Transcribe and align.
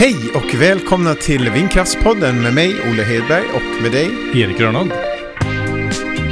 Hej 0.00 0.16
och 0.34 0.54
välkomna 0.54 1.14
till 1.14 1.50
Vindkraftspodden 1.50 2.42
med 2.42 2.54
mig 2.54 2.80
Olle 2.90 3.02
Hedberg 3.02 3.44
och 3.54 3.82
med 3.82 3.92
dig 3.92 4.10
Erik 4.34 4.58
Grönlund. 4.58 4.92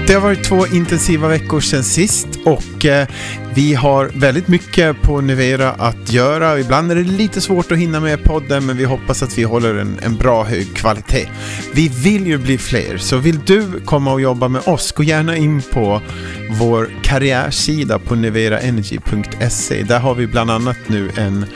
Det 0.06 0.14
har 0.14 0.20
varit 0.20 0.44
två 0.44 0.66
intensiva 0.66 1.28
veckor 1.28 1.60
sedan 1.60 1.84
sist 1.84 2.28
och 2.44 2.84
eh, 2.84 3.08
vi 3.54 3.74
har 3.74 4.10
väldigt 4.14 4.48
mycket 4.48 5.02
på 5.02 5.20
Nivera 5.20 5.70
att 5.70 6.12
göra. 6.12 6.60
Ibland 6.60 6.90
är 6.90 6.94
det 6.94 7.02
lite 7.02 7.40
svårt 7.40 7.72
att 7.72 7.78
hinna 7.78 8.00
med 8.00 8.24
podden 8.24 8.66
men 8.66 8.76
vi 8.76 8.84
hoppas 8.84 9.22
att 9.22 9.38
vi 9.38 9.42
håller 9.42 9.74
en, 9.74 9.98
en 10.02 10.16
bra 10.16 10.44
hög 10.44 10.74
kvalitet. 10.74 11.28
Vi 11.74 11.88
vill 11.88 12.26
ju 12.26 12.38
bli 12.38 12.58
fler 12.58 12.98
så 12.98 13.16
vill 13.16 13.40
du 13.46 13.80
komma 13.84 14.12
och 14.12 14.20
jobba 14.20 14.48
med 14.48 14.62
oss 14.68 14.92
gå 14.92 15.02
gärna 15.02 15.36
in 15.36 15.62
på 15.62 16.02
vår 16.50 16.90
karriärsida 17.02 17.98
på 17.98 18.14
niveraenergy.se. 18.14 19.82
Där 19.82 19.98
har 20.00 20.14
vi 20.14 20.26
bland 20.26 20.50
annat 20.50 20.78
nu 20.86 21.10
en 21.16 21.46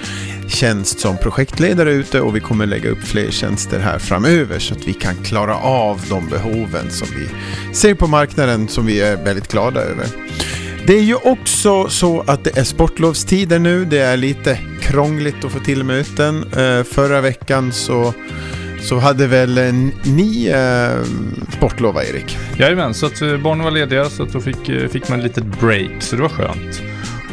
tjänst 0.48 1.00
som 1.00 1.16
projektledare 1.16 1.92
ute 1.92 2.20
och 2.20 2.36
vi 2.36 2.40
kommer 2.40 2.66
lägga 2.66 2.90
upp 2.90 3.02
fler 3.04 3.30
tjänster 3.30 3.78
här 3.78 3.98
framöver 3.98 4.58
så 4.58 4.74
att 4.74 4.88
vi 4.88 4.92
kan 4.92 5.14
klara 5.14 5.56
av 5.56 6.00
de 6.08 6.28
behoven 6.28 6.90
som 6.90 7.08
vi 7.16 7.28
ser 7.74 7.94
på 7.94 8.06
marknaden 8.06 8.68
som 8.68 8.86
vi 8.86 9.00
är 9.00 9.16
väldigt 9.24 9.48
glada 9.48 9.80
över. 9.80 10.06
Det 10.86 10.98
är 10.98 11.02
ju 11.02 11.14
också 11.14 11.88
så 11.88 12.24
att 12.26 12.44
det 12.44 12.58
är 12.58 12.64
sportlovstider 12.64 13.58
nu. 13.58 13.84
Det 13.84 13.98
är 13.98 14.16
lite 14.16 14.58
krångligt 14.80 15.44
att 15.44 15.52
få 15.52 15.58
till 15.58 15.84
möten. 15.84 16.44
Eh, 16.52 16.82
förra 16.82 17.20
veckan 17.20 17.72
så, 17.72 18.14
så 18.80 18.98
hade 18.98 19.26
väl 19.26 19.72
ni 20.02 20.46
eh, 20.46 21.04
sportlov, 21.56 21.96
Erik? 21.96 22.38
Jajamän, 22.58 22.94
så 22.94 23.06
att 23.06 23.22
eh, 23.22 23.36
barnen 23.36 23.64
var 23.64 23.70
lediga 23.70 24.10
så 24.10 24.22
att 24.22 24.32
då 24.32 24.40
fick, 24.40 24.90
fick 24.90 25.08
man 25.08 25.18
ett 25.18 25.24
litet 25.24 25.60
break, 25.60 25.90
så 25.98 26.16
det 26.16 26.22
var 26.22 26.28
skönt. 26.28 26.82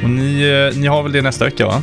Och 0.03 0.09
ni, 0.09 0.71
ni 0.75 0.87
har 0.87 1.03
väl 1.03 1.11
det 1.11 1.21
nästa 1.21 1.45
vecka, 1.45 1.65
va? 1.65 1.81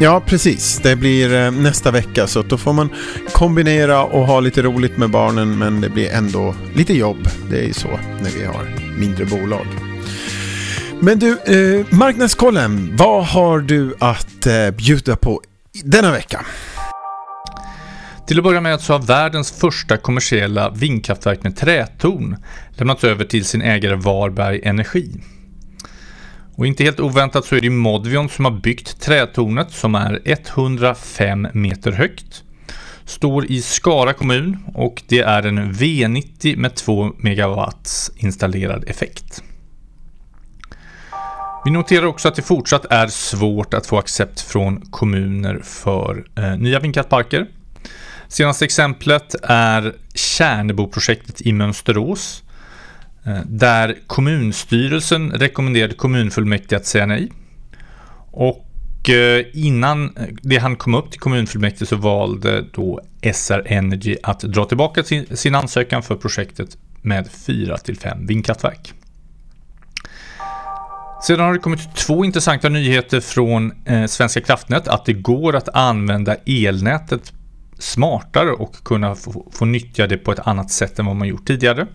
Ja, 0.00 0.22
precis. 0.26 0.78
Det 0.82 0.96
blir 0.96 1.34
eh, 1.34 1.50
nästa 1.50 1.90
vecka 1.90 2.26
så 2.26 2.42
då 2.42 2.58
får 2.58 2.72
man 2.72 2.88
kombinera 3.32 4.04
och 4.04 4.26
ha 4.26 4.40
lite 4.40 4.62
roligt 4.62 4.96
med 4.96 5.10
barnen 5.10 5.58
men 5.58 5.80
det 5.80 5.88
blir 5.88 6.10
ändå 6.10 6.54
lite 6.74 6.94
jobb. 6.94 7.28
Det 7.50 7.58
är 7.58 7.66
ju 7.66 7.72
så 7.72 7.88
när 8.22 8.30
vi 8.38 8.44
har 8.44 8.66
mindre 8.98 9.24
bolag. 9.24 9.66
Men 11.00 11.18
du, 11.18 11.30
eh, 11.30 11.86
marknadskollen. 11.90 12.96
Vad 12.96 13.24
har 13.24 13.60
du 13.60 13.94
att 13.98 14.46
eh, 14.46 14.70
bjuda 14.70 15.16
på 15.16 15.42
denna 15.84 16.12
vecka? 16.12 16.40
Till 18.26 18.38
att 18.38 18.44
börja 18.44 18.60
med 18.60 18.80
så 18.80 18.92
har 18.92 19.00
världens 19.00 19.52
första 19.52 19.96
kommersiella 19.96 20.70
vindkraftverk 20.70 21.42
med 21.42 21.56
trätorn 21.56 22.36
lämnats 22.70 23.04
över 23.04 23.24
till 23.24 23.44
sin 23.44 23.62
ägare 23.62 23.94
Varberg 23.94 24.60
Energi. 24.64 25.20
Och 26.56 26.66
inte 26.66 26.84
helt 26.84 27.00
oväntat 27.00 27.44
så 27.44 27.56
är 27.56 27.60
det 27.60 27.70
Modvion 27.70 28.28
som 28.28 28.44
har 28.44 28.52
byggt 28.52 29.00
trätornet 29.00 29.70
som 29.70 29.94
är 29.94 30.20
105 30.24 31.48
meter 31.52 31.92
högt. 31.92 32.42
Står 33.04 33.50
i 33.50 33.62
Skara 33.62 34.12
kommun 34.12 34.58
och 34.74 35.02
det 35.08 35.20
är 35.20 35.42
en 35.42 35.72
V90 35.72 36.56
med 36.56 36.74
2 36.74 37.12
megawatts 37.16 38.10
installerad 38.16 38.84
effekt. 38.88 39.42
Vi 41.64 41.70
noterar 41.70 42.06
också 42.06 42.28
att 42.28 42.34
det 42.34 42.42
fortsatt 42.42 42.84
är 42.84 43.06
svårt 43.06 43.74
att 43.74 43.86
få 43.86 43.98
accept 43.98 44.40
från 44.40 44.80
kommuner 44.80 45.60
för 45.64 46.24
eh, 46.36 46.56
nya 46.58 46.80
vindkraftparker. 46.80 47.46
Senaste 48.28 48.64
exemplet 48.64 49.34
är 49.42 49.94
Kärneboprojektet 50.14 51.40
i 51.40 51.52
Mönsterås 51.52 52.42
Eh, 53.26 53.40
där 53.46 53.96
kommunstyrelsen 54.06 55.30
rekommenderade 55.30 55.94
kommunfullmäktige 55.94 56.76
att 56.76 56.86
säga 56.86 57.06
nej. 57.06 57.32
Och 58.30 59.10
eh, 59.10 59.44
innan 59.52 60.16
eh, 60.16 60.26
det 60.42 60.56
han 60.56 60.76
kom 60.76 60.94
upp 60.94 61.10
till 61.10 61.20
kommunfullmäktige 61.20 61.86
så 61.88 61.96
valde 61.96 62.64
då 62.72 63.00
SR 63.32 63.62
Energy 63.66 64.16
att 64.22 64.40
dra 64.40 64.64
tillbaka 64.64 65.04
sin, 65.04 65.36
sin 65.36 65.54
ansökan 65.54 66.02
för 66.02 66.16
projektet 66.16 66.76
med 67.02 67.28
4 67.30 67.78
till 67.78 67.98
5 67.98 68.26
vindkraftverk. 68.26 68.92
Sedan 71.22 71.40
har 71.46 71.52
det 71.52 71.58
kommit 71.58 71.94
två 71.94 72.24
intressanta 72.24 72.68
nyheter 72.68 73.20
från 73.20 73.72
Svenska 74.08 74.40
kraftnät 74.40 74.88
att 74.88 75.04
det 75.04 75.12
går 75.12 75.56
att 75.56 75.68
använda 75.68 76.36
elnätet 76.46 77.32
smartare 77.78 78.50
och 78.50 78.84
kunna 78.84 79.14
få, 79.14 79.46
få 79.52 79.64
nyttja 79.64 80.06
det 80.06 80.18
på 80.18 80.32
ett 80.32 80.38
annat 80.46 80.70
sätt 80.70 80.98
än 80.98 81.06
vad 81.06 81.16
man 81.16 81.28
gjort 81.28 81.46
tidigare. 81.46 81.86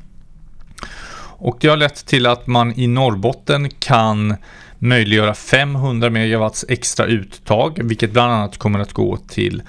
Och 1.41 1.57
det 1.59 1.67
har 1.67 1.77
lett 1.77 2.05
till 2.05 2.25
att 2.25 2.47
man 2.47 2.79
i 2.79 2.87
Norrbotten 2.87 3.69
kan 3.69 4.35
möjliggöra 4.79 5.33
500 5.33 6.09
megawatts 6.09 6.65
extra 6.69 7.05
uttag, 7.05 7.79
vilket 7.83 8.11
bland 8.11 8.33
annat 8.33 8.57
kommer 8.57 8.79
att 8.79 8.93
gå 8.93 9.17
till 9.17 9.63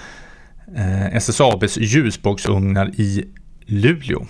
eh, 0.76 1.16
SSABs 1.16 1.78
ljusbågsugnar 1.78 2.90
i 2.96 3.24
Luleå. 3.66 4.26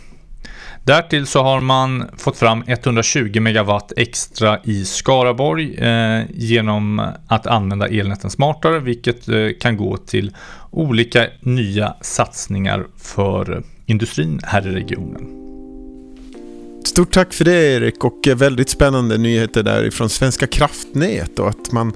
Därtill 0.85 1.27
så 1.27 1.43
har 1.43 1.61
man 1.61 2.05
fått 2.17 2.37
fram 2.37 2.65
120 2.67 3.41
megawatt 3.41 3.93
extra 3.97 4.59
i 4.65 4.85
Skaraborg 4.85 5.75
eh, 5.75 6.23
genom 6.35 7.11
att 7.27 7.47
använda 7.47 7.89
elnäten 7.89 8.31
smartare, 8.31 8.79
vilket 8.79 9.29
eh, 9.29 9.49
kan 9.61 9.77
gå 9.77 9.97
till 9.97 10.37
olika 10.71 11.27
nya 11.41 11.95
satsningar 12.01 12.87
för 12.97 13.57
eh, 13.57 13.63
industrin 13.87 14.41
här 14.45 14.69
i 14.69 14.71
regionen. 14.71 15.42
Stort 16.93 17.13
tack 17.13 17.33
för 17.33 17.45
det 17.45 17.75
Erik 17.75 18.05
och 18.05 18.29
väldigt 18.37 18.69
spännande 18.69 19.19
nyheter 19.19 19.63
därifrån 19.63 20.09
Svenska 20.11 20.47
kraftnät 20.47 21.39
och 21.39 21.49
att 21.49 21.73
man 21.73 21.93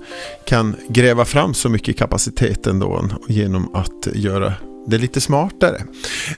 kan 0.47 0.77
gräva 0.89 1.25
fram 1.25 1.55
så 1.55 1.69
mycket 1.69 1.99
kapacitet 1.99 2.67
ändå 2.67 3.09
genom 3.29 3.75
att 3.75 4.09
göra 4.15 4.55
det 4.87 4.99
lite 4.99 5.21
smartare. 5.21 5.83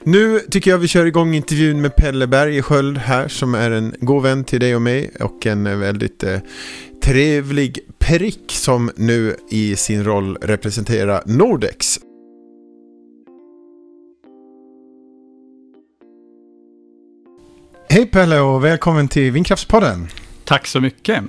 Nu 0.03 0.39
tycker 0.39 0.71
jag 0.71 0.77
vi 0.77 0.87
kör 0.87 1.05
igång 1.05 1.35
intervjun 1.35 1.81
med 1.81 1.95
Pelle 1.95 2.27
Bergesköld 2.27 2.97
här 2.97 3.27
som 3.27 3.55
är 3.55 3.71
en 3.71 3.95
god 3.99 4.23
vän 4.23 4.43
till 4.43 4.59
dig 4.59 4.75
och 4.75 4.81
mig 4.81 5.11
och 5.19 5.45
en 5.45 5.79
väldigt 5.79 6.23
eh, 6.23 6.39
trevlig 7.03 7.79
prick 7.99 8.51
som 8.51 8.91
nu 8.95 9.35
i 9.51 9.75
sin 9.75 10.03
roll 10.03 10.37
representerar 10.41 11.23
Nordex. 11.25 11.99
Hej 17.91 18.05
Pelle 18.05 18.39
och 18.39 18.63
välkommen 18.63 19.07
till 19.07 19.31
Vindkraftspodden. 19.31 20.07
Tack 20.45 20.67
så 20.67 20.81
mycket. 20.81 21.23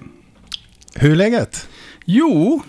Hur 0.94 1.12
är 1.12 1.16
läget? 1.16 1.69
Jo, 2.04 2.62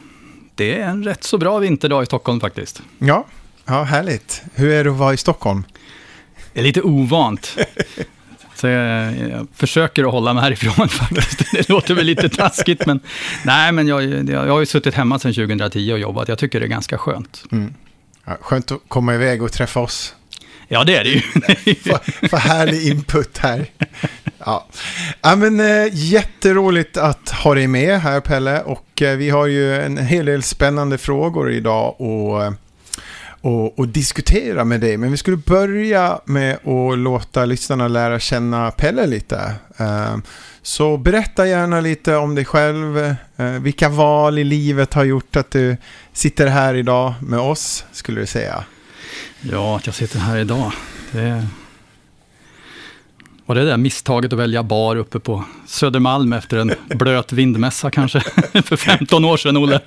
det 0.56 0.80
är 0.80 0.86
en 0.86 1.04
rätt 1.04 1.24
så 1.24 1.38
bra 1.38 1.60
vinterdag 1.60 2.04
i 2.04 2.06
Stockholm 2.06 2.40
faktiskt. 2.40 2.82
Ja, 3.00 3.26
ja 3.66 3.84
härligt. 3.84 4.44
Hur 4.54 4.72
är 4.72 4.84
det 4.84 4.90
att 4.90 4.98
vara 4.98 5.14
i 5.14 5.18
Stockholm? 5.18 5.64
Det 6.54 6.60
är 6.60 6.64
lite 6.64 6.82
ovant. 6.82 7.58
Så 8.56 8.68
jag, 8.68 9.18
jag, 9.30 9.48
försöker 9.54 10.04
att 10.04 10.12
hålla 10.12 10.34
mig 10.34 10.44
härifrån 10.44 10.90
faktiskt. 10.90 11.52
Det 11.52 11.70
låter 11.70 11.94
väl 11.94 12.06
lite 12.06 12.30
taskigt, 12.30 12.86
men 12.86 13.00
nej, 13.46 13.72
men 13.72 13.88
jag, 13.88 14.30
jag 14.30 14.48
har 14.48 14.60
ju 14.60 14.66
suttit 14.66 14.94
hemma 14.94 15.20
sedan 15.20 15.34
2010 15.34 15.94
och 15.94 16.00
jobbat. 16.00 16.28
Jag 16.28 16.38
tycker 16.38 16.60
det 16.60 16.66
är 16.66 16.68
ganska 16.68 16.98
skönt. 16.98 17.44
Mm. 17.52 17.74
Ja, 18.26 18.38
skönt 18.42 18.72
att 18.72 18.82
komma 18.88 19.16
iväg 19.16 19.44
och 19.44 19.52
träffa 19.52 19.80
oss. 19.80 20.16
Ja, 20.74 20.84
det 20.84 20.98
är 20.98 21.04
det 21.04 21.10
ju. 21.10 21.22
Vad 22.32 22.42
härlig 22.42 22.88
input 22.88 23.38
här. 23.38 23.66
Ja. 24.38 24.68
ja, 25.22 25.36
men 25.36 25.60
eh, 25.60 25.88
jätteroligt 25.92 26.98
att 26.98 27.30
ha 27.30 27.56
dig 27.56 27.68
med 27.68 28.02
här 28.02 28.20
Pelle. 28.20 28.62
Och 28.62 29.02
eh, 29.02 29.18
vi 29.18 29.30
har 29.30 29.46
ju 29.46 29.76
en 29.76 29.98
hel 29.98 30.26
del 30.26 30.44
spännande 30.44 30.98
frågor 30.98 31.52
idag 31.52 32.02
och, 32.02 32.44
eh, 32.44 32.54
och, 33.42 33.80
och, 33.80 33.88
diskutera 33.88 34.64
med 34.64 34.82
dig. 34.82 34.98
Men 34.98 35.12
vi 35.12 35.18
skulle 35.18 35.38
börja 35.38 36.20
med 36.26 36.54
att 36.54 36.98
låta 36.98 37.46
lyssnarna 37.46 37.88
lära 37.88 38.20
känna 38.20 38.72
Pelle 38.72 39.08
lite. 39.08 39.54
så 40.62 40.98
berätta 40.98 41.48
gärna 41.48 41.82
lite 41.82 42.16
om 42.16 42.36
dig 42.36 42.46
själv. 42.46 43.16
vilka 43.60 43.90
val 43.90 44.40
i 44.40 44.44
livet 44.44 44.94
har 44.94 45.04
gjort 45.04 45.36
att 45.36 45.52
du 45.52 45.78
sitter 46.14 46.48
här 46.48 46.74
idag 46.74 47.14
med 47.22 47.40
oss, 47.40 47.86
skulle 47.92 48.22
du 48.22 48.26
säga? 48.26 48.66
Ja, 49.42 49.78
att 49.78 49.86
jag 49.86 49.96
sitter 49.96 50.20
här 50.20 50.38
idag. 50.38 50.72
Det 51.12 51.48
var 53.46 53.56
det 53.56 53.66
där 53.66 53.78
misstaget 53.78 54.34
att 54.34 54.40
välja 54.40 54.64
bar 54.64 54.96
uppe 54.96 55.20
på 55.20 55.44
Södermalm 55.66 56.34
efter 56.34 56.58
en 56.58 56.74
blöt 56.96 57.32
vindmässa 57.34 57.92
kanske, 57.92 58.20
för 58.64 58.76
15 58.76 59.26
år 59.26 59.38
sedan, 59.38 59.58
Olle. 59.58 59.80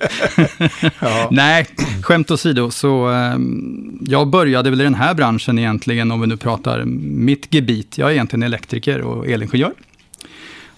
ja. 0.99 1.27
Nej, 1.31 1.67
skämt 2.01 2.31
åsido, 2.31 2.71
så 2.71 3.07
um, 3.07 3.99
jag 4.07 4.27
började 4.27 4.69
väl 4.69 4.81
i 4.81 4.83
den 4.83 4.95
här 4.95 5.13
branschen 5.13 5.59
egentligen, 5.59 6.11
om 6.11 6.21
vi 6.21 6.27
nu 6.27 6.37
pratar 6.37 6.83
mitt 6.85 7.53
gebit. 7.53 7.97
Jag 7.97 8.09
är 8.09 8.13
egentligen 8.13 8.43
elektriker 8.43 9.01
och 9.01 9.27
elingenjör. 9.27 9.73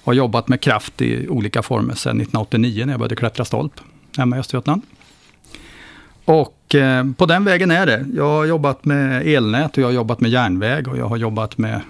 Har 0.04 0.14
jobbat 0.14 0.48
med 0.48 0.62
kraft 0.62 1.02
i 1.02 1.28
olika 1.28 1.62
former 1.62 1.96
sedan 1.96 2.22
1989 2.22 2.86
när 2.86 2.94
jag 2.94 3.00
började 3.00 3.16
klättra 3.16 3.46
stolp 3.46 3.74
hemma 4.18 4.36
i 4.36 4.40
Östergötland. 4.40 4.82
Och 6.28 6.76
eh, 6.76 7.06
på 7.18 7.26
den 7.26 7.46
vägen 7.46 7.72
är 7.72 7.86
det. 7.86 8.06
Jag 8.14 8.30
har 8.30 8.46
jobbat 8.46 8.86
med 8.86 9.28
elnät 9.28 9.78
och 9.78 9.84
jag 9.84 9.88
har 9.88 9.94
jobbat 9.94 10.22
med 10.22 10.32
järnväg 10.32 10.88
och 10.88 10.98
jag 10.98 11.08
har 11.08 11.18
jobbat 11.18 11.58
med 11.58 11.82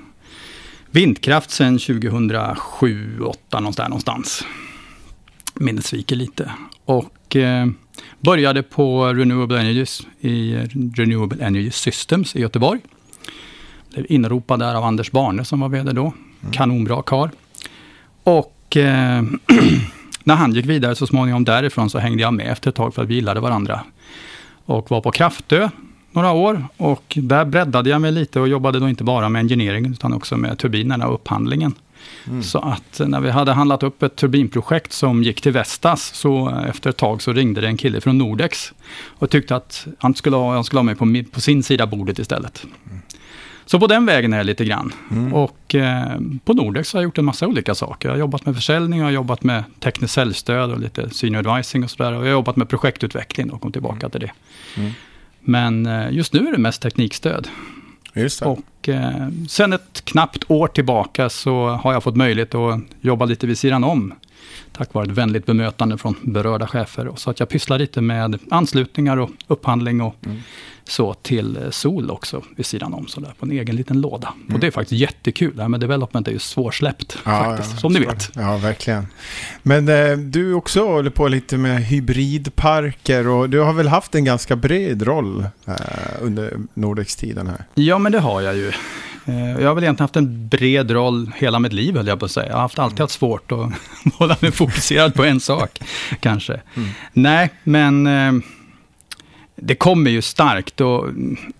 vindkraft 0.91 1.51
sedan 1.51 1.79
2007, 1.79 3.17
2008 3.17 3.87
någonstans. 3.87 4.43
Minnet 5.53 5.85
sviker 5.85 6.15
lite. 6.15 6.51
Och 6.85 7.35
eh, 7.35 7.67
Började 8.19 8.63
på 8.63 9.13
Renewable 9.13 9.59
Energies 9.59 10.07
i 10.19 10.55
Renewable 10.95 11.45
Energy 11.45 11.71
Systems 11.71 12.35
i 12.35 12.41
Göteborg. 12.41 12.79
Blev 13.93 14.05
inropad 14.09 14.59
där 14.59 14.75
av 14.75 14.83
Anders 14.83 15.11
Barne 15.11 15.45
som 15.45 15.59
var 15.59 15.69
vd 15.69 15.91
då. 15.91 16.13
Mm. 16.41 16.51
Kanonbra 16.51 17.01
karl. 17.01 17.29
Och 18.23 18.77
eh, 18.77 19.23
när 20.23 20.35
han 20.35 20.53
gick 20.53 20.65
vidare 20.65 20.95
så 20.95 21.07
småningom 21.07 21.43
därifrån 21.43 21.89
så 21.89 21.99
hängde 21.99 22.21
jag 22.21 22.33
med 22.33 22.51
efter 22.51 22.69
ett 22.69 22.75
tag 22.75 22.95
för 22.95 23.03
att 23.03 23.09
vi 23.09 23.15
gillade 23.15 23.39
varandra. 23.39 23.83
Och 24.67 24.91
var 24.91 25.01
på 25.01 25.11
Kraftö 25.11 25.69
några 26.11 26.31
år 26.31 26.67
och 26.77 27.17
där 27.21 27.45
breddade 27.45 27.89
jag 27.89 28.01
mig 28.01 28.11
lite 28.11 28.39
och 28.39 28.47
jobbade 28.47 28.79
då 28.79 28.89
inte 28.89 29.03
bara 29.03 29.29
med 29.29 29.39
engineering 29.39 29.85
utan 29.85 30.13
också 30.13 30.37
med 30.37 30.57
turbinerna 30.57 31.07
och 31.07 31.13
upphandlingen. 31.13 31.73
Mm. 32.27 32.43
Så 32.43 32.59
att 32.59 33.01
när 33.05 33.19
vi 33.19 33.29
hade 33.29 33.51
handlat 33.51 33.83
upp 33.83 34.03
ett 34.03 34.15
turbinprojekt 34.15 34.93
som 34.93 35.23
gick 35.23 35.41
till 35.41 35.51
Vestas, 35.51 36.13
så 36.15 36.49
efter 36.69 36.89
ett 36.89 36.97
tag 36.97 37.21
så 37.21 37.33
ringde 37.33 37.61
det 37.61 37.67
en 37.67 37.77
kille 37.77 38.01
från 38.01 38.17
Nordex 38.17 38.73
och 39.05 39.29
tyckte 39.29 39.55
att 39.55 39.87
han 39.99 40.15
skulle 40.15 40.35
ha, 40.35 40.53
han 40.53 40.63
skulle 40.63 40.79
ha 40.79 40.83
mig 40.83 40.95
på, 40.95 41.31
på 41.31 41.41
sin 41.41 41.63
sida 41.63 41.87
bordet 41.87 42.19
istället. 42.19 42.65
Mm. 42.85 43.01
Så 43.67 43.79
på 43.79 43.87
den 43.87 44.05
vägen 44.05 44.33
är 44.33 44.37
det 44.37 44.43
lite 44.43 44.65
grann. 44.65 44.93
Mm. 45.11 45.33
Och 45.33 45.75
eh, 45.75 46.19
på 46.43 46.53
Nordex 46.53 46.93
har 46.93 46.99
jag 46.99 47.03
gjort 47.03 47.17
en 47.17 47.25
massa 47.25 47.47
olika 47.47 47.75
saker. 47.75 48.09
Jag 48.09 48.13
har 48.13 48.19
jobbat 48.19 48.45
med 48.45 48.55
försäljning, 48.55 48.99
jag 48.99 49.05
har 49.05 49.11
jobbat 49.11 49.43
med 49.43 49.63
tekniskt 49.79 50.13
säljstöd 50.13 50.71
och 50.71 50.79
lite 50.79 51.09
senior 51.09 51.47
advising 51.47 51.83
och 51.83 51.89
sådär. 51.89 52.11
Och 52.11 52.17
jag 52.17 52.21
har 52.21 52.31
jobbat 52.31 52.55
med 52.55 52.69
projektutveckling 52.69 53.51
och 53.51 53.61
kom 53.61 53.71
tillbaka 53.71 53.99
mm. 53.99 54.11
till 54.11 54.21
det. 54.21 54.31
Mm. 54.77 54.91
Men 55.41 55.85
eh, 55.85 56.11
just 56.11 56.33
nu 56.33 56.47
är 56.47 56.51
det 56.51 56.57
mest 56.57 56.81
teknikstöd. 56.81 57.47
Just 58.13 58.39
det. 58.39 58.45
Och 58.45 58.89
eh, 58.89 59.27
sen 59.49 59.73
ett 59.73 60.05
knappt 60.05 60.43
år 60.47 60.67
tillbaka 60.67 61.29
så 61.29 61.67
har 61.67 61.93
jag 61.93 62.03
fått 62.03 62.15
möjlighet 62.15 62.55
att 62.55 62.79
jobba 63.01 63.25
lite 63.25 63.47
vid 63.47 63.57
sidan 63.57 63.83
om. 63.83 64.13
Tack 64.71 64.93
vare 64.93 65.05
ett 65.05 65.11
vänligt 65.11 65.45
bemötande 65.45 65.97
från 65.97 66.15
berörda 66.21 66.67
chefer. 66.67 67.11
Så 67.15 67.29
att 67.29 67.39
jag 67.39 67.49
pysslar 67.49 67.79
lite 67.79 68.01
med 68.01 68.39
anslutningar 68.51 69.17
och 69.17 69.29
upphandling 69.47 70.01
och 70.01 70.15
mm 70.25 70.37
så 70.89 71.13
till 71.13 71.57
eh, 71.57 71.69
Sol 71.69 72.11
också 72.11 72.43
vid 72.55 72.65
sidan 72.65 72.93
om, 72.93 73.07
så 73.07 73.19
där, 73.19 73.33
på 73.39 73.45
en 73.45 73.51
egen 73.51 73.75
liten 73.75 74.01
låda. 74.01 74.33
Mm. 74.41 74.53
Och 74.53 74.59
det 74.59 74.67
är 74.67 74.71
faktiskt 74.71 75.01
jättekul. 75.01 75.55
Det 75.55 75.61
här 75.61 75.69
med 75.69 75.79
development 75.79 76.27
är 76.27 76.31
ju 76.31 76.39
svårsläppt, 76.39 77.17
ja, 77.25 77.43
faktiskt, 77.43 77.73
ja, 77.73 77.79
som 77.79 77.93
ni 77.93 77.99
vet. 77.99 78.29
Ja, 78.35 78.57
verkligen. 78.57 79.07
Men 79.63 79.89
eh, 79.89 80.17
du 80.17 80.53
också 80.53 80.87
håller 80.87 81.09
på 81.09 81.27
lite 81.27 81.57
med 81.57 81.81
hybridparker 81.83 83.27
och 83.27 83.49
du 83.49 83.59
har 83.59 83.73
väl 83.73 83.87
haft 83.87 84.15
en 84.15 84.25
ganska 84.25 84.55
bred 84.55 85.01
roll 85.01 85.45
eh, 85.65 85.73
under 86.21 86.57
Nordex-tiden 86.73 87.47
här? 87.47 87.65
Ja, 87.73 87.99
men 87.99 88.11
det 88.11 88.19
har 88.19 88.41
jag 88.41 88.55
ju. 88.55 88.71
Eh, 89.27 89.61
jag 89.61 89.67
har 89.67 89.75
väl 89.75 89.83
egentligen 89.83 90.03
haft 90.03 90.15
en 90.15 90.47
bred 90.47 90.91
roll 90.91 91.31
hela 91.35 91.59
mitt 91.59 91.73
liv, 91.73 91.95
höll 91.95 92.07
jag 92.07 92.19
på 92.19 92.25
att 92.25 92.31
säga. 92.31 92.47
Jag 92.47 92.53
har 92.53 92.61
haft, 92.61 92.79
alltid 92.79 92.99
haft 92.99 93.13
svårt 93.13 93.51
att 93.51 93.71
hålla 94.13 94.37
mig 94.39 94.51
fokuserad 94.51 95.13
på 95.13 95.23
en 95.23 95.39
sak, 95.39 95.79
kanske. 96.19 96.61
Mm. 96.75 96.89
Nej, 97.13 97.49
men 97.63 98.07
eh, 98.07 98.43
det 99.55 99.75
kommer 99.75 100.11
ju 100.11 100.21
starkt 100.21 100.81
och 100.81 101.05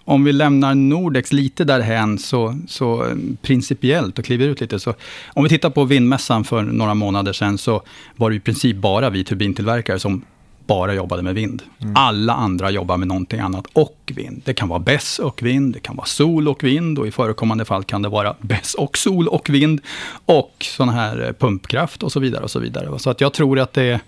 om 0.06 0.24
vi 0.24 0.34
lämnar 0.34 0.76
Nordex 0.76 1.34
lite 1.34 1.64
därhän 1.64 2.18
så, 2.18 2.60
så 2.68 3.06
principiellt 3.42 4.20
och 4.20 4.26
kliver 4.26 4.48
ut 4.48 4.62
lite 4.62 4.80
så. 4.80 4.94
Om 5.28 5.44
vi 5.44 5.50
tittar 5.50 5.70
på 5.70 5.84
vindmässan 5.84 6.44
för 6.44 6.62
några 6.62 6.94
månader 6.94 7.34
sedan 7.34 7.58
så 7.58 7.82
var 8.16 8.30
det 8.30 8.36
i 8.36 8.40
princip 8.40 8.78
bara 8.78 9.10
vi 9.10 9.24
turbintillverkare 9.24 10.00
som 10.00 10.26
bara 10.68 10.94
jobbade 10.94 11.24
med 11.24 11.36
vind. 11.36 11.64
Mm. 11.80 11.94
Alla 11.96 12.34
andra 12.34 12.72
jobbar 12.72 12.98
med 12.98 13.08
någonting 13.08 13.40
annat 13.40 13.66
och 13.74 14.12
vind. 14.16 14.42
Det 14.46 14.54
kan 14.54 14.68
vara 14.68 14.80
BESS 14.80 15.20
och 15.20 15.44
vind, 15.44 15.74
det 15.74 15.80
kan 15.80 15.96
vara 15.96 16.06
sol 16.06 16.48
och 16.48 16.64
vind 16.64 17.00
och 17.00 17.08
i 17.08 17.12
förekommande 17.12 17.66
fall 17.66 17.84
kan 17.84 18.02
det 18.02 18.10
vara 18.10 18.36
BESS 18.42 18.74
och 18.74 18.98
sol 18.98 19.28
och 19.28 19.50
vind 19.50 19.82
och 20.26 20.54
sån 20.60 20.90
här 20.90 21.26
eh, 21.26 21.32
pumpkraft 21.32 22.04
och 22.04 22.12
så 22.12 22.20
vidare. 22.20 22.44
och 22.44 22.52
Så 22.52 22.60
vidare. 22.60 23.00
Så 23.00 23.10
att 23.10 23.22
jag 23.22 23.34
tror 23.34 23.60
att 23.60 23.74
det 23.74 24.02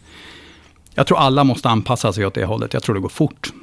jag 0.95 1.07
tror 1.07 1.17
alla 1.17 1.43
måste 1.43 1.69
anpassa 1.69 2.13
sig 2.13 2.25
åt 2.25 2.33
det 2.33 2.45
hållet. 2.45 2.73
Jag 2.73 2.83
tror 2.83 2.95
det 2.95 3.01
går 3.01 3.09
fort. 3.09 3.53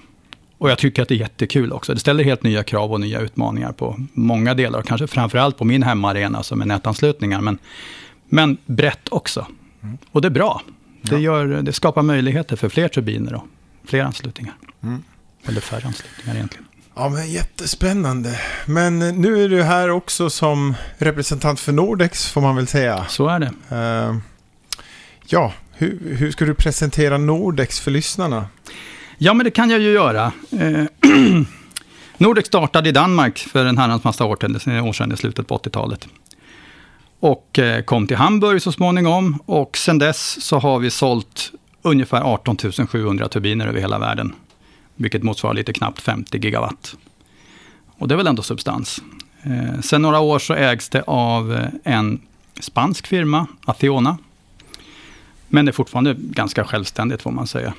Och 0.58 0.70
jag 0.70 0.78
tycker 0.78 1.02
att 1.02 1.08
det 1.08 1.14
är 1.14 1.19
jättekul 1.19 1.72
också. 1.72 1.94
Det 1.94 2.00
ställer 2.00 2.25
helt 2.25 2.42
nya 2.42 2.62
krav 2.62 2.92
och 2.92 3.00
nya 3.00 3.20
utmaningar 3.20 3.72
på 3.72 3.96
många 4.12 4.54
delar. 4.54 4.82
Kanske 4.82 5.06
framförallt 5.06 5.58
på 5.58 5.64
min 5.64 5.82
hemmaarena 5.82 6.42
som 6.42 6.60
är 6.60 6.66
nätanslutningar. 6.66 7.40
Men, 7.40 7.58
men 8.28 8.56
brett 8.66 9.08
också. 9.08 9.46
Och 10.12 10.22
det 10.22 10.28
är 10.28 10.31
bra. 10.31 10.62
Det, 11.10 11.18
gör, 11.18 11.46
det 11.46 11.72
skapar 11.72 12.02
möjligheter 12.02 12.56
för 12.56 12.68
fler 12.68 12.88
turbiner 12.88 13.34
och 13.34 13.44
fler 13.84 14.04
anslutningar. 14.04 14.54
Mm. 14.82 15.02
Eller 15.46 15.60
färre 15.60 15.86
anslutningar 15.86 16.34
egentligen. 16.34 16.66
Ja, 16.94 17.08
men 17.08 17.30
jättespännande. 17.30 18.40
Men 18.66 18.98
nu 18.98 19.44
är 19.44 19.48
du 19.48 19.62
här 19.62 19.90
också 19.90 20.30
som 20.30 20.74
representant 20.98 21.60
för 21.60 21.72
Nordex, 21.72 22.30
får 22.30 22.40
man 22.40 22.56
väl 22.56 22.66
säga. 22.66 23.06
Så 23.08 23.28
är 23.28 23.38
det. 23.38 23.52
Uh, 23.76 24.18
ja, 25.26 25.52
hur, 25.72 26.16
hur 26.16 26.30
ska 26.30 26.44
du 26.44 26.54
presentera 26.54 27.18
Nordex 27.18 27.80
för 27.80 27.90
lyssnarna? 27.90 28.46
Ja, 29.18 29.34
men 29.34 29.44
det 29.44 29.50
kan 29.50 29.70
jag 29.70 29.80
ju 29.80 29.92
göra. 29.92 30.32
Eh, 30.50 30.84
Nordex 32.16 32.46
startade 32.46 32.88
i 32.88 32.92
Danmark 32.92 33.38
för 33.38 33.64
en 33.64 33.78
herrans 33.78 34.04
massa 34.04 34.24
år 34.24 34.36
sedan, 34.40 34.80
år 34.80 34.92
sedan 34.92 35.12
i 35.12 35.16
slutet 35.16 35.48
på 35.48 35.58
80-talet. 35.58 36.08
Och 37.20 37.58
eh, 37.58 37.82
kom 37.82 38.06
till 38.06 38.16
Hamburg 38.16 38.62
så 38.62 38.72
småningom. 38.72 39.38
Och 39.46 39.76
sen 39.76 39.98
dess 39.98 40.42
så 40.42 40.58
har 40.58 40.78
vi 40.78 40.90
sålt 40.90 41.52
ungefär 41.82 42.22
18 42.22 42.56
700 42.88 43.28
turbiner 43.28 43.66
över 43.66 43.80
hela 43.80 43.98
världen. 43.98 44.32
Vilket 44.96 45.22
motsvarar 45.22 45.54
lite 45.54 45.72
knappt 45.72 46.00
50 46.00 46.38
gigawatt. 46.38 46.96
Och 47.98 48.08
det 48.08 48.14
är 48.14 48.16
väl 48.16 48.26
ändå 48.26 48.42
substans. 48.42 49.02
Eh, 49.42 49.80
sen 49.80 50.02
några 50.02 50.20
år 50.20 50.38
så 50.38 50.54
ägs 50.54 50.88
det 50.88 51.02
av 51.06 51.54
eh, 51.54 51.94
en 51.94 52.20
spansk 52.60 53.06
firma, 53.06 53.46
Atheona. 53.64 54.18
Men 55.48 55.64
det 55.64 55.70
är 55.70 55.72
fortfarande 55.72 56.16
ganska 56.18 56.64
självständigt 56.64 57.22
får 57.22 57.30
man 57.30 57.46
säga. 57.46 57.74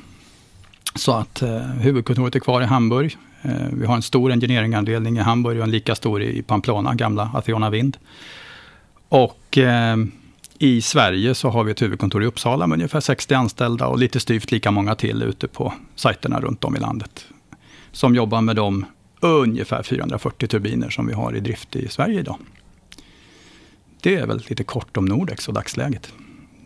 Så 0.96 1.14
att 1.14 1.42
eh, 1.42 1.58
huvudkontoret 1.60 2.36
är 2.36 2.40
kvar 2.40 2.62
i 2.62 2.66
Hamburg. 2.66 3.18
Eh, 3.42 3.52
vi 3.72 3.86
har 3.86 3.96
en 3.96 4.02
stor 4.02 4.32
engineeringavdelning 4.32 5.18
i 5.18 5.22
Hamburg 5.22 5.58
och 5.58 5.64
en 5.64 5.72
lika 5.72 5.96
stor 5.96 6.22
i 6.22 6.42
Pamplona, 6.42 6.94
gamla 6.94 7.32
Atheona 7.34 7.70
Vind. 7.70 7.98
Och 9.10 9.58
eh, 9.58 9.98
i 10.60 10.82
Sverige 10.82 11.36
så 11.36 11.50
har 11.50 11.64
vi 11.64 11.72
ett 11.72 11.82
huvudkontor 11.82 12.24
i 12.24 12.26
Uppsala 12.26 12.68
med 12.68 12.76
ungefär 12.76 13.00
60 13.00 13.34
anställda 13.34 13.88
och 13.88 13.98
lite 13.98 14.20
styvt 14.20 14.52
lika 14.52 14.72
många 14.72 14.96
till 14.96 15.24
ute 15.24 15.48
på 15.48 15.74
sajterna 15.96 16.40
runt 16.40 16.64
om 16.64 16.76
i 16.76 16.80
landet. 16.80 17.26
Som 17.92 18.16
jobbar 18.16 18.42
med 18.42 18.56
de 18.56 18.86
ungefär 19.20 19.84
440 19.84 20.48
turbiner 20.48 20.90
som 20.90 21.08
vi 21.08 21.14
har 21.14 21.36
i 21.36 21.40
drift 21.40 21.76
i 21.76 21.88
Sverige 21.88 22.20
idag. 22.20 22.38
Det 24.02 24.16
är 24.16 24.28
väl 24.28 24.44
lite 24.48 24.64
kort 24.64 24.98
om 24.98 25.06
Nordex 25.06 25.48
och 25.48 25.54
dagsläget. 25.54 26.14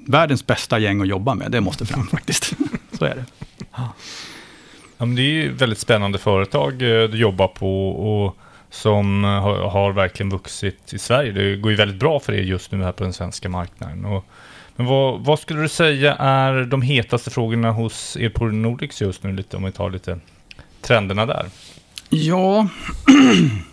Världens 0.08 0.48
bästa 0.48 0.80
gäng 0.80 1.02
att 1.02 1.08
jobba 1.08 1.36
med, 1.36 1.52
det 1.52 1.62
måste 1.62 1.86
fram 1.86 2.08
faktiskt. 2.12 2.54
Så 2.92 3.06
är 3.06 3.16
det. 3.16 3.26
Ja, 4.98 5.06
men 5.06 5.16
det 5.16 5.22
är 5.22 5.44
ju 5.44 5.54
väldigt 5.54 5.80
spännande 5.80 6.18
företag 6.18 6.72
eh, 6.74 7.10
du 7.10 7.18
jobbar 7.18 7.48
på 7.48 7.90
och 7.90 8.38
som 8.72 9.24
eh, 9.24 9.30
har, 9.30 9.70
har, 9.70 9.92
verkligen 9.92 10.30
vuxit 10.30 10.94
i 10.94 11.00
Sverige. 11.00 11.32
Det 11.32 11.56
går 11.56 11.72
ju 11.72 11.78
väldigt 11.78 12.00
bra 12.00 12.20
för 12.20 12.34
er 12.34 12.42
just 12.42 12.72
nu 12.72 12.84
här 12.84 12.92
på 12.92 13.04
den 13.04 13.14
svenska 13.14 13.50
marknaden. 13.50 14.06
Och, 14.06 14.26
men 14.76 14.86
vad, 14.86 15.26
vad, 15.26 15.40
skulle 15.40 15.62
du 15.62 15.70
säga 15.70 16.16
är 16.16 16.66
de 16.66 16.82
hetaste 16.82 17.30
frågorna 17.30 17.72
hos 17.72 18.18
er 18.18 18.30
på 18.30 18.46
Nordics 18.46 19.02
just 19.02 19.24
nu, 19.24 19.34
lite, 19.34 19.58
om 19.58 19.64
vi 19.64 19.72
tar 19.72 19.90
lite 19.90 20.20
trenderna 20.82 21.26
där? 21.26 21.46
Ja, 22.10 22.68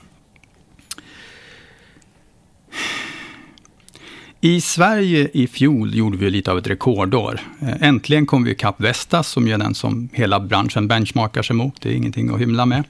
I 4.40 4.60
Sverige 4.60 5.28
i 5.32 5.46
fjol 5.46 5.94
gjorde 5.94 6.16
vi 6.16 6.30
lite 6.30 6.50
av 6.50 6.58
ett 6.58 6.66
rekordår. 6.66 7.40
Eh, 7.60 7.82
äntligen 7.82 8.26
kom 8.26 8.44
vi 8.44 8.50
ikapp 8.50 8.80
Vestas 8.80 9.28
som 9.28 9.48
är 9.48 9.58
den 9.58 9.74
som 9.74 10.08
hela 10.12 10.40
branschen 10.40 10.88
benchmarkar 10.88 11.42
sig 11.42 11.56
mot. 11.56 11.80
Det 11.80 11.88
är 11.88 11.94
ingenting 11.94 12.34
att 12.34 12.40
hymla 12.40 12.66
med. 12.66 12.84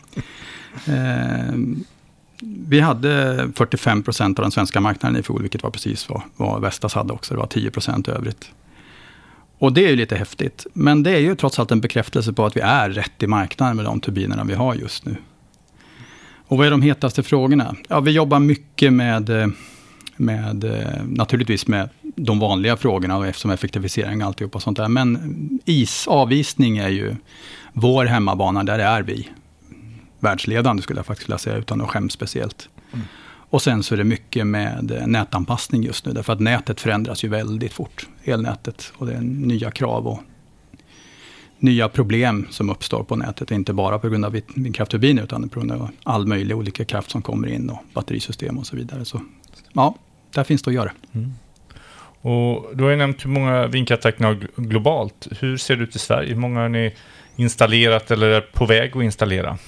Eh, 0.87 1.55
vi 2.43 2.81
hade 2.81 3.49
45 3.55 4.03
procent 4.03 4.39
av 4.39 4.43
den 4.43 4.53
svenska 4.53 4.81
marknaden 4.81 5.21
i 5.21 5.23
fjol, 5.23 5.43
vilket 5.43 5.63
var 5.63 5.71
precis 5.71 6.09
vad, 6.09 6.23
vad 6.37 6.61
Vestas 6.61 6.95
hade 6.95 7.13
också. 7.13 7.35
Det 7.35 7.41
var 7.41 7.47
10 7.47 7.71
procent 7.71 8.09
övrigt. 8.09 8.51
Och 9.59 9.73
det 9.73 9.85
är 9.85 9.91
ju 9.91 9.97
lite 9.97 10.17
häftigt. 10.17 10.67
Men 10.73 11.03
det 11.03 11.11
är 11.11 11.19
ju 11.19 11.35
trots 11.35 11.59
allt 11.59 11.71
en 11.71 11.81
bekräftelse 11.81 12.33
på 12.33 12.47
att 12.47 12.57
vi 12.57 12.61
är 12.61 12.91
rätt 12.91 13.23
i 13.23 13.27
marknaden 13.27 13.77
med 13.77 13.85
de 13.85 14.01
turbinerna 14.01 14.45
vi 14.45 14.55
har 14.55 14.75
just 14.75 15.05
nu. 15.05 15.17
Och 16.47 16.59
vad 16.59 16.67
är 16.67 16.71
de 16.71 16.83
hetaste 16.83 17.23
frågorna? 17.23 17.77
Ja, 17.89 18.01
vi 18.01 18.11
jobbar 18.11 18.39
mycket 18.39 18.93
med 18.93 19.53
med, 20.19 20.65
naturligtvis 21.09 21.67
med 21.67 21.89
de 22.03 22.39
vanliga 22.39 22.77
frågorna 22.77 23.29
eftersom 23.29 23.51
effektivisering 23.51 24.23
och 24.23 24.27
alltihopa 24.27 24.61
sånt 24.61 24.77
där. 24.77 24.89
Men 24.89 25.61
is, 25.65 26.09
avvisning 26.09 26.79
är 26.79 26.89
ju 26.89 27.17
vår 27.73 28.05
hemmabana, 28.05 28.65
där 28.65 28.79
är 28.79 29.03
vi 29.03 29.29
världsledande 30.21 30.83
skulle 30.83 30.99
jag 30.99 31.07
faktiskt 31.07 31.29
vilja 31.29 31.39
säga, 31.39 31.57
utan 31.57 31.81
att 31.81 31.91
skäms 31.91 32.13
speciellt. 32.13 32.69
Mm. 32.93 33.07
Och 33.51 33.63
sen 33.63 33.83
så 33.83 33.95
är 33.95 33.99
det 33.99 34.05
mycket 34.05 34.47
med 34.47 34.91
eh, 34.91 35.07
nätanpassning 35.07 35.83
just 35.83 36.07
nu, 36.07 36.13
därför 36.13 36.33
att 36.33 36.41
nätet 36.41 36.81
förändras 36.81 37.25
ju 37.25 37.29
väldigt 37.29 37.73
fort, 37.73 38.09
elnätet. 38.25 38.93
Och 38.97 39.07
det 39.07 39.15
är 39.15 39.21
nya 39.21 39.71
krav 39.71 40.07
och 40.07 40.21
nya 41.59 41.89
problem 41.89 42.47
som 42.51 42.71
uppstår 42.71 43.03
på 43.03 43.17
nätet. 43.17 43.51
Inte 43.51 43.73
bara 43.73 43.99
på 43.99 44.09
grund 44.09 44.25
av 44.25 44.41
vindkraftturbiner, 44.55 45.23
utan 45.23 45.49
på 45.49 45.61
grund 45.61 45.73
av 45.73 45.91
all 46.03 46.27
möjlig 46.27 46.57
olika 46.57 46.85
kraft 46.85 47.11
som 47.11 47.23
kommer 47.23 47.49
in 47.49 47.71
och 47.71 47.79
batterisystem 47.95 48.59
och 48.59 48.67
så 48.67 48.77
vidare. 48.77 49.05
Så 49.05 49.21
ja, 49.73 49.95
där 50.35 50.45
finns 50.45 50.63
det 50.63 50.69
att 50.71 50.75
göra. 50.75 50.93
Mm. 51.13 51.33
Och 52.21 52.77
du 52.77 52.85
har 52.85 52.91
ju 52.91 52.97
nämnt 52.97 53.25
hur 53.25 53.31
många 53.31 53.67
vindkraftverk 53.67 54.19
ni 54.19 54.27
har 54.27 54.47
globalt. 54.57 55.29
Hur 55.41 55.57
ser 55.57 55.77
det 55.77 55.83
ut 55.83 55.97
i 55.97 55.99
Sverige? 55.99 56.29
Hur 56.29 56.41
många 56.41 56.61
har 56.61 56.69
ni 56.69 56.95
installerat 57.37 58.11
eller 58.11 58.29
är 58.29 58.41
på 58.41 58.67
väg 58.67 58.97
att 58.97 59.03
installera? 59.03 59.59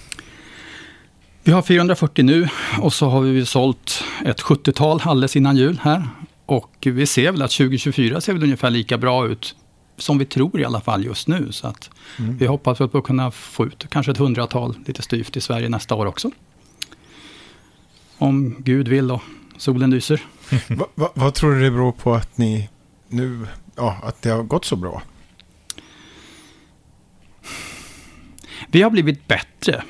Vi 1.42 1.52
har 1.52 1.62
440 1.62 2.24
nu 2.24 2.48
och 2.80 2.92
så 2.92 3.08
har 3.08 3.20
vi 3.20 3.46
sålt 3.46 4.04
ett 4.24 4.40
70-tal 4.40 5.00
alldeles 5.04 5.36
innan 5.36 5.56
jul 5.56 5.80
här. 5.82 6.08
Och 6.46 6.76
vi 6.80 7.06
ser 7.06 7.32
väl 7.32 7.42
att 7.42 7.50
2024 7.50 8.20
ser 8.20 8.32
väl 8.32 8.42
ungefär 8.42 8.70
lika 8.70 8.98
bra 8.98 9.26
ut 9.26 9.56
som 9.96 10.18
vi 10.18 10.24
tror 10.24 10.60
i 10.60 10.64
alla 10.64 10.80
fall 10.80 11.04
just 11.04 11.28
nu. 11.28 11.52
Så 11.52 11.66
att 11.66 11.90
mm. 12.18 12.38
vi 12.38 12.46
hoppas 12.46 12.78
på 12.78 12.98
att 12.98 13.04
kunna 13.04 13.30
få 13.30 13.66
ut 13.66 13.86
kanske 13.90 14.12
ett 14.12 14.18
hundratal 14.18 14.76
lite 14.86 15.02
styvt 15.02 15.36
i 15.36 15.40
Sverige 15.40 15.68
nästa 15.68 15.94
år 15.94 16.06
också. 16.06 16.30
Om 18.18 18.56
Gud 18.58 18.88
vill 18.88 19.10
och 19.10 19.22
solen 19.56 19.90
lyser. 19.90 20.22
va, 20.68 20.86
va, 20.94 21.10
vad 21.14 21.34
tror 21.34 21.54
du 21.54 21.60
det 21.60 21.70
beror 21.70 21.92
på 21.92 22.14
att 22.14 22.38
ni 22.38 22.68
nu, 23.08 23.46
ja, 23.76 23.98
att 24.02 24.22
det 24.22 24.30
har 24.30 24.42
gått 24.42 24.64
så 24.64 24.76
bra? 24.76 25.02
Vi 28.66 28.82
har 28.82 28.90
blivit 28.90 29.28
bättre. 29.28 29.84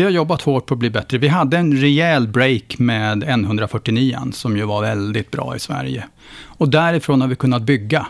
Vi 0.00 0.04
har 0.04 0.10
jobbat 0.10 0.42
hårt 0.42 0.66
på 0.66 0.74
att 0.74 0.78
bli 0.78 0.90
bättre. 0.90 1.18
Vi 1.18 1.28
hade 1.28 1.58
en 1.58 1.76
rejäl 1.76 2.28
break 2.28 2.78
med 2.78 3.24
N149 3.24 4.32
som 4.32 4.56
ju 4.56 4.64
var 4.64 4.82
väldigt 4.82 5.30
bra 5.30 5.56
i 5.56 5.58
Sverige. 5.58 6.04
Och 6.44 6.68
därifrån 6.68 7.20
har 7.20 7.28
vi 7.28 7.36
kunnat 7.36 7.62
bygga 7.62 8.06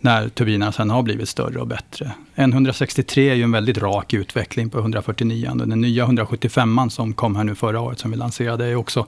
när 0.00 0.28
turbinerna 0.28 0.72
sen 0.72 0.90
har 0.90 1.02
blivit 1.02 1.28
större 1.28 1.60
och 1.60 1.66
bättre. 1.66 2.12
N163 2.34 3.30
är 3.30 3.34
ju 3.34 3.42
en 3.42 3.52
väldigt 3.52 3.78
rak 3.78 4.14
utveckling 4.14 4.70
på 4.70 4.78
149. 4.78 5.52
Den 5.54 5.80
nya 5.80 6.04
175 6.04 6.90
som 6.90 7.12
kom 7.12 7.36
här 7.36 7.44
nu 7.44 7.54
förra 7.54 7.80
året 7.80 7.98
som 7.98 8.10
vi 8.10 8.16
lanserade 8.16 8.66
är 8.66 8.76
också 8.76 9.06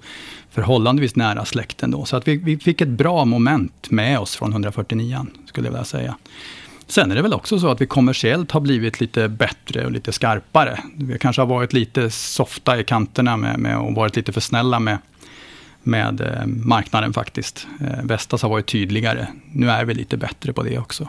förhållandevis 0.50 1.16
nära 1.16 1.44
släkten 1.44 1.90
då. 1.90 2.04
Så 2.04 2.16
att 2.16 2.28
vi, 2.28 2.36
vi 2.36 2.58
fick 2.58 2.80
ett 2.80 2.88
bra 2.88 3.24
moment 3.24 3.90
med 3.90 4.18
oss 4.18 4.36
från 4.36 4.52
149 4.52 5.26
skulle 5.46 5.66
jag 5.66 5.72
vilja 5.72 5.84
säga. 5.84 6.16
Sen 6.88 7.10
är 7.10 7.14
det 7.14 7.22
väl 7.22 7.34
också 7.34 7.58
så 7.58 7.70
att 7.70 7.80
vi 7.80 7.86
kommersiellt 7.86 8.50
har 8.50 8.60
blivit 8.60 9.00
lite 9.00 9.28
bättre 9.28 9.84
och 9.84 9.90
lite 9.90 10.12
skarpare. 10.12 10.78
Vi 10.96 11.18
kanske 11.18 11.42
har 11.42 11.46
varit 11.46 11.72
lite 11.72 12.10
softa 12.10 12.80
i 12.80 12.84
kanterna 12.84 13.36
med, 13.36 13.58
med 13.58 13.78
och 13.78 13.94
varit 13.94 14.16
lite 14.16 14.32
för 14.32 14.40
snälla 14.40 14.80
med, 14.80 14.98
med 15.82 16.20
eh, 16.20 16.46
marknaden 16.46 17.12
faktiskt. 17.12 17.66
Eh, 17.80 18.04
Vestas 18.04 18.42
har 18.42 18.48
varit 18.48 18.66
tydligare. 18.66 19.26
Nu 19.52 19.70
är 19.70 19.84
vi 19.84 19.94
lite 19.94 20.16
bättre 20.16 20.52
på 20.52 20.62
det 20.62 20.78
också. 20.78 21.08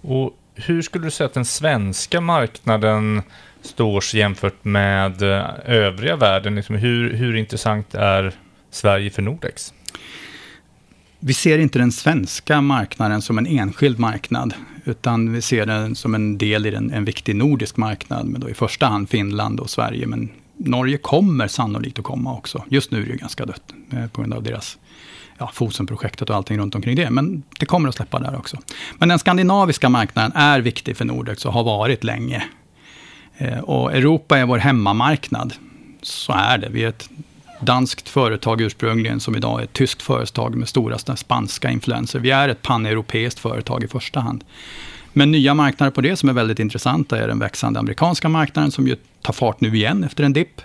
Och 0.00 0.38
hur 0.54 0.82
skulle 0.82 1.04
du 1.04 1.10
säga 1.10 1.26
att 1.26 1.34
den 1.34 1.44
svenska 1.44 2.20
marknaden 2.20 3.22
står 3.62 4.00
sig 4.00 4.20
jämfört 4.20 4.64
med 4.64 5.22
eh, 5.22 5.46
övriga 5.64 6.16
världen? 6.16 6.54
Liksom 6.54 6.76
hur, 6.76 7.12
hur 7.12 7.36
intressant 7.36 7.94
är 7.94 8.32
Sverige 8.70 9.10
för 9.10 9.22
Nordex? 9.22 9.74
Vi 11.26 11.34
ser 11.34 11.58
inte 11.58 11.78
den 11.78 11.92
svenska 11.92 12.60
marknaden 12.60 13.22
som 13.22 13.38
en 13.38 13.46
enskild 13.46 13.98
marknad, 13.98 14.54
utan 14.84 15.32
vi 15.32 15.42
ser 15.42 15.66
den 15.66 15.94
som 15.94 16.14
en 16.14 16.38
del 16.38 16.66
i 16.66 16.74
en, 16.74 16.90
en 16.90 17.04
viktig 17.04 17.36
nordisk 17.36 17.76
marknad, 17.76 18.26
med 18.26 18.40
då 18.40 18.50
i 18.50 18.54
första 18.54 18.86
hand 18.86 19.08
Finland 19.08 19.60
och 19.60 19.70
Sverige, 19.70 20.06
men 20.06 20.30
Norge 20.56 20.96
kommer 20.96 21.48
sannolikt 21.48 21.98
att 21.98 22.04
komma 22.04 22.34
också. 22.34 22.64
Just 22.68 22.90
nu 22.90 23.02
är 23.02 23.06
det 23.06 23.16
ganska 23.16 23.46
dött 23.46 23.74
eh, 23.90 24.06
på 24.06 24.20
grund 24.20 24.34
av 24.34 24.42
deras 24.42 24.78
ja, 25.38 25.50
Fosenprojektet 25.54 26.30
och 26.30 26.36
allting 26.36 26.58
runt 26.58 26.74
omkring 26.74 26.96
det. 26.96 27.10
Men 27.10 27.42
det 27.58 27.66
kommer 27.66 27.88
att 27.88 27.94
släppa 27.94 28.18
där 28.18 28.38
också. 28.38 28.58
Men 28.98 29.08
den 29.08 29.18
skandinaviska 29.18 29.88
marknaden 29.88 30.32
är 30.34 30.60
viktig 30.60 30.96
för 30.96 31.04
Nordex 31.04 31.44
och 31.44 31.52
har 31.52 31.64
varit 31.64 32.04
länge. 32.04 32.44
Eh, 33.36 33.58
och 33.58 33.92
Europa 33.92 34.38
är 34.38 34.46
vår 34.46 34.58
hemmamarknad. 34.58 35.54
Så 36.02 36.32
är 36.32 36.58
det. 36.58 36.68
Vi 36.68 36.84
är 36.84 36.88
ett 36.88 37.10
danskt 37.64 38.08
företag 38.08 38.60
ursprungligen 38.60 39.20
som 39.20 39.36
idag 39.36 39.60
är 39.60 39.64
ett 39.64 39.72
tyskt 39.72 40.02
företag 40.02 40.54
med 40.54 40.68
stora 40.68 40.98
spanska 40.98 41.70
influenser. 41.70 42.18
Vi 42.18 42.30
är 42.30 42.48
ett 42.48 42.62
paneuropeiskt 42.62 43.40
företag 43.40 43.84
i 43.84 43.88
första 43.88 44.20
hand. 44.20 44.44
Men 45.12 45.30
nya 45.30 45.54
marknader 45.54 45.90
på 45.90 46.00
det 46.00 46.16
som 46.16 46.28
är 46.28 46.32
väldigt 46.32 46.58
intressanta 46.58 47.18
är 47.18 47.28
den 47.28 47.38
växande 47.38 47.78
amerikanska 47.78 48.28
marknaden 48.28 48.70
som 48.70 48.86
ju 48.86 48.96
tar 49.22 49.32
fart 49.32 49.60
nu 49.60 49.76
igen 49.76 50.04
efter 50.04 50.24
en 50.24 50.32
dipp. 50.32 50.60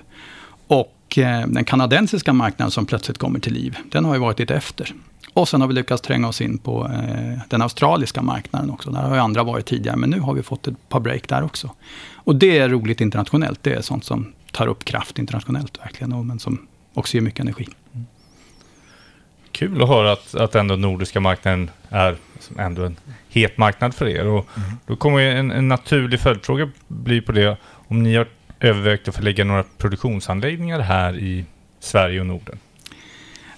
Och 0.67 1.17
eh, 1.17 1.47
den 1.47 1.65
kanadensiska 1.65 2.33
marknaden 2.33 2.71
som 2.71 2.85
plötsligt 2.85 3.17
kommer 3.17 3.39
till 3.39 3.53
liv. 3.53 3.77
Den 3.91 4.05
har 4.05 4.13
ju 4.13 4.19
varit 4.19 4.39
lite 4.39 4.55
efter. 4.55 4.93
Och 5.33 5.49
sen 5.49 5.61
har 5.61 5.67
vi 5.67 5.73
lyckats 5.73 6.01
tränga 6.01 6.27
oss 6.27 6.41
in 6.41 6.57
på 6.57 6.91
eh, 6.93 7.39
den 7.49 7.61
australiska 7.61 8.21
marknaden 8.21 8.69
också. 8.69 8.91
Där 8.91 9.01
har 9.01 9.15
ju 9.15 9.21
andra 9.21 9.43
varit 9.43 9.65
tidigare, 9.65 9.97
men 9.97 10.09
nu 10.09 10.19
har 10.19 10.33
vi 10.33 10.43
fått 10.43 10.67
ett 10.67 10.89
par 10.89 10.99
break 10.99 11.29
där 11.29 11.43
också. 11.43 11.71
Och 12.13 12.35
det 12.35 12.57
är 12.57 12.69
roligt 12.69 13.01
internationellt. 13.01 13.59
Det 13.63 13.73
är 13.73 13.81
sånt 13.81 14.03
som 14.03 14.33
tar 14.51 14.67
upp 14.67 14.85
kraft 14.85 15.19
internationellt 15.19 15.79
verkligen, 15.79 16.27
men 16.27 16.39
som 16.39 16.67
också 16.99 17.17
ger 17.17 17.21
mycket 17.21 17.39
energi. 17.39 17.67
Mm. 17.93 18.05
Kul 19.51 19.81
att 19.81 19.89
höra 19.89 20.11
att, 20.11 20.35
att 20.35 20.55
ändå 20.55 20.75
nordiska 20.75 21.19
marknaden 21.19 21.71
är 21.89 22.15
ändå 22.57 22.83
en 22.83 22.97
het 23.29 23.57
marknad 23.57 23.95
för 23.95 24.07
er. 24.07 24.27
Och 24.27 24.47
mm. 24.57 24.69
Då 24.85 24.95
kommer 24.95 25.21
en, 25.21 25.51
en 25.51 25.67
naturlig 25.67 26.19
följdfråga 26.19 26.71
bli 26.87 27.21
på 27.21 27.31
det. 27.31 27.57
Om 27.63 28.03
ni 28.03 28.15
har 28.15 28.27
övervägt 28.59 29.07
att 29.07 29.15
förlägga 29.15 29.43
några 29.43 29.63
produktionsanläggningar 29.77 30.79
här 30.79 31.17
i 31.17 31.45
Sverige 31.79 32.19
och 32.19 32.25
Norden? 32.25 32.59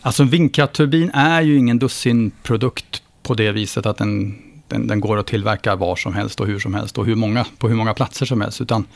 Alltså 0.02 0.24
en 0.24 0.30
vindkraftturbin 0.30 1.12
är 1.14 1.42
ju 1.42 1.58
ingen 1.58 1.80
dussinprodukt 1.80 3.04
på 3.24 3.34
det 3.34 3.52
viset 3.52 3.86
att 3.86 3.98
den, 3.98 4.42
den, 4.68 4.88
den, 4.88 5.00
går 5.00 5.18
att 5.18 5.28
tillverka 5.28 5.76
var 5.76 5.96
som 5.96 6.14
helst 6.14 6.40
och 6.40 6.48
hur 6.48 6.60
som 6.60 6.74
helst 6.74 6.98
och 6.98 7.06
hur 7.06 7.16
många, 7.16 7.46
på 7.58 7.70
hur 7.70 7.76
många 7.76 7.94
platser 7.94 8.26
som 8.26 8.42
helst. 8.42 8.62
Utan 8.62 8.88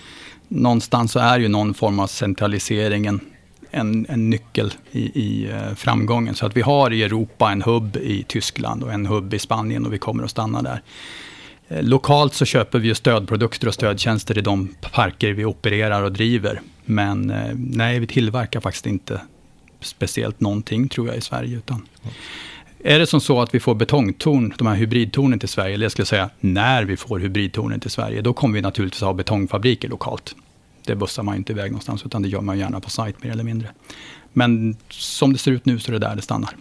någonstans 0.47 1.11
så 1.11 1.19
är 1.19 1.39
ju 1.39 1.47
någon 1.47 1.73
form 1.73 1.99
av 1.99 2.07
centraliseringen 2.07 3.19
en, 3.75 4.05
en 4.09 4.29
nyckel 4.29 4.73
i, 4.91 4.99
i 4.99 5.49
eh, 5.51 5.75
framgången. 5.75 6.35
Så 6.35 6.45
att 6.45 6.57
vi 6.57 6.61
har 6.61 6.93
i 6.93 7.03
Europa 7.03 7.51
en 7.51 7.61
hubb 7.61 7.97
i 7.97 8.23
Tyskland 8.27 8.83
och 8.83 8.93
en 8.93 9.05
hubb 9.05 9.33
i 9.33 9.39
Spanien 9.39 9.85
och 9.85 9.93
vi 9.93 9.97
kommer 9.97 10.23
att 10.23 10.31
stanna 10.31 10.61
där. 10.61 10.81
Eh, 11.67 11.83
lokalt 11.83 12.33
så 12.33 12.45
köper 12.45 12.79
vi 12.79 12.95
stödprodukter 12.95 13.67
och 13.67 13.73
stödtjänster 13.73 14.37
i 14.37 14.41
de 14.41 14.75
parker 14.91 15.33
vi 15.33 15.45
opererar 15.45 16.03
och 16.03 16.11
driver. 16.11 16.61
Men 16.85 17.29
eh, 17.29 17.51
nej, 17.55 17.99
vi 17.99 18.07
tillverkar 18.07 18.59
faktiskt 18.59 18.85
inte 18.85 19.21
speciellt 19.79 20.39
någonting 20.39 20.89
tror 20.89 21.07
jag 21.07 21.17
i 21.17 21.21
Sverige. 21.21 21.57
Utan 21.57 21.87
är 22.83 22.99
det 22.99 23.07
som 23.07 23.21
så 23.21 23.41
att 23.41 23.55
vi 23.55 23.59
får 23.59 23.75
betongtorn, 23.75 24.53
de 24.57 24.67
här 24.67 24.75
hybridtornen 24.75 25.39
till 25.39 25.49
Sverige, 25.49 25.73
eller 25.73 25.85
jag 25.85 25.91
skulle 25.91 26.05
säga 26.05 26.29
när 26.39 26.83
vi 26.83 26.97
får 26.97 27.19
hybridtornen 27.19 27.79
till 27.79 27.91
Sverige, 27.91 28.21
då 28.21 28.33
kommer 28.33 28.55
vi 28.55 28.61
naturligtvis 28.61 29.01
ha 29.01 29.13
betongfabriker 29.13 29.89
lokalt 29.89 30.35
det 30.85 30.95
bussar 30.95 31.23
man 31.23 31.35
inte 31.35 31.51
iväg 31.51 31.71
någonstans, 31.71 32.05
utan 32.05 32.21
det 32.21 32.29
gör 32.29 32.41
man 32.41 32.59
gärna 32.59 32.79
på 32.79 32.89
sajt 32.89 33.23
mer 33.23 33.31
eller 33.31 33.43
mindre. 33.43 33.69
Men 34.33 34.77
som 34.89 35.33
det 35.33 35.39
ser 35.39 35.51
ut 35.51 35.65
nu 35.65 35.79
så 35.79 35.91
är 35.91 35.93
det 35.93 36.07
där 36.07 36.15
det 36.15 36.21
stannar. 36.21 36.55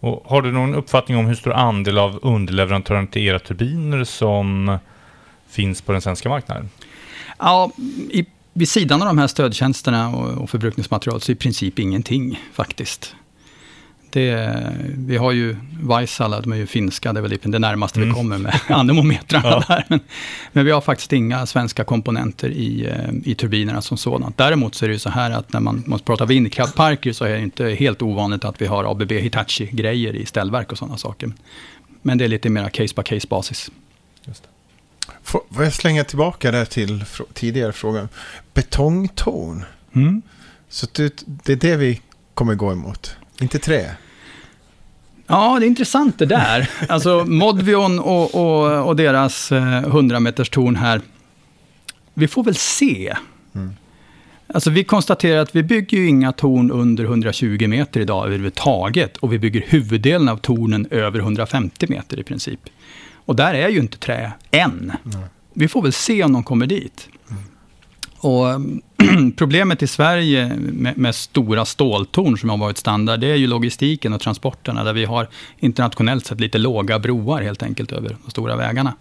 Och 0.00 0.22
har 0.24 0.42
du 0.42 0.52
någon 0.52 0.74
uppfattning 0.74 1.16
om 1.16 1.26
hur 1.26 1.34
stor 1.34 1.52
andel 1.52 1.98
av 1.98 2.18
underleverantören 2.22 3.06
till 3.06 3.22
era 3.22 3.38
turbiner 3.38 4.04
som 4.04 4.78
finns 5.48 5.82
på 5.82 5.92
den 5.92 6.00
svenska 6.00 6.28
marknaden? 6.28 6.70
Ja, 7.38 7.72
i, 8.10 8.26
vid 8.52 8.68
sidan 8.68 9.02
av 9.02 9.08
de 9.08 9.18
här 9.18 9.26
stödtjänsterna 9.26 10.08
och, 10.08 10.42
och 10.42 10.50
förbrukningsmaterial 10.50 11.20
så 11.20 11.32
i 11.32 11.34
princip 11.34 11.78
ingenting 11.78 12.40
faktiskt. 12.52 13.14
Det, 14.10 14.56
vi 14.96 15.16
har 15.16 15.32
ju 15.32 15.56
Vaisala, 15.80 16.40
de 16.40 16.52
är 16.52 16.56
ju 16.56 16.66
finska, 16.66 17.12
det 17.12 17.20
är 17.20 17.22
väl 17.22 17.38
det 17.42 17.58
närmaste 17.58 17.98
mm. 17.98 18.08
vi 18.08 18.14
kommer 18.14 18.38
med 18.38 18.60
anemometrarna 18.68 19.48
ja. 19.48 19.64
där. 19.68 19.84
Men, 19.88 20.00
men, 20.52 20.64
vi 20.64 20.70
har 20.70 20.80
faktiskt 20.80 21.12
inga 21.12 21.46
svenska 21.46 21.84
komponenter 21.84 22.48
i, 22.48 22.86
eh, 22.86 23.30
i 23.30 23.34
turbinerna 23.34 23.82
som 23.82 23.96
sådant. 23.96 24.38
Däremot 24.38 24.74
så 24.74 24.84
är 24.84 24.88
det 24.88 24.92
ju 24.92 24.98
så 24.98 25.10
här 25.10 25.30
att 25.30 25.52
när 25.52 25.60
man 25.60 25.84
måste 25.86 26.04
prata 26.04 26.24
vindkraftparker 26.24 27.12
så 27.12 27.24
är 27.24 27.30
det 27.30 27.40
inte 27.40 27.64
helt 27.64 28.02
ovanligt 28.02 28.44
att 28.44 28.60
vi 28.60 28.66
har 28.66 28.90
ABB 28.90 29.12
Hitachi-grejer 29.12 30.16
i 30.16 30.26
ställverk 30.26 30.72
och 30.72 30.78
sådana 30.78 30.96
saker. 30.96 31.32
Men 32.02 32.18
det 32.18 32.24
är 32.24 32.28
lite 32.28 32.50
mer 32.50 32.68
case 32.68 32.94
by 32.96 33.02
case 33.02 33.26
basis. 33.30 33.70
Får 35.22 35.42
jag 35.58 35.72
slänga 35.72 36.04
tillbaka 36.04 36.50
där 36.50 36.64
till 36.64 37.04
tidigare 37.32 37.72
frågan? 37.72 38.08
Betongtorn. 38.54 39.64
Mm. 39.92 40.22
Så 40.68 40.86
det, 40.92 41.24
det 41.26 41.52
är 41.52 41.56
det 41.56 41.76
vi 41.76 42.00
kommer 42.34 42.54
gå 42.54 42.72
emot? 42.72 43.16
Inte 43.40 43.58
trä? 43.58 43.96
Ja, 45.26 45.56
det 45.60 45.66
är 45.66 45.68
intressant 45.68 46.18
det 46.18 46.26
där. 46.26 46.70
Alltså 46.88 47.24
Modvion 47.24 47.98
och, 47.98 48.34
och, 48.34 48.88
och 48.88 48.96
deras 48.96 49.52
100 49.52 50.16
eh, 50.16 50.20
meters 50.20 50.50
torn 50.50 50.76
här. 50.76 51.00
Vi 52.14 52.28
får 52.28 52.44
väl 52.44 52.54
se. 52.54 53.16
Mm. 53.54 53.70
Alltså 54.46 54.70
vi 54.70 54.84
konstaterar 54.84 55.42
att 55.42 55.56
vi 55.56 55.62
bygger 55.62 55.98
ju 55.98 56.08
inga 56.08 56.32
torn 56.32 56.70
under 56.70 57.04
120 57.04 57.68
meter 57.68 58.00
idag 58.00 58.26
överhuvudtaget. 58.26 59.16
Och 59.16 59.32
vi 59.32 59.38
bygger 59.38 59.64
huvuddelen 59.68 60.28
av 60.28 60.36
tornen 60.36 60.86
över 60.90 61.18
150 61.18 61.86
meter 61.88 62.20
i 62.20 62.22
princip. 62.22 62.60
Och 63.14 63.36
där 63.36 63.54
är 63.54 63.68
ju 63.68 63.78
inte 63.78 63.98
trä 63.98 64.32
än. 64.50 64.92
Mm. 65.04 65.26
Vi 65.54 65.68
får 65.68 65.82
väl 65.82 65.92
se 65.92 66.24
om 66.24 66.32
de 66.32 66.42
kommer 66.42 66.66
dit. 66.66 67.08
Och 68.18 68.44
problemet 69.36 69.82
i 69.82 69.86
Sverige 69.86 70.52
med, 70.56 70.98
med, 70.98 71.14
stora 71.14 71.64
ståltorn 71.64 72.38
som 72.38 72.50
har 72.50 72.56
varit 72.56 72.78
standard, 72.78 73.20
det 73.20 73.30
är 73.30 73.36
ju 73.36 73.46
logistiken 73.46 74.12
och 74.12 74.20
transporterna, 74.20 74.84
där 74.84 74.92
vi 74.92 75.04
har 75.04 75.28
internationellt 75.58 76.26
sett 76.26 76.40
lite 76.40 76.58
låga 76.58 76.98
broar 76.98 77.42
helt 77.42 77.62
enkelt 77.62 77.92
över 77.92 78.16
de 78.24 78.30
stora 78.30 78.56
vägarna. 78.56 78.94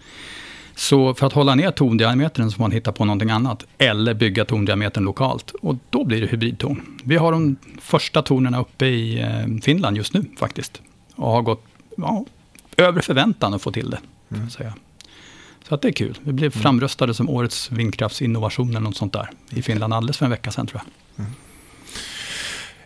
Så 0.75 1.13
för 1.13 1.27
att 1.27 1.33
hålla 1.33 1.55
ner 1.55 1.71
tondiametern 1.71 2.51
så 2.51 2.55
får 2.55 2.63
man 2.63 2.71
hitta 2.71 2.91
på 2.91 3.05
någonting 3.05 3.29
annat. 3.29 3.65
Eller 3.77 4.13
bygga 4.13 4.45
tondiametern 4.45 5.03
lokalt. 5.03 5.51
Och 5.61 5.75
då 5.89 6.03
blir 6.03 6.21
det 6.21 6.27
hybridtorn. 6.27 6.81
Vi 7.03 7.15
har 7.15 7.31
de 7.31 7.55
första 7.81 8.21
tornen 8.21 8.55
uppe 8.55 8.85
i 8.85 9.21
eh, 9.21 9.61
Finland 9.63 9.97
just 9.97 10.13
nu 10.13 10.25
faktiskt. 10.37 10.81
Och 11.15 11.31
har 11.31 11.41
gått 11.41 11.65
ja, 11.97 12.25
över 12.77 13.01
förväntan 13.01 13.53
att 13.53 13.61
få 13.61 13.71
till 13.71 13.89
det. 13.89 13.99
Mm. 14.35 14.49
Så, 14.49 14.63
så 15.69 15.75
att 15.75 15.81
det 15.81 15.87
är 15.87 15.91
kul. 15.91 16.19
Vi 16.23 16.33
blev 16.33 16.51
mm. 16.53 16.63
framröstade 16.63 17.13
som 17.13 17.29
årets 17.29 17.71
vindkraftsinnovation 17.71 18.69
eller 18.69 18.79
något 18.79 18.97
sånt 18.97 19.13
där. 19.13 19.29
I 19.49 19.61
Finland 19.61 19.93
alldeles 19.93 20.17
för 20.17 20.25
en 20.25 20.31
vecka 20.31 20.51
sedan 20.51 20.67
tror 20.67 20.81
jag. 20.83 21.25
Mm. 21.25 21.35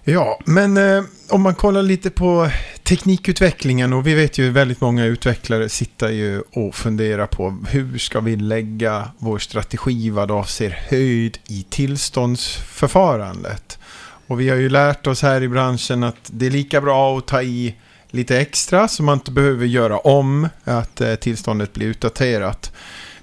Ja, 0.05 0.39
men 0.45 0.77
eh, 0.77 1.03
om 1.29 1.41
man 1.41 1.55
kollar 1.55 1.83
lite 1.83 2.09
på 2.09 2.49
teknikutvecklingen 2.83 3.93
och 3.93 4.07
vi 4.07 4.13
vet 4.13 4.37
ju 4.37 4.49
väldigt 4.49 4.81
många 4.81 5.05
utvecklare 5.05 5.69
sitter 5.69 6.09
ju 6.09 6.41
och 6.41 6.75
funderar 6.75 7.27
på 7.27 7.57
hur 7.69 7.97
ska 7.97 8.19
vi 8.19 8.35
lägga 8.35 9.09
vår 9.17 9.39
strategi 9.39 10.09
vad 10.09 10.31
avser 10.31 10.79
höjd 10.89 11.37
i 11.47 11.65
tillståndsförfarandet. 11.69 13.79
Och 14.27 14.39
vi 14.39 14.49
har 14.49 14.57
ju 14.57 14.69
lärt 14.69 15.07
oss 15.07 15.21
här 15.21 15.43
i 15.43 15.49
branschen 15.49 16.03
att 16.03 16.31
det 16.33 16.45
är 16.45 16.51
lika 16.51 16.81
bra 16.81 17.17
att 17.17 17.27
ta 17.27 17.41
i 17.41 17.75
lite 18.13 18.37
extra 18.37 18.87
så 18.87 19.03
man 19.03 19.13
inte 19.13 19.31
behöver 19.31 19.65
göra 19.65 19.97
om 19.97 20.49
att 20.63 21.01
eh, 21.01 21.15
tillståndet 21.15 21.73
blir 21.73 21.87
utdaterat. 21.87 22.71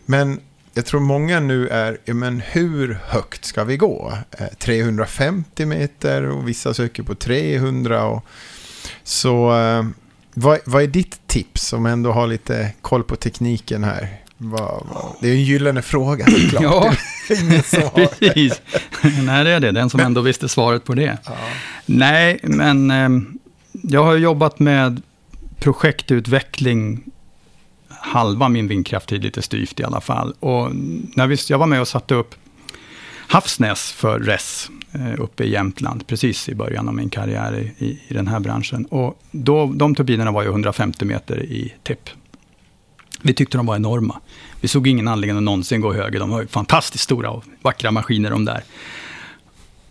Men 0.07 0.41
jag 0.75 0.87
tror 0.87 1.01
många 1.01 1.41
nu 1.41 1.69
är, 1.69 2.13
men 2.13 2.41
hur 2.41 2.99
högt 3.05 3.45
ska 3.45 3.65
vi 3.65 3.77
gå? 3.77 4.13
350 4.59 5.63
eh, 5.63 5.69
meter 5.69 6.23
och 6.23 6.49
vissa 6.49 6.75
söker 6.75 7.03
på 7.03 7.15
300. 7.15 8.05
Och, 8.05 8.25
så 9.03 9.57
eh, 9.59 9.85
vad, 10.35 10.59
vad 10.65 10.83
är 10.83 10.87
ditt 10.87 11.27
tips 11.27 11.73
om 11.73 11.87
ändå 11.87 12.13
har 12.13 12.27
lite 12.27 12.73
koll 12.81 13.03
på 13.05 13.17
tekniken 13.17 13.85
här? 13.85 14.21
Vad, 14.37 14.61
vad, 14.61 15.15
det 15.21 15.29
är 15.29 15.33
en 15.33 15.45
gyllene 15.45 15.83
fråga 15.83 16.27
såklart. 16.27 16.63
ja, 16.63 18.09
precis. 18.19 18.61
Nej, 19.23 19.45
det 19.45 19.51
är 19.51 19.61
det. 19.61 19.73
Den 19.73 19.91
som 19.91 19.99
men, 19.99 20.07
ändå 20.07 20.21
visste 20.21 20.49
svaret 20.49 20.85
på 20.85 20.95
det. 20.95 21.19
Ja. 21.25 21.33
Nej, 21.87 22.39
men 22.43 22.91
eh, 22.91 23.09
jag 23.83 24.05
har 24.05 24.17
jobbat 24.17 24.59
med 24.59 25.03
projektutveckling 25.59 27.05
halva 27.89 28.49
min 28.49 28.69
vindkrafttid 28.69 29.23
lite 29.23 29.43
styvt 29.43 29.81
i 29.81 29.85
alla 29.85 30.01
fall. 30.01 30.35
Och 30.41 30.71
när 31.17 31.27
vi, 31.27 31.37
jag 31.49 31.59
var 31.59 31.67
med 31.67 31.81
och 31.81 31.89
satte 31.89 32.15
upp 32.15 32.35
Havsnäs 33.29 33.93
för 33.93 34.21
RES 34.21 34.71
eh, 34.93 35.21
uppe 35.21 35.45
i 35.45 35.51
Jämtland, 35.51 36.07
precis 36.07 36.49
i 36.49 36.55
början 36.55 36.89
av 36.89 36.95
min 36.95 37.11
karriär 37.11 37.59
i, 37.59 37.85
i, 37.85 38.01
i 38.09 38.15
den 38.15 38.27
här 38.27 38.41
branschen. 38.41 38.85
Och 38.85 39.23
då, 39.31 39.67
de 39.67 39.95
turbinerna 39.95 40.31
var 40.31 40.43
ju 40.43 40.49
150 40.49 41.05
meter 41.05 41.43
i 41.43 41.75
tipp. 41.83 42.11
Vi 43.23 43.35
tyckte 43.35 43.57
de 43.57 43.67
var 43.67 43.77
enorma. 43.77 44.21
Vi 44.61 44.69
såg 44.69 44.87
ingen 44.87 45.09
anledning 45.09 45.37
att 45.37 45.43
någonsin 45.43 45.81
gå 45.81 45.93
högre. 45.93 46.19
De 46.19 46.31
var 46.31 46.45
fantastiskt 46.45 47.05
stora 47.05 47.31
och 47.31 47.45
vackra 47.63 47.91
maskiner 47.91 48.31
de 48.31 48.45
där. 48.45 48.63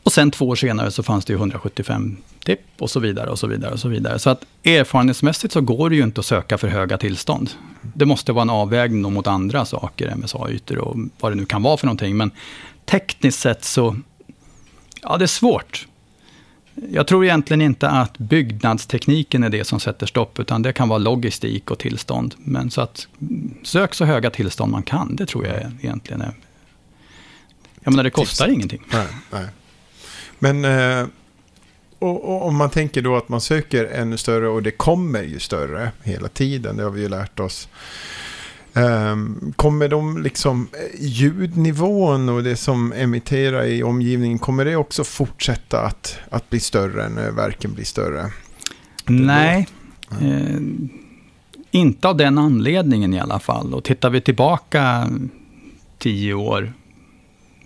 Och 0.03 0.11
sen 0.11 0.31
två 0.31 0.47
år 0.47 0.55
senare 0.55 0.91
så 0.91 1.03
fanns 1.03 1.25
det 1.25 1.33
ju 1.33 1.37
175 1.37 2.17
tipp 2.45 2.59
och 2.79 2.89
så 2.89 2.99
vidare 2.99 3.29
och 3.29 3.39
så 3.39 3.47
vidare 3.47 3.73
och 3.73 3.79
så 3.79 3.89
vidare. 3.89 4.19
Så 4.19 4.29
att 4.29 4.45
erfarenhetsmässigt 4.63 5.53
så 5.53 5.61
går 5.61 5.89
det 5.89 5.95
ju 5.95 6.03
inte 6.03 6.19
att 6.19 6.25
söka 6.25 6.57
för 6.57 6.67
höga 6.67 6.97
tillstånd. 6.97 7.51
Det 7.81 8.05
måste 8.05 8.31
vara 8.31 8.41
en 8.41 8.49
avvägning 8.49 9.13
mot 9.13 9.27
andra 9.27 9.65
saker, 9.65 10.15
MSA-ytor 10.15 10.77
och 10.77 10.97
vad 11.19 11.31
det 11.31 11.35
nu 11.35 11.45
kan 11.45 11.63
vara 11.63 11.77
för 11.77 11.85
någonting. 11.85 12.17
Men 12.17 12.31
tekniskt 12.85 13.39
sett 13.39 13.63
så, 13.63 13.95
ja 15.01 15.17
det 15.17 15.25
är 15.25 15.27
svårt. 15.27 15.87
Jag 16.91 17.07
tror 17.07 17.25
egentligen 17.25 17.61
inte 17.61 17.89
att 17.89 18.17
byggnadstekniken 18.17 19.43
är 19.43 19.49
det 19.49 19.63
som 19.63 19.79
sätter 19.79 20.05
stopp, 20.05 20.39
utan 20.39 20.61
det 20.61 20.73
kan 20.73 20.89
vara 20.89 20.99
logistik 20.99 21.71
och 21.71 21.79
tillstånd. 21.79 22.35
Men 22.37 22.71
så 22.71 22.81
att 22.81 23.07
sök 23.63 23.93
så 23.93 24.05
höga 24.05 24.29
tillstånd 24.29 24.71
man 24.71 24.83
kan, 24.83 25.15
det 25.15 25.25
tror 25.25 25.47
jag 25.47 25.71
egentligen 25.81 26.21
är... 26.21 26.33
Jag 27.83 27.91
menar, 27.91 28.03
det 28.03 28.09
kostar 28.09 28.45
Tipset. 28.45 28.55
ingenting. 28.55 28.81
Nej, 28.91 29.07
nej. 29.31 29.47
Men 30.39 30.65
eh, 30.65 31.07
och, 31.99 32.29
och, 32.29 32.47
om 32.47 32.55
man 32.55 32.69
tänker 32.69 33.01
då 33.01 33.15
att 33.15 33.29
man 33.29 33.41
söker 33.41 33.85
ännu 33.85 34.17
större 34.17 34.47
och 34.47 34.63
det 34.63 34.71
kommer 34.71 35.23
ju 35.23 35.39
större 35.39 35.91
hela 36.03 36.27
tiden, 36.27 36.77
det 36.77 36.83
har 36.83 36.91
vi 36.91 37.01
ju 37.01 37.09
lärt 37.09 37.39
oss. 37.39 37.69
Um, 38.73 39.53
kommer 39.55 39.87
de 39.87 40.23
liksom 40.23 40.67
eh, 40.73 41.05
ljudnivån 41.05 42.29
och 42.29 42.43
det 42.43 42.55
som 42.55 42.93
emitterar 42.93 43.65
i 43.65 43.83
omgivningen, 43.83 44.39
kommer 44.39 44.65
det 44.65 44.75
också 44.75 45.03
fortsätta 45.03 45.81
att, 45.81 46.19
att 46.29 46.49
bli 46.49 46.59
större 46.59 47.09
när 47.09 47.31
verken 47.31 47.73
blir 47.73 47.85
större? 47.85 48.31
Nej, 49.05 49.67
eh, 50.21 50.59
inte 51.71 52.07
av 52.07 52.17
den 52.17 52.37
anledningen 52.37 53.13
i 53.13 53.19
alla 53.19 53.39
fall. 53.39 53.73
Och 53.73 53.83
tittar 53.83 54.09
vi 54.09 54.21
tillbaka 54.21 55.09
tio 55.97 56.33
år 56.33 56.73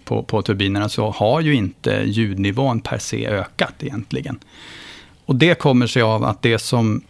på, 0.05 0.23
på 0.23 0.41
turbinerna 0.41 0.89
så 0.89 1.09
har 1.09 1.41
ju 1.41 1.55
inte 1.55 2.03
ljudnivån 2.05 2.81
per 2.81 2.97
se 2.97 3.27
ökat 3.27 3.73
egentligen. 3.79 4.39
Och 5.25 5.35
det 5.35 5.55
kommer 5.55 5.87
sig 5.87 6.01
av 6.01 6.23
att 6.23 6.41
det 6.41 6.59
som 6.59 7.01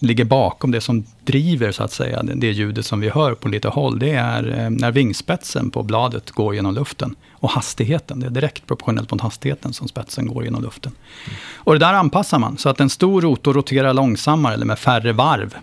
ligger 0.00 0.24
bakom, 0.24 0.70
det 0.70 0.80
som 0.80 1.04
driver 1.24 1.72
så 1.72 1.82
att 1.82 1.92
säga, 1.92 2.22
det 2.22 2.50
ljudet 2.50 2.86
som 2.86 3.00
vi 3.00 3.08
hör 3.08 3.34
på 3.34 3.48
lite 3.48 3.68
håll, 3.68 3.98
det 3.98 4.10
är 4.10 4.58
eh, 4.58 4.70
när 4.70 4.90
vingspetsen 4.90 5.70
på 5.70 5.82
bladet 5.82 6.30
går 6.30 6.54
genom 6.54 6.74
luften. 6.74 7.14
Och 7.32 7.50
hastigheten, 7.50 8.20
det 8.20 8.26
är 8.26 8.30
direkt 8.30 8.66
proportionellt 8.66 9.10
mot 9.10 9.20
hastigheten 9.20 9.72
som 9.72 9.88
spetsen 9.88 10.26
går 10.26 10.44
genom 10.44 10.62
luften. 10.62 10.92
Mm. 11.26 11.38
Och 11.56 11.72
det 11.72 11.78
där 11.78 11.92
anpassar 11.92 12.38
man, 12.38 12.58
så 12.58 12.68
att 12.68 12.80
en 12.80 12.90
stor 12.90 13.22
rotor 13.22 13.54
roterar 13.54 13.94
långsammare 13.94 14.54
eller 14.54 14.66
med 14.66 14.78
färre 14.78 15.12
varv 15.12 15.56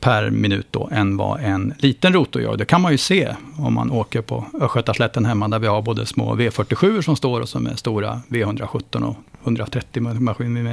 per 0.00 0.30
minut 0.30 0.66
då, 0.70 0.88
än 0.92 1.16
vad 1.16 1.40
en 1.40 1.74
liten 1.78 2.12
rotor 2.12 2.42
gör. 2.42 2.56
Det 2.56 2.64
kan 2.64 2.80
man 2.80 2.92
ju 2.92 2.98
se 2.98 3.34
om 3.58 3.74
man 3.74 3.90
åker 3.90 4.20
på 4.20 4.44
Östgötaslätten 4.60 5.24
hemma, 5.24 5.48
där 5.48 5.58
vi 5.58 5.66
har 5.66 5.82
både 5.82 6.06
små 6.06 6.36
V47 6.36 7.02
som 7.02 7.16
står 7.16 7.40
och 7.40 7.48
som 7.48 7.66
är 7.66 7.74
stora 7.74 8.20
V117 8.28 9.02
och 9.02 9.16
130 9.42 10.02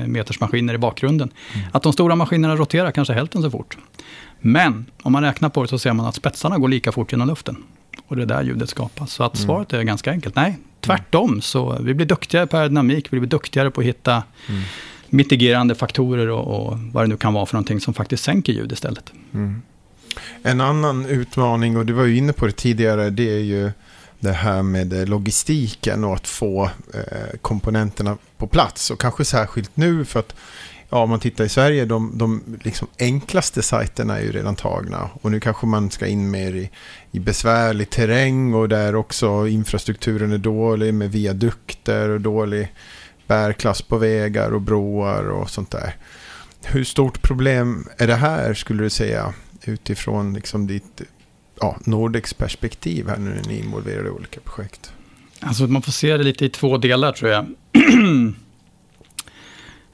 meters 0.07 0.39
maskiner 0.39 0.73
i 0.73 0.77
bakgrunden. 0.77 1.29
Mm. 1.53 1.67
Att 1.71 1.83
de 1.83 1.93
stora 1.93 2.15
maskinerna 2.15 2.55
roterar 2.55 2.91
kanske 2.91 3.13
hälften 3.13 3.41
så 3.41 3.51
fort. 3.51 3.77
Men 4.39 4.85
om 5.03 5.11
man 5.11 5.23
räknar 5.23 5.49
på 5.49 5.61
det 5.61 5.67
så 5.67 5.79
ser 5.79 5.93
man 5.93 6.05
att 6.05 6.15
spetsarna 6.15 6.57
går 6.57 6.67
lika 6.67 6.91
fort 6.91 7.11
genom 7.11 7.27
luften. 7.27 7.63
Och 8.07 8.15
det 8.15 8.21
är 8.21 8.25
där 8.25 8.43
ljudet 8.43 8.69
skapas. 8.69 9.13
Så 9.13 9.23
att 9.23 9.35
mm. 9.35 9.45
svaret 9.45 9.73
är 9.73 9.83
ganska 9.83 10.11
enkelt. 10.11 10.35
Nej, 10.35 10.57
tvärtom. 10.81 11.41
Så 11.41 11.77
vi 11.81 11.93
blir 11.93 12.05
duktigare 12.05 12.47
på 12.47 12.57
aerodynamik, 12.57 13.07
vi 13.13 13.19
blir 13.19 13.29
duktigare 13.29 13.71
på 13.71 13.81
att 13.81 13.87
hitta 13.87 14.23
mm 14.49 14.61
mitigerande 15.13 15.75
faktorer 15.75 16.29
och, 16.29 16.67
och, 16.67 16.79
vad 16.79 17.03
det 17.03 17.07
nu 17.07 17.17
kan 17.17 17.33
vara 17.33 17.45
för 17.45 17.53
någonting 17.53 17.79
som 17.79 17.93
faktiskt 17.93 18.23
sänker 18.23 18.53
ljud 18.53 18.71
istället. 18.71 19.13
Mm. 19.33 19.61
En 20.43 20.61
annan 20.61 21.05
utmaning, 21.05 21.77
och 21.77 21.85
du 21.85 21.93
var 21.93 22.03
ju 22.03 22.17
inne 22.17 22.33
på 22.33 22.45
det 22.45 22.51
tidigare, 22.51 23.09
det 23.09 23.29
är 23.35 23.39
ju 23.39 23.71
det 24.19 24.31
här 24.31 24.63
med 24.63 24.93
eh, 24.93 25.05
logistiken 25.05 26.03
och 26.03 26.13
att 26.13 26.27
få 26.27 26.63
eh, 26.93 27.37
komponenterna 27.41 28.17
på 28.37 28.47
plats. 28.47 28.91
Och 28.91 28.99
kanske 28.99 29.25
särskilt 29.25 29.77
nu 29.77 30.05
för 30.05 30.19
att 30.19 30.35
ja, 30.89 30.97
om 30.97 31.09
man 31.09 31.19
tittar 31.19 31.43
i 31.43 31.49
Sverige, 31.49 31.85
de, 31.85 32.11
de 32.17 32.41
liksom 32.63 32.87
enklaste 32.99 33.61
sajterna 33.61 34.17
är 34.17 34.23
ju 34.23 34.31
redan 34.31 34.55
tagna. 34.55 35.09
Och 35.21 35.31
nu 35.31 35.39
kanske 35.39 35.67
man 35.67 35.91
ska 35.91 36.07
in 36.07 36.31
mer 36.31 36.55
i, 36.55 36.69
i 37.11 37.19
besvärlig 37.19 37.89
terräng 37.89 38.53
och 38.53 38.69
där 38.69 38.95
också 38.95 39.47
infrastrukturen 39.47 40.31
är 40.31 40.37
dålig 40.37 40.93
med 40.93 41.11
viadukter 41.11 42.09
och 42.09 42.21
dålig 42.21 42.71
bärklass 43.33 43.81
på 43.81 43.97
vägar 43.97 44.51
och 44.51 44.61
broar 44.61 45.29
och 45.29 45.49
sånt 45.49 45.71
där. 45.71 45.95
Hur 46.63 46.83
stort 46.83 47.21
problem 47.21 47.87
är 47.97 48.07
det 48.07 48.15
här 48.15 48.53
skulle 48.53 48.83
du 48.83 48.89
säga 48.89 49.33
utifrån 49.63 50.33
liksom 50.33 50.67
ditt 50.67 51.01
ja, 51.59 51.77
Nordex 51.85 52.33
perspektiv 52.33 53.07
här 53.07 53.17
nu 53.17 53.29
när 53.29 53.47
ni 53.47 53.59
är 53.59 53.63
involverade 53.63 54.07
i 54.07 54.11
olika 54.11 54.39
projekt? 54.39 54.93
Alltså 55.39 55.67
man 55.67 55.81
får 55.81 55.91
se 55.91 56.17
det 56.17 56.23
lite 56.23 56.45
i 56.45 56.49
två 56.49 56.77
delar 56.77 57.11
tror 57.11 57.31
jag. 57.31 57.45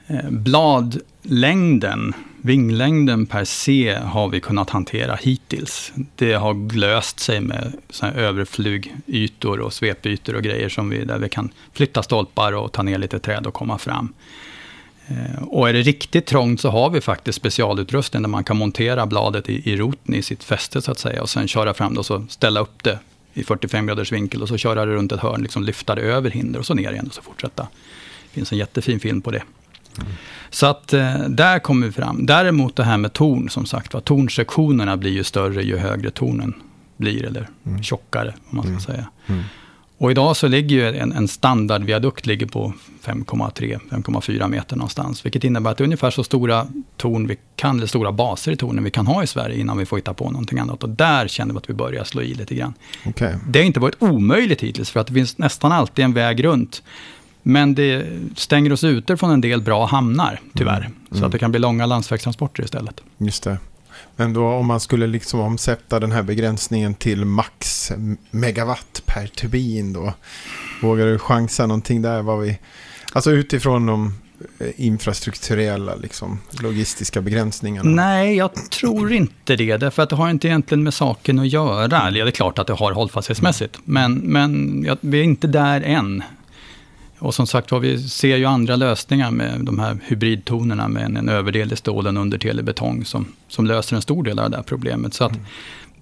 Eh, 0.06 0.30
bladlängden, 0.30 2.14
vinglängden 2.42 3.26
per 3.26 3.44
se 3.44 3.94
har 3.94 4.28
vi 4.28 4.40
kunnat 4.40 4.70
hantera 4.70 5.14
hittills. 5.14 5.92
Det 6.16 6.32
har 6.32 6.74
löst 6.76 7.20
sig 7.20 7.40
med 7.40 7.72
överflygytor 8.14 9.60
och 9.60 9.72
svepytor 9.72 10.34
och 10.34 10.42
grejer 10.42 10.68
som 10.68 10.90
vi, 10.90 11.04
där 11.04 11.18
vi 11.18 11.28
kan 11.28 11.50
flytta 11.72 12.02
stolpar 12.02 12.52
och 12.52 12.72
ta 12.72 12.82
ner 12.82 12.98
lite 12.98 13.18
träd 13.18 13.46
och 13.46 13.54
komma 13.54 13.78
fram. 13.78 14.12
Eh, 15.08 15.42
och 15.42 15.68
är 15.68 15.72
det 15.72 15.82
riktigt 15.82 16.26
trångt 16.26 16.60
så 16.60 16.70
har 16.70 16.90
vi 16.90 17.00
faktiskt 17.00 17.36
specialutrustning 17.36 18.22
där 18.22 18.28
man 18.28 18.44
kan 18.44 18.56
montera 18.56 19.06
bladet 19.06 19.48
i, 19.48 19.70
i 19.70 19.76
roten 19.76 20.14
i 20.14 20.22
sitt 20.22 20.44
fäste 20.44 20.82
så 20.82 20.90
att 20.90 20.98
säga 20.98 21.22
och 21.22 21.30
sen 21.30 21.48
köra 21.48 21.74
fram 21.74 21.94
det 21.94 22.00
och 22.00 22.06
så 22.06 22.26
ställa 22.28 22.60
upp 22.60 22.82
det 22.82 22.98
i 23.34 23.44
45 23.44 23.86
graders 23.86 24.12
vinkel 24.12 24.42
och 24.42 24.48
så 24.48 24.56
köra 24.56 24.84
det 24.84 24.92
runt 24.92 25.12
ett 25.12 25.20
hörn, 25.20 25.42
liksom 25.42 25.64
lyfta 25.64 25.94
det 25.94 26.02
över 26.02 26.30
hinder 26.30 26.58
och 26.58 26.66
så 26.66 26.74
ner 26.74 26.92
igen 26.92 27.06
och 27.06 27.14
så 27.14 27.22
fortsätta. 27.22 27.62
Det 27.62 28.34
finns 28.34 28.52
en 28.52 28.58
jättefin 28.58 29.00
film 29.00 29.22
på 29.22 29.30
det. 29.30 29.42
Så 30.50 30.66
att 30.66 30.92
eh, 30.92 31.18
där 31.28 31.58
kommer 31.58 31.86
vi 31.86 31.92
fram. 31.92 32.26
Däremot 32.26 32.76
det 32.76 32.84
här 32.84 32.98
med 32.98 33.12
torn, 33.12 33.50
som 33.50 33.66
sagt 33.66 33.94
var, 33.94 34.00
tornsektionerna 34.00 34.96
blir 34.96 35.12
ju 35.12 35.24
större 35.24 35.62
ju 35.62 35.76
högre 35.76 36.10
tornen 36.10 36.54
blir, 36.96 37.24
eller 37.24 37.48
mm. 37.66 37.82
tjockare, 37.82 38.34
om 38.50 38.56
man 38.56 38.62
ska 38.62 38.70
mm. 38.70 38.80
säga. 38.80 39.06
Mm. 39.26 39.42
Och 40.00 40.10
idag 40.10 40.36
så 40.36 40.48
ligger 40.48 40.76
ju 40.76 40.98
en, 40.98 41.12
en 41.12 41.28
standardviadukt 41.28 42.26
ligger 42.26 42.46
på 42.46 42.72
5,3-5,4 43.04 44.48
meter 44.48 44.76
någonstans. 44.76 45.24
Vilket 45.24 45.44
innebär 45.44 45.70
att 45.70 45.76
det 45.76 45.82
är 45.82 45.84
ungefär 45.84 46.10
så 46.10 46.24
stora 46.24 46.66
torn 46.96 47.26
vi 47.26 47.36
kan, 47.56 47.76
eller 47.76 47.86
stora 47.86 48.12
baser 48.12 48.52
i 48.52 48.56
tornen 48.56 48.84
vi 48.84 48.90
kan 48.90 49.06
ha 49.06 49.22
i 49.22 49.26
Sverige 49.26 49.60
innan 49.60 49.78
vi 49.78 49.86
får 49.86 49.96
hitta 49.96 50.14
på 50.14 50.30
någonting 50.30 50.58
annat. 50.58 50.82
Och 50.82 50.88
där 50.88 51.28
känner 51.28 51.54
vi 51.54 51.58
att 51.58 51.70
vi 51.70 51.74
börjar 51.74 52.04
slå 52.04 52.22
i 52.22 52.34
lite 52.34 52.54
grann. 52.54 52.74
Okay. 53.06 53.34
Det 53.48 53.58
har 53.58 53.66
inte 53.66 53.80
varit 53.80 54.02
omöjligt 54.02 54.60
hittills 54.60 54.90
för 54.90 55.00
att 55.00 55.06
det 55.06 55.14
finns 55.14 55.38
nästan 55.38 55.72
alltid 55.72 56.04
en 56.04 56.12
väg 56.12 56.44
runt. 56.44 56.82
Men 57.42 57.74
det 57.74 58.06
stänger 58.36 58.72
oss 58.72 58.84
ute 58.84 59.16
från 59.16 59.30
en 59.30 59.40
del 59.40 59.62
bra 59.62 59.86
hamnar, 59.86 60.40
tyvärr. 60.54 60.80
Mm. 60.80 60.92
Mm. 61.10 61.20
Så 61.20 61.26
att 61.26 61.32
det 61.32 61.38
kan 61.38 61.50
bli 61.50 61.60
långa 61.60 61.86
landsvägstransporter 61.86 62.62
istället. 62.62 63.00
Just 63.18 63.42
det. 63.42 63.58
Men 64.16 64.32
då 64.32 64.46
om 64.46 64.66
man 64.66 64.80
skulle 64.80 65.06
liksom 65.06 65.40
omsätta 65.40 66.00
den 66.00 66.12
här 66.12 66.22
begränsningen 66.22 66.94
till 66.94 67.24
max 67.24 67.92
megawatt 68.30 69.02
per 69.06 69.26
turbin 69.26 69.92
då. 69.92 70.12
Vågar 70.82 71.06
du 71.06 71.18
chansa 71.18 71.66
någonting 71.66 72.02
där? 72.02 72.22
Vad 72.22 72.40
vi, 72.40 72.58
alltså 73.12 73.30
utifrån 73.30 73.86
de 73.86 74.14
eh, 74.58 74.66
infrastrukturella 74.76 75.94
liksom, 75.94 76.38
logistiska 76.62 77.20
begränsningarna? 77.20 77.90
Nej, 77.90 78.36
jag 78.36 78.70
tror 78.70 79.12
inte 79.12 79.56
det. 79.56 79.76
Därför 79.76 80.02
att 80.02 80.10
det 80.10 80.16
har 80.16 80.30
inte 80.30 80.48
egentligen 80.48 80.82
med 80.82 80.94
saken 80.94 81.38
att 81.38 81.48
göra. 81.48 82.10
Det 82.10 82.20
är 82.20 82.30
klart 82.30 82.58
att 82.58 82.66
det 82.66 82.72
har 82.72 82.92
hållfasthetsmässigt. 82.92 83.78
Men, 83.84 84.14
men 84.14 84.82
ja, 84.86 84.96
vi 85.00 85.20
är 85.20 85.24
inte 85.24 85.46
där 85.46 85.80
än. 85.80 86.22
Och 87.20 87.34
som 87.34 87.46
sagt 87.46 87.72
vi 87.72 88.08
ser 88.08 88.36
ju 88.36 88.44
andra 88.44 88.76
lösningar 88.76 89.30
med 89.30 89.60
de 89.60 89.78
här 89.78 89.98
hybridtonerna 90.06 90.88
med 90.88 91.04
en, 91.04 91.16
en 91.16 91.28
överdel 91.28 91.72
i 91.72 91.76
stål, 91.76 92.06
en 92.06 92.16
underdel 92.16 92.60
i 92.60 92.62
betong 92.62 93.04
som, 93.04 93.26
som 93.48 93.66
löser 93.66 93.96
en 93.96 94.02
stor 94.02 94.22
del 94.22 94.38
av 94.38 94.50
det 94.50 94.56
här 94.56 94.64
problemet. 94.64 95.14
Så 95.14 95.24
att 95.24 95.32
mm. 95.32 95.44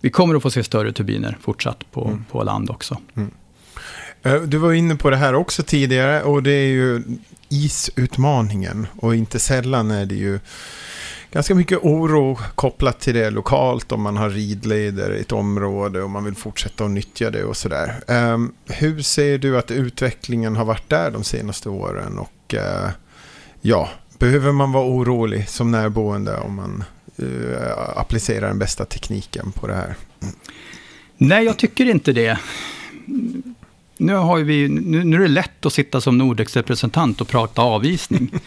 vi 0.01 0.11
kommer 0.11 0.35
att 0.35 0.43
få 0.43 0.51
se 0.51 0.65
större 0.65 0.93
turbiner 0.93 1.39
fortsatt 1.41 1.93
på, 1.93 2.05
mm. 2.05 2.25
på 2.31 2.43
land 2.43 2.71
också. 2.71 2.99
Mm. 3.15 3.31
Eh, 4.23 4.43
du 4.43 4.59
var 4.59 4.73
inne 4.73 4.97
på 4.97 5.11
det 5.11 5.17
här 5.17 5.35
också 5.35 5.63
tidigare 5.63 6.23
och 6.23 6.43
det 6.43 6.53
är 6.53 6.69
ju 6.69 7.03
isutmaningen. 7.49 8.87
Och 8.97 9.15
inte 9.15 9.39
sällan 9.39 9.91
är 9.91 10.07
det 10.07 10.15
ju 10.15 10.41
ganska 11.39 11.55
mycket 11.55 11.79
oro 11.83 12.39
kopplat 12.55 13.01
till 13.01 13.15
det 13.15 13.31
lokalt 13.31 13.93
om 13.93 14.03
man 14.03 14.17
har 14.17 14.31
ridleder 14.31 15.15
i 15.15 15.21
ett 15.21 15.33
område 15.33 16.03
och 16.03 16.11
man 16.11 16.25
vill 16.25 16.35
fortsätta 16.35 16.85
att 16.85 16.91
nyttja 16.91 17.31
det 17.31 17.45
och 17.45 17.57
sådär. 17.57 18.01
Um, 18.09 18.53
hur 18.67 19.03
ser 19.03 19.39
du 19.39 19.59
att 19.59 19.71
utvecklingen 19.71 20.57
har 20.57 20.65
varit 20.65 20.89
där 20.89 21.11
de 21.11 21.25
senaste 21.25 21.69
åren 21.69 22.19
och 22.19 22.55
uh, 22.55 22.91
ja, 23.61 23.89
behöver 24.19 24.53
man 24.53 24.73
vara 24.73 24.85
orolig 24.85 25.49
som 25.49 25.71
närboende 25.71 26.37
om 26.37 26.55
man 26.55 26.85
uh, 27.23 27.97
applicerar 27.97 28.49
den 28.49 28.59
bästa 28.59 28.85
tekniken 28.85 29.53
på 29.53 29.67
det 29.67 29.75
här? 29.75 29.95
Nej, 31.17 31.45
jag 31.45 31.57
tycker 31.57 31.87
inte 31.87 32.13
det 32.13 32.39
nu, 33.99 34.15
har 34.15 34.39
vi, 34.39 34.69
nu, 34.69 35.05
nu 35.05 35.17
är 35.17 35.21
det 35.21 35.29
lätt 35.29 35.67
att 35.67 35.73
sitta 35.73 36.01
som 36.01 36.19
Nordex-representant 36.19 37.21
och 37.21 37.29
prata 37.29 37.63
avvisning. 37.63 38.31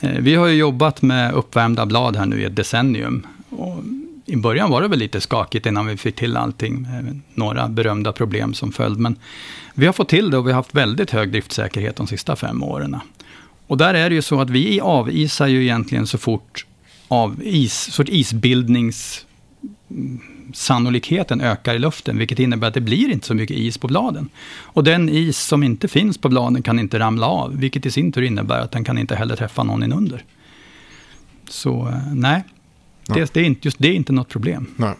Eh, 0.00 0.18
vi 0.20 0.34
har 0.34 0.46
ju 0.46 0.54
jobbat 0.54 1.02
med 1.02 1.32
uppvärmda 1.32 1.86
blad 1.86 2.16
här 2.16 2.26
nu 2.26 2.40
i 2.40 2.44
ett 2.44 2.56
decennium. 2.56 3.26
Och 3.50 3.82
I 4.26 4.36
början 4.36 4.70
var 4.70 4.82
det 4.82 4.88
väl 4.88 4.98
lite 4.98 5.20
skakigt 5.20 5.66
innan 5.66 5.86
vi 5.86 5.96
fick 5.96 6.16
till 6.16 6.36
allting. 6.36 6.86
Några 7.34 7.68
berömda 7.68 8.12
problem 8.12 8.54
som 8.54 8.72
följd. 8.72 8.98
Men 8.98 9.16
vi 9.74 9.86
har 9.86 9.92
fått 9.92 10.08
till 10.08 10.30
det 10.30 10.38
och 10.38 10.46
vi 10.46 10.52
har 10.52 10.56
haft 10.56 10.74
väldigt 10.74 11.10
hög 11.10 11.30
driftsäkerhet 11.30 11.96
de 11.96 12.06
sista 12.06 12.36
fem 12.36 12.62
åren. 12.62 12.96
Och 13.66 13.76
där 13.76 13.94
är 13.94 14.08
det 14.08 14.14
ju 14.14 14.22
så 14.22 14.40
att 14.40 14.50
vi 14.50 14.80
avisar 14.80 15.46
ju 15.46 15.62
egentligen 15.62 16.06
så 16.06 16.18
fort 16.18 16.66
av 17.08 17.40
is, 17.42 17.92
sort 17.92 18.08
isbildnings 18.08 19.26
sannolikheten 20.52 21.40
ökar 21.40 21.74
i 21.74 21.78
luften, 21.78 22.18
vilket 22.18 22.38
innebär 22.38 22.68
att 22.68 22.74
det 22.74 22.80
blir 22.80 23.10
inte 23.10 23.26
så 23.26 23.34
mycket 23.34 23.56
is 23.56 23.78
på 23.78 23.88
bladen. 23.88 24.28
Och 24.60 24.84
den 24.84 25.08
is 25.08 25.38
som 25.38 25.62
inte 25.62 25.88
finns 25.88 26.18
på 26.18 26.28
bladen 26.28 26.62
kan 26.62 26.78
inte 26.78 26.98
ramla 26.98 27.26
av, 27.26 27.56
vilket 27.56 27.86
i 27.86 27.90
sin 27.90 28.12
tur 28.12 28.22
innebär 28.22 28.60
att 28.60 28.72
den 28.72 28.84
kan 28.84 28.98
inte 28.98 29.14
heller 29.14 29.36
träffa 29.36 29.62
någon 29.62 29.82
inunder. 29.82 30.24
Så 31.48 31.88
eh, 31.88 32.14
nej, 32.14 32.44
det, 33.06 33.34
det, 33.34 33.40
är 33.40 33.44
inte, 33.44 33.68
just 33.68 33.78
det 33.80 33.88
är 33.88 33.92
inte 33.92 34.12
något 34.12 34.28
problem. 34.28 34.74
Nej. 34.76 34.94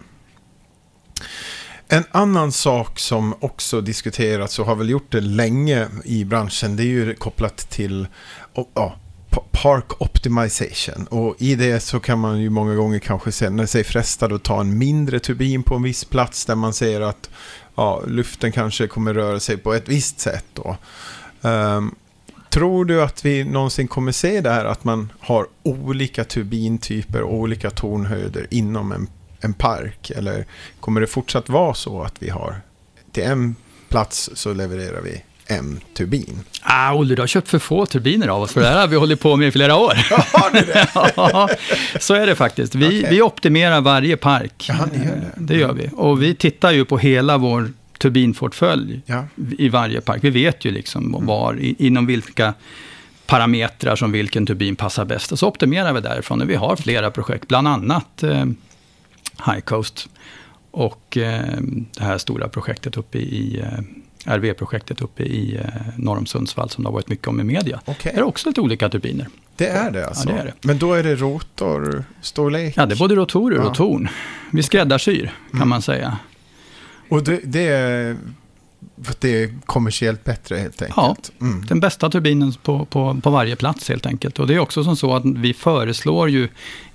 En 1.89 2.05
annan 2.11 2.53
sak 2.53 2.99
som 2.99 3.35
också 3.41 3.81
diskuterats 3.81 4.59
och 4.59 4.67
har 4.67 4.75
väl 4.75 4.91
gjort 4.91 5.13
det 5.13 5.21
länge 5.21 5.89
i 6.05 6.25
branschen, 6.25 6.77
det 6.77 6.83
är 6.83 6.87
ju 6.87 7.15
kopplat 7.15 7.57
till 7.57 8.07
ja, 8.75 8.97
Park 9.41 10.01
Optimization. 10.03 11.07
Och 11.07 11.37
i 11.39 11.55
det 11.55 11.81
så 11.81 12.01
kan 12.01 12.19
man 12.19 12.41
ju 12.41 12.51
många 12.51 12.75
gånger 12.75 12.99
kanske 12.99 13.33
känna 13.33 13.67
sig 13.67 13.85
frestad 13.85 14.33
att 14.33 14.43
ta 14.43 14.61
en 14.61 14.79
mindre 14.79 15.19
turbin 15.19 15.63
på 15.63 15.75
en 15.75 15.83
viss 15.83 16.05
plats 16.05 16.45
där 16.45 16.55
man 16.55 16.73
ser 16.73 17.01
att 17.01 17.31
ja, 17.75 18.03
luften 18.07 18.53
kanske 18.53 18.87
kommer 18.87 19.15
röra 19.15 19.41
sig 19.41 19.57
på 19.57 19.75
ett 19.75 19.89
visst 19.89 20.21
sätt. 20.21 20.45
Då. 20.53 20.77
Um, 21.41 21.95
tror 22.51 22.85
du 22.85 23.03
att 23.03 23.25
vi 23.25 23.45
någonsin 23.45 23.89
kommer 23.89 24.13
se 24.13 24.41
det 24.41 24.51
här 24.51 24.65
att 24.65 24.85
man 24.85 25.13
har 25.21 25.47
olika 25.63 26.25
turbintyper 26.25 27.23
och 27.23 27.35
olika 27.35 27.71
tornhöjder 27.71 28.47
inom 28.51 28.93
en, 28.93 29.07
en 29.41 29.55
park? 29.55 30.11
Eller 30.11 30.47
kommer 30.81 31.01
det 31.01 31.07
fortsatt 31.07 31.49
vara 31.49 31.75
så 31.75 32.03
att 32.03 32.15
vi 32.19 32.31
har 32.31 32.61
till 33.13 33.23
en 33.23 33.57
plats 33.89 34.31
så 34.35 34.55
levererar 34.55 35.01
vi 35.01 35.23
en 35.47 35.81
turbin. 35.95 36.41
Ah, 36.63 36.95
Olle, 36.95 37.15
du 37.15 37.23
har 37.23 37.27
köpt 37.27 37.49
för 37.49 37.59
få 37.59 37.87
turbiner 37.87 38.29
av 38.29 38.43
oss, 38.43 38.53
för 38.53 38.61
det 38.61 38.67
här 38.67 38.81
har 38.81 38.89
vi 38.89 38.97
hållit 38.97 39.21
på 39.21 39.37
med 39.37 39.49
i 39.49 39.51
flera 39.51 39.77
år. 39.77 39.95
Har 40.33 40.53
ni 40.53 40.61
det? 40.61 40.89
ja, 41.17 41.49
så 42.01 42.15
är 42.15 42.27
det 42.27 42.35
faktiskt. 42.35 42.75
Vi, 42.75 42.87
okay. 42.87 43.11
vi 43.11 43.23
optimerar 43.23 43.81
varje 43.81 44.17
park. 44.17 44.67
Jaha, 44.69 44.89
ni 44.93 45.05
gör 45.05 45.17
det. 45.17 45.31
det 45.37 45.57
gör 45.57 45.73
vi. 45.73 45.91
Och 45.93 46.23
vi 46.23 46.35
tittar 46.35 46.73
ju 46.73 46.85
på 46.85 46.99
hela 46.99 47.39
vår 47.39 47.73
turbinportfölj 47.99 49.01
ja. 49.07 49.25
i 49.59 49.69
varje 49.69 50.01
park. 50.01 50.25
Vi 50.25 50.31
vet 50.31 50.65
ju 50.65 50.71
liksom 50.71 51.15
mm. 51.15 51.27
var, 51.27 51.59
inom 51.61 52.07
vilka 52.07 52.55
parametrar 53.27 53.97
som 53.97 54.13
vilken 54.13 54.47
turbin 54.47 54.77
passar 54.77 55.05
bäst. 55.05 55.33
Och 55.33 55.39
så 55.39 55.49
optimerar 55.49 55.93
vi 55.93 56.01
därifrån. 56.01 56.43
Och 56.43 56.51
vi 56.51 56.55
har 56.55 56.77
flera 56.77 57.11
projekt, 57.11 57.49
bland 57.49 57.69
annat 57.69 58.23
eh, 58.23 58.45
High 59.47 59.61
Coast 59.65 60.09
och 60.71 61.17
eh, 61.17 61.61
det 61.95 62.05
här 62.05 62.19
stora 62.19 62.49
projektet 62.49 62.97
uppe 62.97 63.19
i 63.19 63.61
eh, 63.61 63.81
RV-projektet 64.25 65.01
uppe 65.01 65.23
i 65.23 65.57
eh, 65.57 65.65
norr 65.97 66.19
om 66.19 66.27
Sundsvall 66.27 66.71
som 66.71 66.85
det 66.85 66.89
har 66.89 66.95
varit 66.95 67.09
mycket 67.09 67.29
om 67.29 67.41
i 67.41 67.45
media. 67.45 67.81
Okay. 67.87 68.13
Det 68.13 68.19
är 68.19 68.23
också 68.23 68.49
lite 68.49 68.61
olika 68.61 68.89
turbiner. 68.89 69.29
Det 69.57 69.69
är 69.69 69.91
det 69.91 70.07
alltså? 70.07 70.29
Ja, 70.29 70.35
det 70.35 70.41
är 70.41 70.45
det. 70.45 70.55
Men 70.63 70.79
då 70.79 70.93
är 70.93 71.03
det 71.03 71.17
rotorstorlek? 71.17 72.75
Ja, 72.77 72.87
det 72.87 72.95
är 72.95 72.99
både 72.99 73.15
rotorer 73.15 73.57
ja. 73.57 73.63
och 73.63 73.75
torn. 73.75 74.09
Vi 74.51 74.63
skräddarsyr, 74.63 75.33
kan 75.51 75.59
mm. 75.59 75.69
man 75.69 75.83
säga. 75.83 76.19
Och 77.09 77.25
det, 77.25 77.41
det 77.45 77.69
är 77.69 78.17
det 79.21 79.43
är 79.43 79.55
kommersiellt 79.67 80.25
bättre 80.25 80.57
helt 80.57 80.83
enkelt? 80.83 80.97
Ja, 80.97 81.17
mm. 81.47 81.67
den 81.67 81.81
bästa 81.81 82.11
turbinen 82.11 82.53
på, 82.53 82.85
på, 82.85 83.21
på 83.23 83.31
varje 83.31 83.57
plats 83.57 83.89
helt 83.89 84.07
enkelt. 84.07 84.39
Och 84.39 84.47
det 84.47 84.55
är 84.55 84.59
också 84.59 84.85
som 84.85 84.97
så 84.97 85.17
att 85.17 85.25
vi 85.25 85.55
föreslår 85.55 86.31
ju 86.31 86.49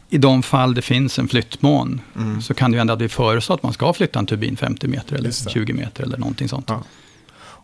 i 0.09 0.17
de 0.17 0.43
fall 0.43 0.73
det 0.73 0.81
finns 0.81 1.19
en 1.19 1.27
flyttmån 1.27 2.01
mm. 2.15 2.41
så 2.41 2.53
kan 2.53 2.71
det 2.71 2.75
ju 2.75 2.79
hända 2.79 2.93
att 2.93 3.01
vi 3.01 3.09
föreslår 3.09 3.55
att 3.55 3.63
man 3.63 3.73
ska 3.73 3.93
flytta 3.93 4.19
en 4.19 4.25
turbin 4.25 4.57
50 4.57 4.87
meter 4.87 5.15
eller 5.15 5.49
20 5.49 5.73
meter 5.73 6.03
eller 6.03 6.17
någonting 6.17 6.49
sånt. 6.49 6.65
Ja. 6.69 6.83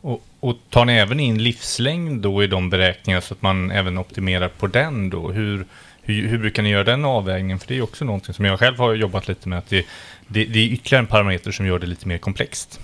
Och, 0.06 0.24
och 0.40 0.58
tar 0.70 0.86
ni 0.86 0.94
även 0.94 1.20
in 1.20 1.44
livslängd 1.44 2.22
då 2.22 2.44
i 2.44 2.48
de 2.48 2.70
beräkningarna 2.70 3.22
så 3.22 3.34
att 3.34 3.42
man 3.42 3.72
även 3.72 3.98
optimerar 3.98 4.48
på 4.48 4.68
den 4.68 5.10
då? 5.10 5.32
Hur, 5.32 5.66
hur, 6.02 6.28
hur 6.28 6.38
brukar 6.38 6.64
ni 6.64 6.70
göra 6.70 6.84
den 6.84 7.06
avvägningen? 7.06 7.60
För 7.60 7.68
det 7.68 7.78
är 7.78 7.82
också 7.82 8.06
någonting 8.06 8.34
som 8.34 8.46
jag 8.46 8.60
själv 8.60 8.78
har 8.78 8.94
jobbat 8.94 9.28
lite 9.28 9.50
med. 9.50 9.60
att 9.60 9.70
det, 9.70 9.86
det, 10.28 10.46
det 10.46 10.60
är 10.60 10.68
ytterligare 10.68 11.04
en 11.04 11.08
parameter 11.08 11.52
som 11.52 11.66
gör 11.66 11.80
det 11.80 11.88
lite 11.88 12.08
mer 12.08 12.18
komplext. 12.18 12.80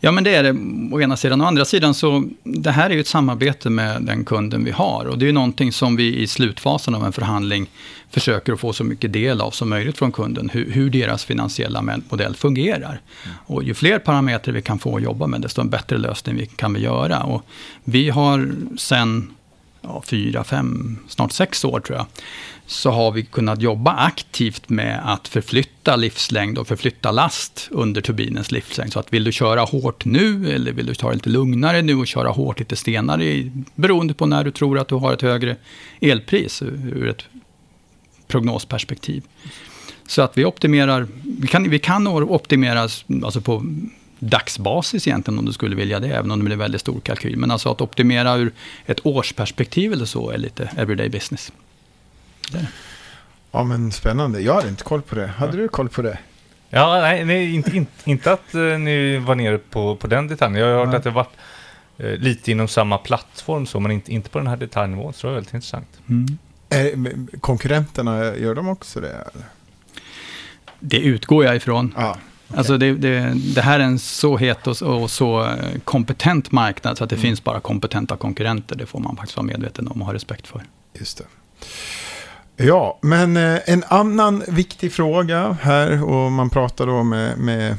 Ja, 0.00 0.12
men 0.12 0.24
det 0.24 0.34
är 0.34 0.42
det 0.42 0.56
å 0.94 1.00
ena 1.00 1.16
sidan. 1.16 1.40
Å 1.40 1.44
andra 1.44 1.64
sidan 1.64 1.94
så, 1.94 2.28
det 2.42 2.70
här 2.70 2.90
är 2.90 2.94
ju 2.94 3.00
ett 3.00 3.06
samarbete 3.06 3.70
med 3.70 4.02
den 4.02 4.24
kunden 4.24 4.64
vi 4.64 4.70
har. 4.70 5.04
Och 5.04 5.18
det 5.18 5.24
är 5.24 5.26
ju 5.26 5.32
någonting 5.32 5.72
som 5.72 5.96
vi 5.96 6.16
i 6.16 6.26
slutfasen 6.26 6.94
av 6.94 7.04
en 7.04 7.12
förhandling 7.12 7.66
försöker 8.10 8.52
att 8.52 8.60
få 8.60 8.72
så 8.72 8.84
mycket 8.84 9.12
del 9.12 9.40
av 9.40 9.50
som 9.50 9.68
möjligt 9.68 9.98
från 9.98 10.12
kunden. 10.12 10.48
Hur, 10.48 10.70
hur 10.70 10.90
deras 10.90 11.24
finansiella 11.24 11.82
modell 12.08 12.36
fungerar. 12.36 13.00
Mm. 13.24 13.36
Och 13.46 13.64
ju 13.64 13.74
fler 13.74 13.98
parametrar 13.98 14.54
vi 14.54 14.62
kan 14.62 14.78
få 14.78 14.96
att 14.96 15.02
jobba 15.02 15.26
med, 15.26 15.40
desto 15.40 15.60
en 15.60 15.70
bättre 15.70 15.98
lösning 15.98 16.36
vi, 16.36 16.46
kan 16.46 16.74
vi 16.74 16.80
göra. 16.80 17.22
Och 17.22 17.46
vi 17.84 18.10
har 18.10 18.52
sen 18.78 19.30
ja, 19.82 20.02
fyra, 20.06 20.44
fem, 20.44 20.98
snart 21.08 21.32
sex 21.32 21.64
år 21.64 21.80
tror 21.80 21.98
jag, 21.98 22.06
så 22.66 22.90
har 22.90 23.12
vi 23.12 23.22
kunnat 23.22 23.62
jobba 23.62 23.92
aktivt 23.92 24.68
med 24.68 25.00
att 25.04 25.28
förflytta 25.28 25.96
livslängd 25.96 26.58
och 26.58 26.68
förflytta 26.68 27.10
last 27.10 27.68
under 27.70 28.00
turbinens 28.00 28.52
livslängd. 28.52 28.92
Så 28.92 28.98
att 28.98 29.12
vill 29.12 29.24
du 29.24 29.32
köra 29.32 29.60
hårt 29.60 30.04
nu 30.04 30.52
eller 30.52 30.72
vill 30.72 30.86
du 30.86 30.94
ta 30.94 31.08
det 31.08 31.14
lite 31.14 31.28
lugnare 31.28 31.82
nu 31.82 31.94
och 31.94 32.06
köra 32.06 32.28
hårt 32.28 32.58
lite 32.58 32.76
stenare 32.76 33.50
beroende 33.74 34.14
på 34.14 34.26
när 34.26 34.44
du 34.44 34.50
tror 34.50 34.78
att 34.78 34.88
du 34.88 34.94
har 34.94 35.12
ett 35.12 35.22
högre 35.22 35.56
elpris 36.00 36.62
ur 36.62 37.08
ett 37.08 37.24
prognosperspektiv. 38.28 39.22
Så 40.06 40.22
att 40.22 40.38
vi 40.38 40.44
optimerar, 40.44 41.06
vi 41.40 41.48
kan, 41.48 41.70
vi 41.70 41.78
kan 41.78 42.06
optimera 42.06 42.80
alltså 42.80 43.40
på 43.40 43.62
dagsbasis 44.18 45.06
egentligen 45.06 45.38
om 45.38 45.44
du 45.44 45.52
skulle 45.52 45.76
vilja 45.76 46.00
det, 46.00 46.08
även 46.08 46.30
om 46.30 46.38
det 46.38 46.44
blir 46.44 46.56
väldigt 46.56 46.80
stor 46.80 47.00
kalkyl. 47.00 47.36
Men 47.36 47.50
alltså 47.50 47.68
att 47.68 47.80
optimera 47.80 48.36
ur 48.36 48.52
ett 48.86 49.06
årsperspektiv 49.06 49.92
eller 49.92 50.04
så 50.04 50.30
är 50.30 50.38
lite 50.38 50.70
everyday 50.76 51.08
business. 51.08 51.52
Ja 53.52 53.64
men 53.64 53.92
spännande, 53.92 54.40
jag 54.40 54.54
hade 54.54 54.68
inte 54.68 54.84
koll 54.84 55.02
på 55.02 55.14
det. 55.14 55.26
Hade 55.26 55.56
ja. 55.56 55.62
du 55.62 55.68
koll 55.68 55.88
på 55.88 56.02
det? 56.02 56.18
Ja, 56.70 57.00
nej, 57.00 57.24
nej 57.24 57.54
inte, 57.54 57.76
inte, 57.76 58.10
inte 58.10 58.32
att 58.32 58.54
uh, 58.54 58.78
ni 58.78 59.18
var 59.18 59.34
nere 59.34 59.58
på, 59.58 59.96
på 59.96 60.06
den 60.06 60.28
detaljen. 60.28 60.60
Jag 60.60 60.78
har 60.78 60.86
hört 60.86 60.94
att 60.94 61.04
det 61.04 61.10
varit 61.10 61.36
eh, 61.98 62.10
lite 62.10 62.50
inom 62.50 62.68
samma 62.68 62.98
plattform 62.98 63.66
så, 63.66 63.80
men 63.80 63.90
inte, 63.90 64.12
inte 64.12 64.30
på 64.30 64.38
den 64.38 64.46
här 64.46 64.56
detaljnivån. 64.56 65.12
Så 65.12 65.26
det 65.26 65.32
är 65.32 65.34
väldigt 65.34 65.54
intressant. 65.54 65.88
Mm. 66.08 66.38
Är, 66.68 67.38
konkurrenterna, 67.40 68.36
gör 68.36 68.54
de 68.54 68.68
också 68.68 69.00
det? 69.00 69.08
Eller? 69.08 69.46
Det 70.80 70.98
utgår 70.98 71.44
jag 71.44 71.56
ifrån. 71.56 71.94
Ah. 71.96 72.10
Okay. 72.10 72.22
Alltså 72.58 72.78
det, 72.78 72.94
det, 72.94 73.32
det, 73.54 73.60
här 73.60 73.80
är 73.80 73.84
en 73.84 73.98
så 73.98 74.36
het 74.36 74.66
och, 74.66 74.82
och, 74.82 75.10
så 75.10 75.54
kompetent 75.84 76.52
marknad 76.52 76.98
så 76.98 77.04
att 77.04 77.10
det 77.10 77.16
mm. 77.16 77.22
finns 77.22 77.44
bara 77.44 77.60
kompetenta 77.60 78.16
konkurrenter. 78.16 78.76
Det 78.76 78.86
får 78.86 79.00
man 79.00 79.16
faktiskt 79.16 79.36
vara 79.36 79.46
medveten 79.46 79.88
om 79.88 80.00
och 80.00 80.06
ha 80.06 80.14
respekt 80.14 80.46
för. 80.46 80.62
Just 80.94 81.18
det. 81.18 81.24
Ja, 82.56 82.98
men 83.02 83.36
eh, 83.36 83.58
en 83.66 83.84
annan 83.88 84.42
viktig 84.48 84.92
fråga 84.92 85.56
här 85.62 86.04
och 86.04 86.32
man 86.32 86.50
pratar 86.50 86.86
då 86.86 87.02
med, 87.02 87.38
med 87.38 87.76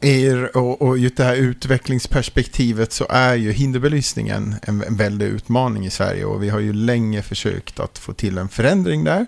er 0.00 0.56
och, 0.56 0.82
och 0.82 0.98
just 0.98 1.16
det 1.16 1.24
här 1.24 1.36
utvecklingsperspektivet 1.36 2.92
så 2.92 3.06
är 3.10 3.34
ju 3.34 3.52
hinderbelysningen 3.52 4.54
en, 4.62 4.82
en 4.82 4.96
väldig 4.96 5.26
utmaning 5.26 5.86
i 5.86 5.90
Sverige 5.90 6.24
och 6.24 6.42
vi 6.42 6.48
har 6.48 6.60
ju 6.60 6.72
länge 6.72 7.22
försökt 7.22 7.80
att 7.80 7.98
få 7.98 8.12
till 8.12 8.38
en 8.38 8.48
förändring 8.48 9.04
där. 9.04 9.26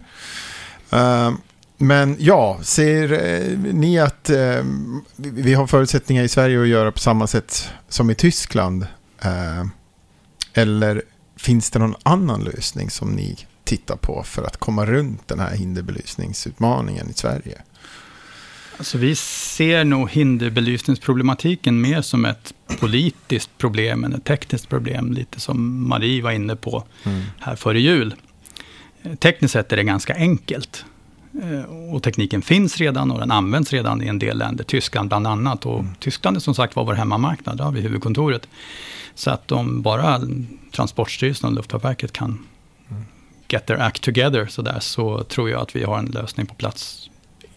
Uh, 0.92 1.32
men 1.82 2.16
ja, 2.18 2.58
ser 2.62 3.12
eh, 3.12 3.58
ni 3.58 3.98
att 3.98 4.30
eh, 4.30 4.64
vi 5.16 5.54
har 5.54 5.66
förutsättningar 5.66 6.22
i 6.22 6.28
Sverige 6.28 6.62
att 6.62 6.68
göra 6.68 6.92
på 6.92 6.98
samma 6.98 7.26
sätt 7.26 7.68
som 7.88 8.10
i 8.10 8.14
Tyskland? 8.14 8.86
Eh, 9.22 9.64
eller 10.54 11.02
finns 11.36 11.70
det 11.70 11.78
någon 11.78 11.94
annan 12.02 12.44
lösning 12.44 12.90
som 12.90 13.10
ni 13.10 13.46
tittar 13.70 13.96
på 13.96 14.22
för 14.22 14.42
att 14.42 14.56
komma 14.56 14.86
runt 14.86 15.28
den 15.28 15.38
här 15.38 15.56
hinderbelysningsutmaningen 15.56 17.10
i 17.10 17.12
Sverige? 17.12 17.62
Alltså 18.78 18.98
vi 18.98 19.14
ser 19.14 19.84
nog 19.84 20.10
hinderbelysningsproblematiken 20.10 21.80
mer 21.80 22.02
som 22.02 22.24
ett 22.24 22.54
politiskt 22.80 23.58
problem 23.58 24.04
än 24.04 24.12
ett 24.12 24.24
tekniskt 24.24 24.68
problem, 24.68 25.12
lite 25.12 25.40
som 25.40 25.88
Marie 25.88 26.22
var 26.22 26.30
inne 26.30 26.56
på 26.56 26.84
mm. 27.04 27.22
här 27.40 27.56
före 27.56 27.80
jul. 27.80 28.14
Tekniskt 29.18 29.52
sett 29.52 29.72
är 29.72 29.76
det 29.76 29.84
ganska 29.84 30.14
enkelt. 30.14 30.84
Eh, 31.42 31.94
och 31.94 32.02
tekniken 32.02 32.42
finns 32.42 32.78
redan 32.78 33.10
och 33.10 33.20
den 33.20 33.30
används 33.30 33.72
redan 33.72 34.02
i 34.02 34.06
en 34.06 34.18
del 34.18 34.38
länder, 34.38 34.64
Tyskland 34.64 35.08
bland 35.08 35.26
annat. 35.26 35.66
Och 35.66 35.80
mm. 35.80 35.94
Tyskland 35.94 36.36
är 36.36 36.40
som 36.40 36.54
sagt 36.54 36.76
var 36.76 36.84
vår 36.84 36.94
hemmamarknad, 36.94 37.56
där 37.56 37.64
har 37.64 37.72
vi 37.72 37.80
huvudkontoret. 37.80 38.48
Så 39.14 39.30
att 39.30 39.52
om 39.52 39.82
bara 39.82 40.20
Transportstyrelsen 40.72 41.48
och 41.48 41.56
Luftfartsverket 41.56 42.12
kan. 42.12 42.38
Get 43.52 43.66
their 43.66 43.80
act 43.80 44.02
together 44.02 44.46
så, 44.46 44.62
där, 44.62 44.80
så 44.80 45.24
tror 45.24 45.50
jag 45.50 45.60
att 45.62 45.76
vi 45.76 45.84
har 45.84 45.98
en 45.98 46.06
lösning 46.06 46.46
på 46.46 46.54
plats. 46.54 47.10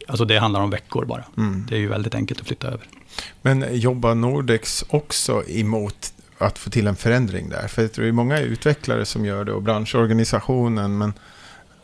Alltså 0.07 0.25
det 0.25 0.39
handlar 0.39 0.61
om 0.61 0.69
veckor 0.69 1.05
bara. 1.05 1.23
Mm. 1.37 1.65
Det 1.69 1.75
är 1.75 1.79
ju 1.79 1.87
väldigt 1.87 2.15
enkelt 2.15 2.41
att 2.41 2.47
flytta 2.47 2.67
över. 2.67 2.87
Men 3.41 3.65
jobbar 3.71 4.15
Nordex 4.15 4.85
också 4.89 5.43
emot 5.47 6.13
att 6.37 6.59
få 6.59 6.69
till 6.69 6.87
en 6.87 6.95
förändring 6.95 7.49
där? 7.49 7.67
För 7.67 7.81
det 7.81 8.07
är 8.07 8.11
många 8.11 8.39
utvecklare 8.39 9.05
som 9.05 9.25
gör 9.25 9.45
det 9.45 9.53
och 9.53 9.61
branschorganisationen. 9.61 10.97
Men 10.97 11.13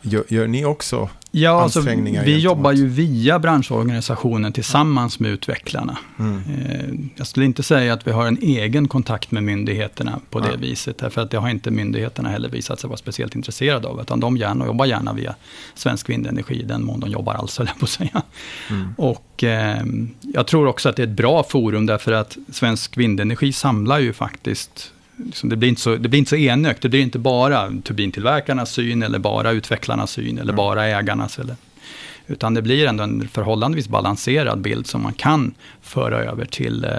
Gör, 0.02 0.24
gör 0.28 0.46
ni 0.46 0.64
också 0.64 1.08
ja, 1.30 1.50
alltså, 1.62 1.78
ansträngningar? 1.78 2.20
Alltså, 2.20 2.34
vi 2.34 2.38
jobbar 2.38 2.72
ju 2.72 2.86
via 2.86 3.38
branschorganisationen 3.38 4.52
tillsammans 4.52 5.20
med 5.20 5.30
utvecklarna. 5.30 5.98
Mm. 6.18 6.42
Eh, 6.60 7.10
jag 7.16 7.26
skulle 7.26 7.46
inte 7.46 7.62
säga 7.62 7.92
att 7.92 8.06
vi 8.06 8.10
har 8.10 8.26
en 8.26 8.38
egen 8.42 8.88
kontakt 8.88 9.30
med 9.30 9.42
myndigheterna 9.42 10.20
på 10.30 10.40
det 10.40 10.50
ja. 10.50 10.56
viset. 10.56 10.98
Därför 10.98 11.20
att 11.20 11.30
det 11.30 11.36
har 11.36 11.48
inte 11.48 11.70
myndigheterna 11.70 12.28
heller 12.28 12.48
visat 12.48 12.80
sig 12.80 12.88
vara 12.88 12.96
speciellt 12.96 13.34
intresserade 13.34 13.88
av. 13.88 14.00
Utan 14.00 14.20
de 14.20 14.36
gärna, 14.36 14.66
jobbar 14.66 14.86
gärna 14.86 15.12
via 15.12 15.34
Svensk 15.74 16.08
Vindenergi, 16.08 16.62
den 16.62 16.84
mån 16.84 17.00
de 17.00 17.10
jobbar 17.10 17.34
alls, 17.34 17.58
höll 17.58 17.66
på 17.78 17.84
att 17.84 17.90
säga. 17.90 18.22
Mm. 18.70 18.94
Och 18.98 19.44
eh, 19.44 19.82
jag 20.34 20.46
tror 20.46 20.66
också 20.66 20.88
att 20.88 20.96
det 20.96 21.02
är 21.02 21.06
ett 21.06 21.16
bra 21.16 21.42
forum, 21.42 21.86
därför 21.86 22.12
att 22.12 22.36
Svensk 22.52 22.96
Vindenergi 22.96 23.52
samlar 23.52 23.98
ju 23.98 24.12
faktiskt 24.12 24.92
liksom, 25.26 25.48
det, 25.48 25.56
blir 25.56 25.68
inte 25.68 25.80
så, 25.80 25.96
det 25.96 26.08
blir 26.08 26.18
inte 26.18 26.28
så 26.28 26.36
enögt. 26.36 26.82
Det 26.82 26.88
blir 26.88 27.00
inte 27.00 27.18
bara 27.18 27.72
turbintillverkarnas 27.82 28.72
syn 28.72 29.02
eller 29.02 29.18
bara 29.18 29.50
utvecklarnas 29.50 30.10
syn 30.10 30.38
eller 30.38 30.52
mm. 30.52 30.56
bara 30.56 30.86
ägarnas. 30.86 31.38
Eller, 31.38 31.56
utan 32.26 32.54
det 32.54 32.62
blir 32.62 32.86
ändå 32.86 33.04
en 33.04 33.28
förhållandevis 33.28 33.88
balanserad 33.88 34.60
bild 34.60 34.86
som 34.86 35.02
man 35.02 35.12
kan 35.12 35.54
föra 35.82 36.18
över 36.18 36.44
till, 36.44 36.84
eh, 36.84 36.90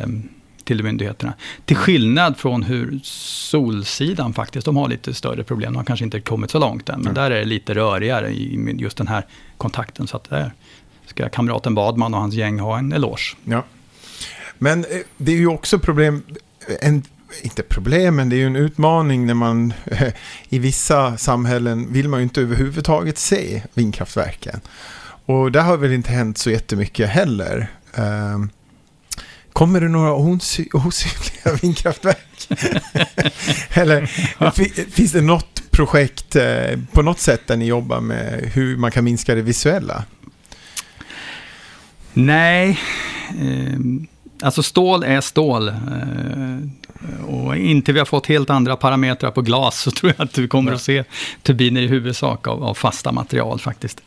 till 0.64 0.84
myndigheterna. 0.84 1.34
Till 1.66 1.76
mm. 1.76 1.86
skillnad 1.86 2.38
från 2.38 2.64
hur 2.64 3.00
Solsidan 3.04 4.34
faktiskt, 4.34 4.66
de 4.66 4.78
har 4.78 4.90
lite 4.90 5.14
större 5.14 5.44
problem. 5.44 5.74
De 5.74 5.78
har 5.78 5.86
kanske 5.86 6.06
inte 6.06 6.22
kommit 6.22 6.52
så 6.52 6.60
långt 6.60 6.90
än, 6.90 6.96
men 6.96 7.12
mm. 7.12 7.14
där 7.14 7.32
är 7.32 7.40
det 7.40 7.46
lite 7.46 7.76
rörigare 7.76 8.30
i 8.30 8.76
just 8.80 8.98
den 8.98 9.08
här 9.08 9.26
kontakten. 9.58 10.08
Så 10.08 10.18
att 10.18 10.30
där 10.30 10.52
ska 11.06 11.30
kamraten 11.30 11.76
Badman 11.76 12.14
och 12.14 12.20
hans 12.20 12.36
gäng 12.36 12.60
ha 12.60 12.78
en 12.78 12.94
eloge. 12.94 13.36
Ja. 13.44 13.64
Men 14.58 14.80
eh, 14.80 15.00
det 15.18 15.32
är 15.32 15.38
ju 15.38 15.48
också 15.48 15.80
problem, 15.80 16.24
en 16.82 17.04
inte 17.42 17.64
problem, 17.64 18.16
men 18.16 18.30
det 18.30 18.36
är 18.36 18.38
ju 18.38 18.46
en 18.46 18.56
utmaning 18.56 19.26
när 19.26 19.34
man 19.34 19.74
eh, 19.86 20.14
i 20.50 20.60
vissa 20.60 21.18
samhällen 21.18 21.94
vill 21.94 22.10
man 22.10 22.20
ju 22.20 22.24
inte 22.24 22.42
överhuvudtaget 22.42 23.18
se 23.18 23.64
vindkraftverken. 23.74 24.62
Och 25.26 25.52
det 25.52 25.62
har 25.62 25.78
väl 25.78 25.92
inte 25.92 26.12
hänt 26.12 26.38
så 26.38 26.50
jättemycket 26.50 27.10
heller. 27.10 27.68
Ehm, 27.96 28.50
kommer 29.54 29.82
det 29.82 29.88
några 29.88 30.14
osynliga 30.14 31.56
vindkraftverk? 31.62 32.48
Eller 33.70 34.06
finns 34.92 35.12
det 35.12 35.22
något 35.22 35.72
projekt 35.72 36.36
eh, 36.36 36.80
på 36.92 37.02
något 37.02 37.20
sätt 37.20 37.42
där 37.48 37.58
ni 37.58 37.66
jobbar 37.66 38.00
med 38.00 38.52
hur 38.54 38.78
man 38.78 38.92
kan 38.92 39.04
minska 39.04 39.36
det 39.36 39.42
visuella? 39.42 40.04
Nej, 42.14 42.80
ehm, 43.40 44.08
alltså 44.42 44.64
stål 44.64 45.04
är 45.04 45.22
stål. 45.22 45.68
Eh, 45.68 45.74
Eh, 47.10 47.26
och 47.26 47.58
inte 47.58 47.94
vi 47.94 48.00
har 48.00 48.06
fått 48.06 48.28
helt 48.28 48.50
andra 48.50 48.76
parametrar 48.76 49.32
på 49.32 49.42
glas 49.42 49.82
så 49.82 49.92
tror 49.92 50.14
jag 50.18 50.26
att 50.28 50.38
vi 50.38 50.48
kommer 50.48 50.72
ja. 50.72 50.76
att 50.76 50.82
se 50.82 51.04
turbiner 51.44 51.82
i 51.82 51.88
huvudsak 51.88 52.48
av, 52.48 52.64
av 52.64 52.74
fasta 52.74 53.12
material 53.12 53.60
faktiskt. 53.60 54.02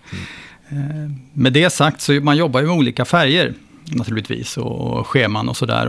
Mm. 0.69 1.21
Med 1.33 1.53
det 1.53 1.71
sagt 1.71 2.01
så 2.01 2.13
man 2.13 2.37
jobbar 2.37 2.61
ju 2.61 2.67
med 2.67 2.77
olika 2.77 3.05
färger 3.05 3.55
naturligtvis 3.85 4.57
och 4.57 5.07
scheman 5.07 5.49
och 5.49 5.57
sådär. 5.57 5.87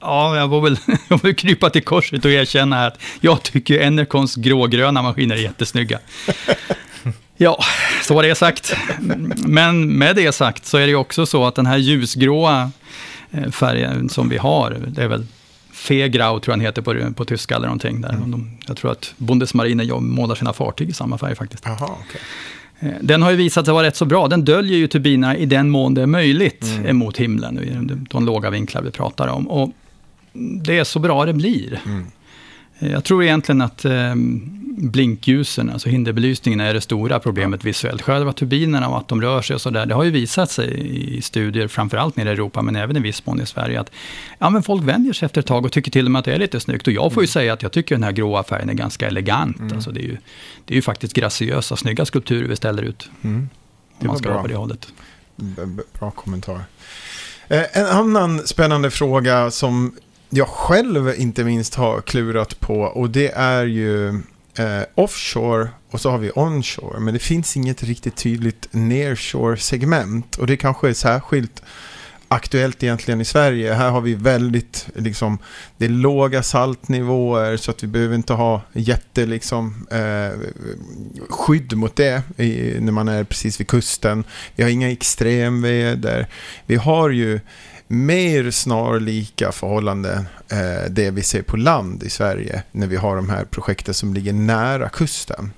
Ja, 0.00 0.36
jag 0.36 0.50
får 0.50 0.60
väl, 0.60 0.78
jag 1.08 1.20
får 1.20 1.32
krypa 1.32 1.70
till 1.70 1.84
korset 1.84 2.24
och 2.24 2.30
erkänna 2.30 2.86
att 2.86 2.98
jag 3.20 3.42
tycker 3.42 3.80
Enercons 3.80 4.36
grågröna 4.36 5.02
maskiner 5.02 5.36
är 5.36 5.40
jättesnygga. 5.40 5.98
Ja, 7.42 7.58
så 8.02 8.14
var 8.14 8.22
det 8.22 8.34
sagt. 8.34 8.76
Men 9.36 9.98
med 9.98 10.16
det 10.16 10.32
sagt 10.32 10.66
så 10.66 10.78
är 10.78 10.86
det 10.86 10.94
också 10.94 11.26
så 11.26 11.46
att 11.46 11.54
den 11.54 11.66
här 11.66 11.76
ljusgråa 11.76 12.70
eh, 13.30 13.50
färgen 13.50 14.08
som 14.08 14.28
vi 14.28 14.36
har, 14.36 14.76
det 14.88 15.02
är 15.02 15.08
väl 15.08 15.26
Fegrau 15.80 16.40
tror 16.40 16.52
jag 16.52 16.56
han 16.56 16.60
heter 16.60 16.82
på, 16.82 17.14
på 17.14 17.24
tyska 17.24 17.56
eller 17.56 17.66
någonting. 17.66 18.00
Där. 18.00 18.12
Mm. 18.12 18.30
De, 18.30 18.50
jag 18.66 18.76
tror 18.76 18.92
att 18.92 19.14
Bundesmarine 19.16 20.00
målar 20.00 20.34
sina 20.34 20.52
fartyg 20.52 20.88
i 20.88 20.92
samma 20.92 21.18
färg 21.18 21.34
faktiskt. 21.34 21.66
Aha, 21.66 21.98
okay. 22.08 22.20
Eh, 22.90 22.96
den 23.00 23.22
har 23.22 23.30
ju 23.30 23.36
visat 23.36 23.64
sig 23.64 23.74
vara 23.74 23.86
rätt 23.86 23.96
så 23.96 24.04
bra. 24.04 24.28
Den 24.28 24.44
döljer 24.44 24.78
ju 24.78 24.86
turbinerna 24.86 25.36
i 25.36 25.46
den 25.46 25.70
mån 25.70 25.94
det 25.94 26.02
är 26.02 26.06
möjligt 26.06 26.64
mm. 26.64 26.86
emot 26.86 27.16
himlen, 27.16 27.54
de, 27.86 28.06
de 28.10 28.26
låga 28.26 28.50
vinklar 28.50 28.82
vi 28.82 28.90
pratar 28.90 29.28
om. 29.28 29.48
Och 29.48 29.72
det 30.62 30.78
är 30.78 30.84
så 30.84 30.98
bra 30.98 31.26
det 31.26 31.32
blir. 31.32 31.80
Mm. 31.86 32.06
Jag 32.80 33.04
tror 33.04 33.24
egentligen 33.24 33.60
att 33.60 33.84
eh, 33.84 34.14
blinkljusen, 34.76 35.70
alltså 35.70 35.88
hinderbelysningen, 35.88 36.60
är 36.60 36.74
det 36.74 36.80
stora 36.80 37.20
problemet 37.20 37.64
visuellt. 37.64 38.02
Själva 38.02 38.32
turbinerna 38.32 38.88
och 38.88 38.98
att 38.98 39.08
de 39.08 39.22
rör 39.22 39.42
sig 39.42 39.54
och 39.54 39.60
sådär, 39.60 39.86
det 39.86 39.94
har 39.94 40.04
ju 40.04 40.10
visat 40.10 40.50
sig 40.50 41.16
i 41.16 41.22
studier, 41.22 41.68
framförallt 41.68 42.16
nere 42.16 42.28
i 42.28 42.32
Europa, 42.32 42.62
men 42.62 42.76
även 42.76 42.96
i 42.96 43.00
viss 43.00 43.26
mån 43.26 43.40
i 43.40 43.46
Sverige, 43.46 43.80
att 43.80 43.90
ja, 44.38 44.50
men 44.50 44.62
folk 44.62 44.84
vänjer 44.84 45.12
sig 45.12 45.26
efter 45.26 45.40
ett 45.40 45.46
tag 45.46 45.64
och 45.64 45.72
tycker 45.72 45.90
till 45.90 46.04
och 46.04 46.10
med 46.10 46.18
att 46.18 46.24
det 46.24 46.34
är 46.34 46.38
lite 46.38 46.60
snyggt. 46.60 46.86
Och 46.86 46.92
jag 46.92 47.12
får 47.12 47.22
ju 47.22 47.24
mm. 47.24 47.32
säga 47.32 47.52
att 47.52 47.62
jag 47.62 47.72
tycker 47.72 47.94
den 47.94 48.04
här 48.04 48.12
gråa 48.12 48.42
färgen 48.42 48.68
är 48.68 48.74
ganska 48.74 49.06
elegant. 49.06 49.60
Mm. 49.60 49.72
Alltså 49.72 49.90
det, 49.90 50.00
är 50.00 50.04
ju, 50.04 50.16
det 50.64 50.74
är 50.74 50.76
ju 50.76 50.82
faktiskt 50.82 51.14
graciösa, 51.14 51.76
snygga 51.76 52.04
skulpturer 52.04 52.48
vi 52.48 52.56
ställer 52.56 52.82
ut. 52.82 53.10
Mm. 53.22 53.48
Man 53.98 54.18
ska 54.18 54.30
vara 54.30 54.42
på 54.42 54.48
det 54.48 54.56
hållet. 54.56 54.88
Bra 55.98 56.10
kommentar. 56.10 56.60
Eh, 57.48 57.78
en 57.78 57.86
annan 57.86 58.46
spännande 58.46 58.90
fråga 58.90 59.50
som 59.50 59.92
jag 60.30 60.48
själv 60.48 61.14
inte 61.16 61.44
minst 61.44 61.74
har 61.74 62.00
klurat 62.00 62.60
på 62.60 62.80
och 62.80 63.10
det 63.10 63.28
är 63.28 63.66
ju 63.66 64.08
eh, 64.58 64.82
offshore 64.94 65.68
och 65.90 66.00
så 66.00 66.10
har 66.10 66.18
vi 66.18 66.30
onshore. 66.34 67.00
Men 67.00 67.14
det 67.14 67.20
finns 67.20 67.56
inget 67.56 67.82
riktigt 67.82 68.16
tydligt 68.16 68.68
nearshore 68.70 69.56
segment 69.56 70.36
och 70.36 70.46
det 70.46 70.56
kanske 70.56 70.88
är 70.88 70.92
särskilt 70.92 71.62
aktuellt 72.32 72.82
egentligen 72.82 73.20
i 73.20 73.24
Sverige. 73.24 73.74
Här 73.74 73.90
har 73.90 74.00
vi 74.00 74.14
väldigt, 74.14 74.88
liksom, 74.94 75.38
det 75.76 75.84
är 75.84 75.88
låga 75.88 76.42
saltnivåer 76.42 77.56
så 77.56 77.70
att 77.70 77.82
vi 77.82 77.86
behöver 77.86 78.14
inte 78.14 78.32
ha 78.32 78.62
jätte, 78.72 79.26
liksom, 79.26 79.86
eh, 79.90 80.38
skydd 81.28 81.76
mot 81.76 81.96
det 81.96 82.22
i, 82.36 82.80
när 82.80 82.92
man 82.92 83.08
är 83.08 83.24
precis 83.24 83.60
vid 83.60 83.68
kusten. 83.68 84.24
Vi 84.56 84.62
har 84.62 84.70
inga 84.70 84.90
extremväder. 84.90 86.26
Vi 86.66 86.76
har 86.76 87.10
ju 87.10 87.40
mer 87.92 88.50
snarlika 88.50 89.52
förhållanden 89.52 90.28
eh, 90.48 90.90
det 90.90 91.10
vi 91.10 91.22
ser 91.22 91.42
på 91.42 91.56
land 91.56 92.02
i 92.02 92.10
Sverige 92.10 92.62
när 92.72 92.86
vi 92.86 92.96
har 92.96 93.16
de 93.16 93.30
här 93.30 93.44
projekten 93.44 93.94
som 93.94 94.14
ligger 94.14 94.32
nära 94.32 94.88
kusten. 94.88 95.52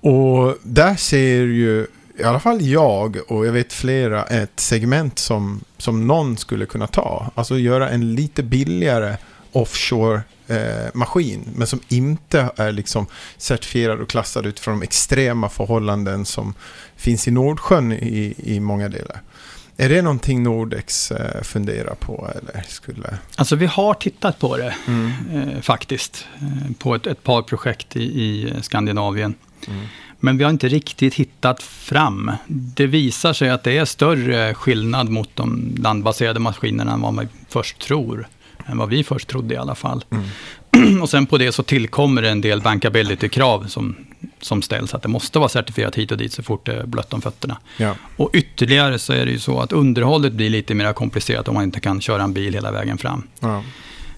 Och 0.00 0.56
där 0.62 0.96
ser 0.96 1.40
ju 1.40 1.86
i 2.18 2.22
alla 2.22 2.40
fall 2.40 2.62
jag 2.62 3.18
och 3.28 3.46
jag 3.46 3.52
vet 3.52 3.72
flera 3.72 4.24
ett 4.24 4.60
segment 4.60 5.18
som, 5.18 5.60
som 5.78 6.06
någon 6.06 6.36
skulle 6.36 6.66
kunna 6.66 6.86
ta. 6.86 7.30
Alltså 7.34 7.58
göra 7.58 7.90
en 7.90 8.14
lite 8.14 8.42
billigare 8.42 9.16
offshore 9.52 10.22
eh, 10.48 10.88
maskin, 10.94 11.48
men 11.56 11.66
som 11.66 11.80
inte 11.88 12.50
är 12.56 12.72
liksom 12.72 13.06
certifierad 13.36 14.00
och 14.00 14.08
klassad 14.08 14.46
utifrån 14.46 14.80
de 14.80 14.84
extrema 14.84 15.48
förhållanden 15.48 16.24
som 16.24 16.54
finns 16.96 17.28
i 17.28 17.30
Nordsjön 17.30 17.92
i, 17.92 18.34
i 18.38 18.60
många 18.60 18.88
delar. 18.88 19.22
Är 19.80 19.88
det 19.88 20.02
någonting 20.02 20.42
Nordex 20.42 21.10
eh, 21.12 21.42
funderar 21.42 21.94
på 21.94 22.30
eller 22.34 22.64
skulle? 22.68 23.18
Alltså 23.36 23.56
vi 23.56 23.66
har 23.66 23.94
tittat 23.94 24.38
på 24.38 24.56
det 24.56 24.74
mm. 24.88 25.12
eh, 25.32 25.60
faktiskt. 25.60 26.26
Eh, 26.40 26.76
på 26.78 26.94
ett, 26.94 27.06
ett, 27.06 27.22
par 27.22 27.42
projekt 27.42 27.96
i, 27.96 28.02
i 28.02 28.52
Skandinavien. 28.62 29.34
Mm. 29.68 29.86
Men 30.18 30.38
vi 30.38 30.44
har 30.44 30.50
inte 30.50 30.68
riktigt 30.68 31.14
hittat 31.14 31.62
fram. 31.62 32.30
Det 32.48 32.86
visar 32.86 33.32
sig 33.32 33.50
att 33.50 33.62
det 33.62 33.78
är 33.78 33.84
större 33.84 34.54
skillnad 34.54 35.08
mot 35.08 35.30
de 35.34 35.74
landbaserade 35.78 36.40
maskinerna 36.40 36.92
än 36.92 37.00
vad 37.00 37.14
man 37.14 37.28
först 37.48 37.78
tror. 37.78 38.28
Än 38.66 38.78
vad 38.78 38.88
vi 38.88 39.04
först 39.04 39.28
trodde 39.28 39.54
i 39.54 39.56
alla 39.56 39.74
fall. 39.74 40.04
Mm. 40.10 41.02
och 41.02 41.10
sen 41.10 41.26
på 41.26 41.38
det 41.38 41.52
så 41.52 41.62
tillkommer 41.62 42.22
det 42.22 42.30
en 42.30 42.40
del 42.40 42.60
bankability-krav 42.60 43.66
som, 43.68 43.96
som 44.40 44.62
ställs. 44.62 44.94
Att 44.94 45.02
det 45.02 45.08
måste 45.08 45.38
vara 45.38 45.48
certifierat 45.48 45.94
hit 45.94 46.12
och 46.12 46.18
dit 46.18 46.32
så 46.32 46.42
fort 46.42 46.66
det 46.66 46.72
är 46.72 46.86
blött 46.86 47.12
om 47.12 47.20
fötterna. 47.20 47.58
Ja. 47.76 47.94
Och 48.16 48.30
ytterligare 48.32 48.98
så 48.98 49.12
är 49.12 49.26
det 49.26 49.32
ju 49.32 49.38
så 49.38 49.60
att 49.60 49.72
underhållet 49.72 50.32
blir 50.32 50.50
lite 50.50 50.74
mer 50.74 50.92
komplicerat 50.92 51.48
om 51.48 51.54
man 51.54 51.64
inte 51.64 51.80
kan 51.80 52.00
köra 52.00 52.22
en 52.22 52.32
bil 52.32 52.54
hela 52.54 52.70
vägen 52.70 52.98
fram. 52.98 53.22
Ja. 53.40 53.62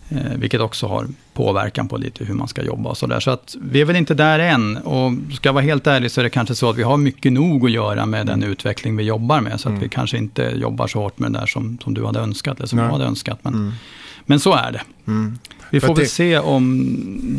Eh, 0.08 0.36
vilket 0.36 0.60
också 0.60 0.86
har 0.86 1.06
påverkan 1.34 1.88
på 1.88 1.96
lite 1.96 2.24
hur 2.24 2.34
man 2.34 2.48
ska 2.48 2.62
jobba 2.62 2.90
och 2.90 2.96
sådär. 2.96 3.20
Så 3.20 3.30
att 3.30 3.56
vi 3.62 3.80
är 3.80 3.84
väl 3.84 3.96
inte 3.96 4.14
där 4.14 4.38
än. 4.38 4.76
Och 4.76 5.12
ska 5.34 5.48
jag 5.48 5.54
vara 5.54 5.64
helt 5.64 5.86
ärlig 5.86 6.10
så 6.10 6.20
är 6.20 6.24
det 6.24 6.30
kanske 6.30 6.54
så 6.54 6.70
att 6.70 6.76
vi 6.76 6.82
har 6.82 6.96
mycket 6.96 7.32
nog 7.32 7.64
att 7.64 7.70
göra 7.70 8.06
med 8.06 8.26
den 8.26 8.42
utveckling 8.42 8.96
vi 8.96 9.04
jobbar 9.04 9.40
med. 9.40 9.60
Så 9.60 9.68
att 9.68 9.72
mm. 9.72 9.82
vi 9.82 9.88
kanske 9.88 10.18
inte 10.18 10.42
jobbar 10.42 10.86
så 10.86 11.00
hårt 11.00 11.18
med 11.18 11.32
det 11.32 11.38
där 11.38 11.46
som, 11.46 11.78
som 11.82 11.94
du 11.94 12.04
hade 12.04 12.20
önskat, 12.20 12.58
eller 12.58 12.68
som 12.68 12.76
Nej. 12.76 12.86
jag 12.86 12.92
hade 12.92 13.04
önskat. 13.04 13.38
Men, 13.42 13.54
mm. 13.54 13.72
men 14.26 14.40
så 14.40 14.54
är 14.54 14.72
det. 14.72 14.82
Mm. 15.06 15.38
Vi 15.70 15.80
får 15.80 15.94
väl 15.94 16.08
se 16.08 16.38
om 16.38 16.86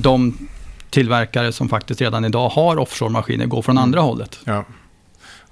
de 0.02 0.38
tillverkare 0.94 1.52
som 1.52 1.70
faktiskt 1.70 2.02
redan 2.02 2.26
idag 2.26 2.50
har 2.50 2.78
offshore-maskiner 2.78 3.46
går 3.46 3.62
från 3.62 3.78
mm. 3.78 3.84
andra 3.84 4.02
hållet. 4.02 4.40
Ja. 4.44 4.66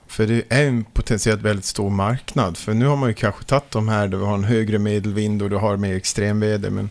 För 0.08 0.28
det 0.28 0.44
är 0.50 0.68
en 0.68 0.84
potentiellt 0.84 1.42
väldigt 1.42 1.66
stor 1.66 1.90
marknad. 1.90 2.58
För 2.58 2.74
nu 2.74 2.86
har 2.86 2.96
man 2.96 3.10
ju 3.10 3.16
kanske 3.16 3.44
tagit 3.44 3.72
de 3.72 3.90
här 3.90 4.08
där 4.08 4.18
vi 4.18 4.26
har 4.26 4.34
en 4.34 4.44
högre 4.44 4.80
medelvind 4.80 5.42
och 5.42 5.50
du 5.50 5.56
har 5.56 5.78
mer 5.78 5.96
extremväder. 5.96 6.70
Men 6.70 6.90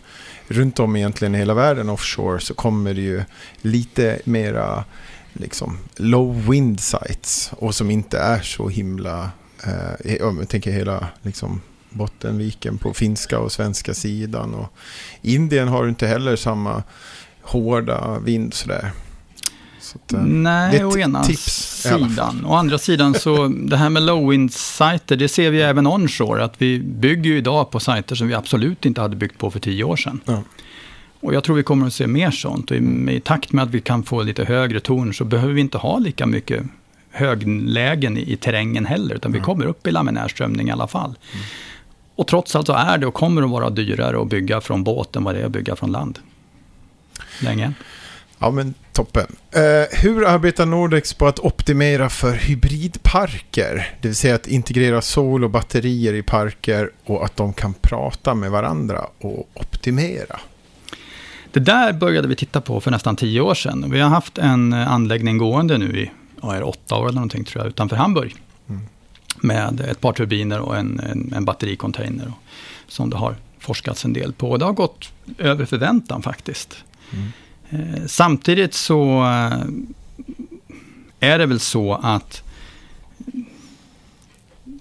runt 0.49 0.81
om 0.81 0.97
egentligen 0.97 1.35
i 1.35 1.39
hela 1.39 1.55
världen 1.55 1.89
offshore 1.89 2.41
så 2.41 2.55
kommer 2.55 2.95
det 2.95 3.01
ju 3.01 3.23
lite 3.63 4.21
mera 4.25 4.85
liksom 5.33 5.79
low 5.97 6.51
wind 6.51 6.81
sites. 6.81 7.51
Och 7.57 7.75
som 7.75 7.91
inte 7.91 8.19
är 8.19 8.41
så 8.41 8.69
himla, 8.69 9.31
eh, 9.65 10.17
jag 10.17 10.49
tänker 10.49 10.73
hela 10.73 11.09
liksom 11.23 11.61
Bottenviken 11.91 12.79
på 12.79 12.95
finska 12.95 13.39
och 13.39 13.53
svenska 13.53 13.95
sidan. 13.95 14.55
Och 14.55 14.73
Indien 15.23 15.69
har 15.69 15.89
inte 15.89 16.07
heller 16.07 16.37
samma 16.37 16.83
hårda 17.51 18.19
vind 18.19 18.55
sådär. 18.55 18.93
Att, 19.95 20.13
eh, 20.13 20.23
Nej, 20.23 20.85
å 20.85 20.99
ena 20.99 21.25
tips, 21.25 21.83
sidan. 21.83 22.45
Å 22.47 22.55
andra 22.55 22.79
sidan 22.79 23.15
så, 23.15 23.49
det 23.49 23.77
här 23.77 23.91
med 23.91 24.03
low 24.03 24.31
wind-sajter, 24.31 25.17
det 25.17 25.29
ser 25.29 25.51
vi 25.51 25.63
även 25.63 25.87
onshore. 25.87 26.45
Att 26.45 26.63
vi 26.63 26.79
bygger 26.79 27.31
ju 27.31 27.39
idag 27.39 27.71
på 27.71 27.81
sajter 27.81 28.15
som 28.15 28.29
vi 28.29 28.35
absolut 28.35 28.87
inte 28.87 29.01
hade 29.01 29.17
byggt 29.17 29.39
på 29.39 29.51
för 29.51 29.61
tio 29.61 29.85
år 29.85 29.97
sedan. 29.97 30.21
Ja. 30.25 30.43
Och 31.21 31.35
jag 31.35 31.45
tror 31.45 31.57
vi 31.57 31.63
kommer 31.63 31.87
att 31.87 31.95
se 31.95 32.07
mer 32.07 32.31
sånt. 32.31 32.71
Och 32.71 32.77
i, 32.77 32.81
i, 33.11 33.21
takt 33.21 33.53
med 33.53 33.65
att 33.65 33.71
vi 33.71 33.81
kan 33.81 34.03
få 34.03 34.23
lite 34.23 34.45
högre 34.45 34.81
torn 34.81 35.15
så 35.15 35.25
behöver 35.25 35.55
vi 35.55 35.61
inte 35.61 35.79
ha 35.79 35.99
lika 35.99 36.27
mycket 36.27 36.63
höglägen 37.11 38.17
i, 38.17 38.33
i 38.33 38.37
terrängen 38.37 38.87
heller. 38.87 39.15
Utan 39.15 39.31
mm. 39.31 39.41
vi 39.41 39.45
kommer 39.45 39.67
upp 39.67 39.87
i 39.87 39.91
laminärströmning 39.91 40.69
i 40.69 40.73
alla 40.73 40.87
fall. 40.87 41.15
Mm. 41.33 41.45
Och 42.17 42.27
trots 42.27 42.57
allt 42.57 42.67
så 42.67 42.73
är 42.73 42.99
det 42.99 43.07
och 43.07 43.15
kommer 43.15 43.43
att 43.43 43.51
vara 43.51 43.71
dyrare 43.71 44.23
att 44.23 44.29
bygga 44.29 44.61
från 44.61 44.85
båt 44.85 45.17
än 45.17 45.25
vad 45.25 45.35
det 45.35 45.41
är 45.41 45.47
att 45.47 45.53
bygga 45.53 45.77
från 45.77 45.93
land. 45.93 46.19
Länge. 47.41 47.73
Ja, 48.39 48.51
men 48.51 48.75
toppen. 48.93 49.27
Uh, 49.57 50.01
hur 50.03 50.27
arbetar 50.27 50.67
Nordex 50.67 51.15
på 51.15 51.27
att 51.27 51.39
optimera 51.39 52.09
för 52.09 52.35
hybridparker? 52.35 53.95
Det 54.01 54.09
vill 54.09 54.17
säga 54.17 54.35
att 54.35 54.47
integrera 54.47 55.03
sol 55.03 55.45
och 55.45 55.51
batterier 55.51 56.15
i 56.15 56.23
parker 56.23 56.91
och 57.05 57.25
att 57.25 57.37
de 57.37 57.53
kan 57.53 57.75
prata 57.75 58.35
med 58.35 58.51
varandra 58.51 59.07
och 59.19 59.49
optimera. 59.55 60.41
Det 61.53 61.61
där 61.61 61.93
började 61.93 62.29
vi 62.29 62.37
titta 62.37 62.61
på 62.61 62.81
för 62.81 62.91
nästan 62.91 63.17
tio 63.17 63.41
år 63.41 63.55
sedan. 63.55 63.91
Vi 63.91 64.01
har 64.01 64.09
haft 64.09 64.39
en 64.39 64.73
anläggning 64.73 65.39
gående 65.39 65.79
nu 65.79 66.01
i 66.01 66.11
ja, 66.43 66.65
åtta 66.65 66.97
år 66.97 67.05
eller 67.05 67.15
någonting 67.15 67.45
tror 67.45 67.65
jag, 67.65 67.69
utanför 67.69 67.97
Hamburg. 67.97 68.37
Mm. 68.69 68.83
Med 69.37 69.81
ett 69.81 70.01
par 70.01 70.13
turbiner 70.13 70.61
och 70.61 70.77
en, 70.77 71.01
en, 71.01 71.33
en 71.37 71.45
battericontainer. 71.45 72.33
Som 72.89 73.11
det 73.11 73.17
har 73.17 73.35
forskats 73.59 74.05
en 74.05 74.13
del 74.13 74.33
på. 74.33 74.51
Och 74.51 74.59
det 74.59 74.65
har 74.65 74.73
gått 74.73 75.13
över 75.39 75.65
förväntan 75.65 76.23
faktiskt. 76.23 76.85
Mm. 77.13 78.09
Samtidigt 78.09 78.75
så 78.75 79.21
eh, 79.21 79.65
är 81.21 81.39
det 81.39 81.47
väl 81.47 81.61
så 81.61 81.95
att 81.95 82.43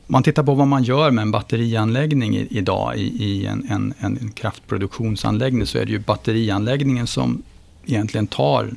man 0.07 0.23
tittar 0.23 0.43
på 0.43 0.53
vad 0.53 0.67
man 0.67 0.83
gör 0.83 1.11
med 1.11 1.21
en 1.21 1.31
batterianläggning 1.31 2.47
idag 2.49 2.97
i, 2.97 3.23
i 3.23 3.45
en, 3.45 3.67
en, 3.69 3.93
en, 3.99 4.31
kraftproduktionsanläggning 4.31 5.65
så 5.65 5.77
är 5.77 5.85
det 5.85 5.91
ju 5.91 5.99
batterianläggningen 5.99 7.07
som 7.07 7.41
egentligen 7.85 8.27
tar 8.27 8.73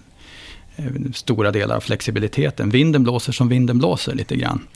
eh, 0.76 0.84
stora 1.14 1.50
delar 1.50 1.76
av 1.76 1.80
flexibiliteten. 1.80 2.70
Vinden 2.70 3.02
blåser 3.02 3.32
som 3.32 3.48
vinden 3.48 3.78
blåser 3.78 4.14
lite 4.14 4.36
grann. 4.36 4.66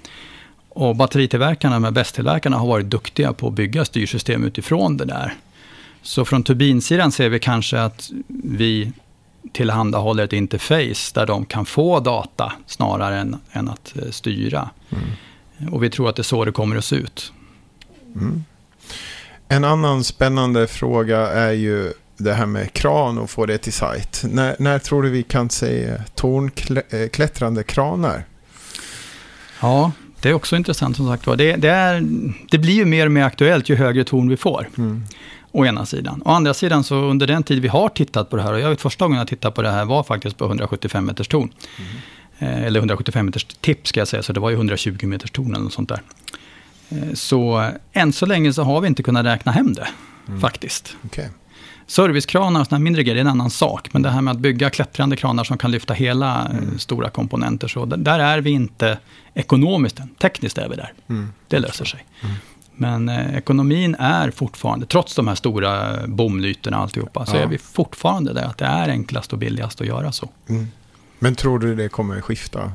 Och 0.69 0.97
batteritillverkarna 0.97 1.75
de 1.75 1.85
här 1.85 1.91
bästtillverkarna 1.91 2.57
har 2.57 2.67
varit 2.67 2.87
duktiga 2.87 3.33
på 3.33 3.49
att 3.49 3.55
bygga 3.55 3.85
styrsystem 3.85 4.45
utifrån 4.45 4.97
det 4.97 5.05
där. 5.05 5.35
Så 6.07 6.25
från 6.25 6.43
turbinsidan 6.43 7.13
ser 7.13 7.29
vi 7.29 7.39
kanske 7.39 7.81
att 7.81 8.11
vi 8.45 8.93
tillhandahåller 9.53 10.25
ett 10.25 10.33
interface 10.33 11.13
där 11.15 11.27
de 11.27 11.45
kan 11.45 11.67
få 11.67 12.01
data 12.01 12.53
snarare 12.67 13.19
än, 13.19 13.37
än 13.53 13.69
att 13.69 13.95
eh, 13.97 14.11
styra. 14.11 14.71
Mm. 14.91 15.73
Och 15.73 15.83
vi 15.83 15.91
tror 15.91 16.09
att 16.09 16.17
det 16.17 16.21
är 16.21 16.25
så 16.25 16.45
det 16.45 16.53
kommer 16.53 16.77
att 16.77 16.85
se 16.85 16.97
ut. 16.97 17.33
Mm. 18.15 18.45
En 19.49 19.65
annan 19.65 20.05
spännande 20.05 20.67
fråga 20.67 21.19
är 21.19 21.53
ju 21.53 21.93
det 22.17 22.33
här 22.33 22.47
med 22.47 22.73
kran 22.73 23.19
och 23.19 23.31
få 23.31 23.47
det 23.47 23.59
till 23.59 23.73
sajt. 23.73 24.23
När, 24.31 24.57
när 24.59 24.79
tror 24.79 25.03
du 25.03 25.11
vi 25.11 25.23
kan 25.23 25.51
se 25.51 25.93
tornklättrande 26.15 27.63
kranar? 27.63 28.25
Ja, 29.61 29.93
det 30.21 30.29
är 30.29 30.35
också 30.35 30.57
intressant 30.57 30.97
som 30.97 31.09
sagt 31.09 31.25
det, 31.25 31.57
det, 31.57 31.69
är, 31.69 32.03
det 32.51 32.59
blir 32.59 32.75
ju 32.75 32.85
mer 32.85 33.07
och 33.07 33.13
mer 33.13 33.25
aktuellt 33.25 33.69
ju 33.69 33.77
högre 33.77 34.05
torn 34.05 34.29
vi 34.29 34.37
får. 34.37 34.69
Mm. 34.79 35.05
Å 35.57 35.65
ena 35.67 35.87
sidan. 35.87 36.23
Å 36.25 36.31
andra 36.31 36.55
sidan 36.55 36.85
så 36.85 36.97
under 36.97 37.27
den 37.27 37.43
tid 37.43 37.63
vi 37.63 37.69
har 37.69 37.89
tittat 37.89 38.31
på 38.31 38.37
det 38.37 38.43
här, 38.43 38.53
och 38.53 38.61
jag 38.61 38.71
vet 38.71 38.81
första 38.81 39.05
gången 39.05 39.19
jag 39.19 39.29
tittade 39.29 39.55
på 39.55 39.63
det 39.63 39.71
här 39.71 39.85
var 39.85 40.03
faktiskt 40.03 40.37
på 40.37 40.45
175 40.45 41.05
meters 41.05 41.29
torn. 41.29 41.53
Mm. 42.39 42.65
eller 42.65 42.81
175 42.81 43.27
meters 43.27 43.45
tipp 43.45 43.89
ska 43.89 44.01
jag 44.01 44.09
säga, 44.09 44.23
så 44.23 44.33
det 44.33 44.41
var 44.41 44.51
ju 44.51 44.57
120 44.57 45.07
meters 45.07 45.31
torn 45.31 45.55
eller 45.55 45.65
något 45.65 45.73
sånt 45.73 45.89
där. 45.89 46.03
Eh, 46.89 47.15
så 47.15 47.71
än 47.93 48.13
så 48.13 48.27
länge 48.27 48.53
så 48.53 48.63
har 48.63 48.81
vi 48.81 48.89
inte 48.89 49.03
kunnat 49.03 49.27
räkna 49.27 49.53
hem 49.53 49.75
det, 49.75 49.89
mm. 50.29 50.41
faktiskt. 50.41 50.97
Okay. 51.05 51.27
Servicekranar 51.87 52.61
och 52.61 52.67
sådana 52.67 52.85
mindre 52.85 53.03
grejer 53.03 53.17
är 53.17 53.21
en 53.21 53.27
annan 53.27 53.51
sak. 53.51 53.89
Men 53.93 54.03
det 54.03 54.11
här 54.11 54.23
med 54.23 54.33
att 54.33 54.39
bygga 54.39 54.71
klättrande 54.71 55.17
kranar 55.17 55.45
som 55.45 55.59
kan 55.59 55.71
lyfta 55.71 55.95
hela 55.95 56.49
eh, 56.51 56.59
mm. 56.59 56.79
stora 56.79 57.11
komponenter. 57.11 57.69
Så 57.69 57.85
där 57.85 58.19
är 58.19 58.41
vi 58.41 58.51
inte 58.51 58.99
ekonomiskt 59.35 59.99
än. 59.99 60.09
Tekniskt 60.09 60.59
är 60.59 60.69
vi 60.69 60.77
där. 60.77 60.93
Mm. 61.09 61.33
Det 61.49 61.59
löser 61.59 61.85
sig. 61.85 62.05
Mm. 62.79 63.05
Men 63.05 63.09
eh, 63.09 63.37
ekonomin 63.37 63.95
är 63.95 64.31
fortfarande, 64.31 64.87
trots 64.87 65.15
de 65.15 65.29
här 65.29 65.35
stora 65.35 65.97
bomlytorna 66.07 66.77
och 66.77 66.83
alltihopa, 66.83 67.27
så 67.27 67.37
ja. 67.37 67.41
är 67.41 67.47
vi 67.47 67.59
fortfarande 67.59 68.33
där 68.33 68.45
att 68.45 68.59
det 68.59 68.65
är 68.65 68.89
enklast 68.89 69.33
och 69.33 69.39
billigast 69.39 69.81
att 69.81 69.87
göra 69.87 70.13
så. 70.13 70.29
Mm. 70.49 70.67
Men 71.19 71.35
tror 71.35 71.59
du 71.59 71.75
det 71.75 71.89
kommer 71.89 72.17
att 72.17 72.25
skifta? 72.25 72.73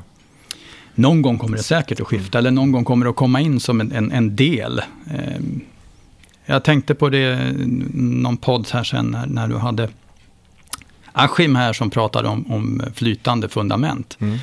Någon 0.94 1.22
gång 1.22 1.38
kommer 1.38 1.56
det 1.56 1.62
säkert 1.62 2.00
att 2.00 2.06
skifta, 2.06 2.38
eller 2.38 2.50
någon 2.50 2.72
gång 2.72 2.84
kommer 2.84 3.06
det 3.06 3.10
att 3.10 3.16
komma 3.16 3.40
in 3.40 3.60
som 3.60 3.80
en, 3.80 3.92
en, 3.92 4.12
en 4.12 4.36
del. 4.36 4.78
Eh, 5.10 5.40
jag 6.46 6.64
tänkte 6.64 6.94
på 6.94 7.08
det, 7.08 7.52
någon 7.94 8.36
podd 8.36 8.68
här 8.72 8.84
sen 8.84 9.06
när, 9.06 9.26
när 9.26 9.48
du 9.48 9.56
hade 9.56 9.88
Askim 11.12 11.56
här 11.56 11.72
som 11.72 11.90
pratade 11.90 12.28
om, 12.28 12.52
om 12.52 12.82
flytande 12.94 13.48
fundament. 13.48 14.16
Mm. 14.20 14.38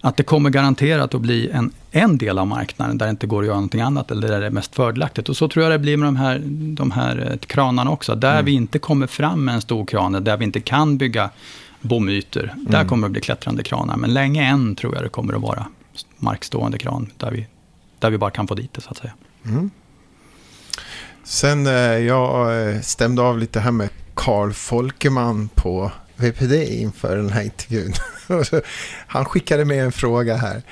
Att 0.00 0.16
det 0.16 0.22
kommer 0.22 0.50
garanterat 0.50 1.14
att 1.14 1.20
bli 1.20 1.50
en, 1.50 1.72
en 1.90 2.18
del 2.18 2.38
av 2.38 2.46
marknaden 2.46 2.98
där 2.98 3.06
det 3.06 3.10
inte 3.10 3.26
går 3.26 3.42
att 3.42 3.46
göra 3.46 3.56
någonting 3.56 3.80
annat 3.80 4.10
eller 4.10 4.28
där 4.28 4.40
det 4.40 4.46
är 4.46 4.50
mest 4.50 4.74
fördelaktigt. 4.74 5.28
Och 5.28 5.36
så 5.36 5.48
tror 5.48 5.62
jag 5.62 5.72
det 5.72 5.78
blir 5.78 5.96
med 5.96 6.08
de 6.08 6.16
här, 6.16 6.42
de 6.76 6.90
här 6.90 7.30
eh, 7.30 7.38
kranarna 7.38 7.90
också. 7.90 8.14
Där 8.14 8.32
mm. 8.32 8.44
vi 8.44 8.52
inte 8.52 8.78
kommer 8.78 9.06
fram 9.06 9.44
med 9.44 9.54
en 9.54 9.60
stor 9.60 9.86
kran, 9.86 10.24
där 10.24 10.36
vi 10.36 10.44
inte 10.44 10.60
kan 10.60 10.98
bygga 10.98 11.30
bomytor. 11.80 12.52
Mm. 12.54 12.64
Där 12.64 12.84
kommer 12.84 13.08
det 13.08 13.12
bli 13.12 13.20
klättrande 13.20 13.62
kranar. 13.62 13.96
Men 13.96 14.14
länge 14.14 14.44
än 14.44 14.76
tror 14.76 14.94
jag 14.94 15.04
det 15.04 15.08
kommer 15.08 15.34
att 15.34 15.42
vara 15.42 15.66
markstående 16.16 16.78
kran 16.78 17.10
där 17.16 17.30
vi, 17.30 17.46
där 17.98 18.10
vi 18.10 18.18
bara 18.18 18.30
kan 18.30 18.46
få 18.46 18.54
dit 18.54 18.72
det 18.72 18.80
så 18.80 18.90
att 18.90 18.96
säga. 18.96 19.12
Mm. 19.44 19.70
Sen 21.24 21.66
eh, 21.66 21.72
jag 21.98 22.62
eh, 22.68 22.80
stämde 22.80 23.22
av 23.22 23.38
lite 23.38 23.60
här 23.60 23.70
med 23.70 23.88
Carl 24.14 24.52
Folkeman 24.52 25.48
på 25.54 25.92
VPD 26.16 26.52
inför 26.52 27.16
den 27.16 27.30
här 27.30 27.42
intervjun. 27.42 27.92
Han 29.06 29.24
skickade 29.24 29.64
med 29.64 29.84
en 29.84 29.92
fråga 29.92 30.36
här. 30.36 30.62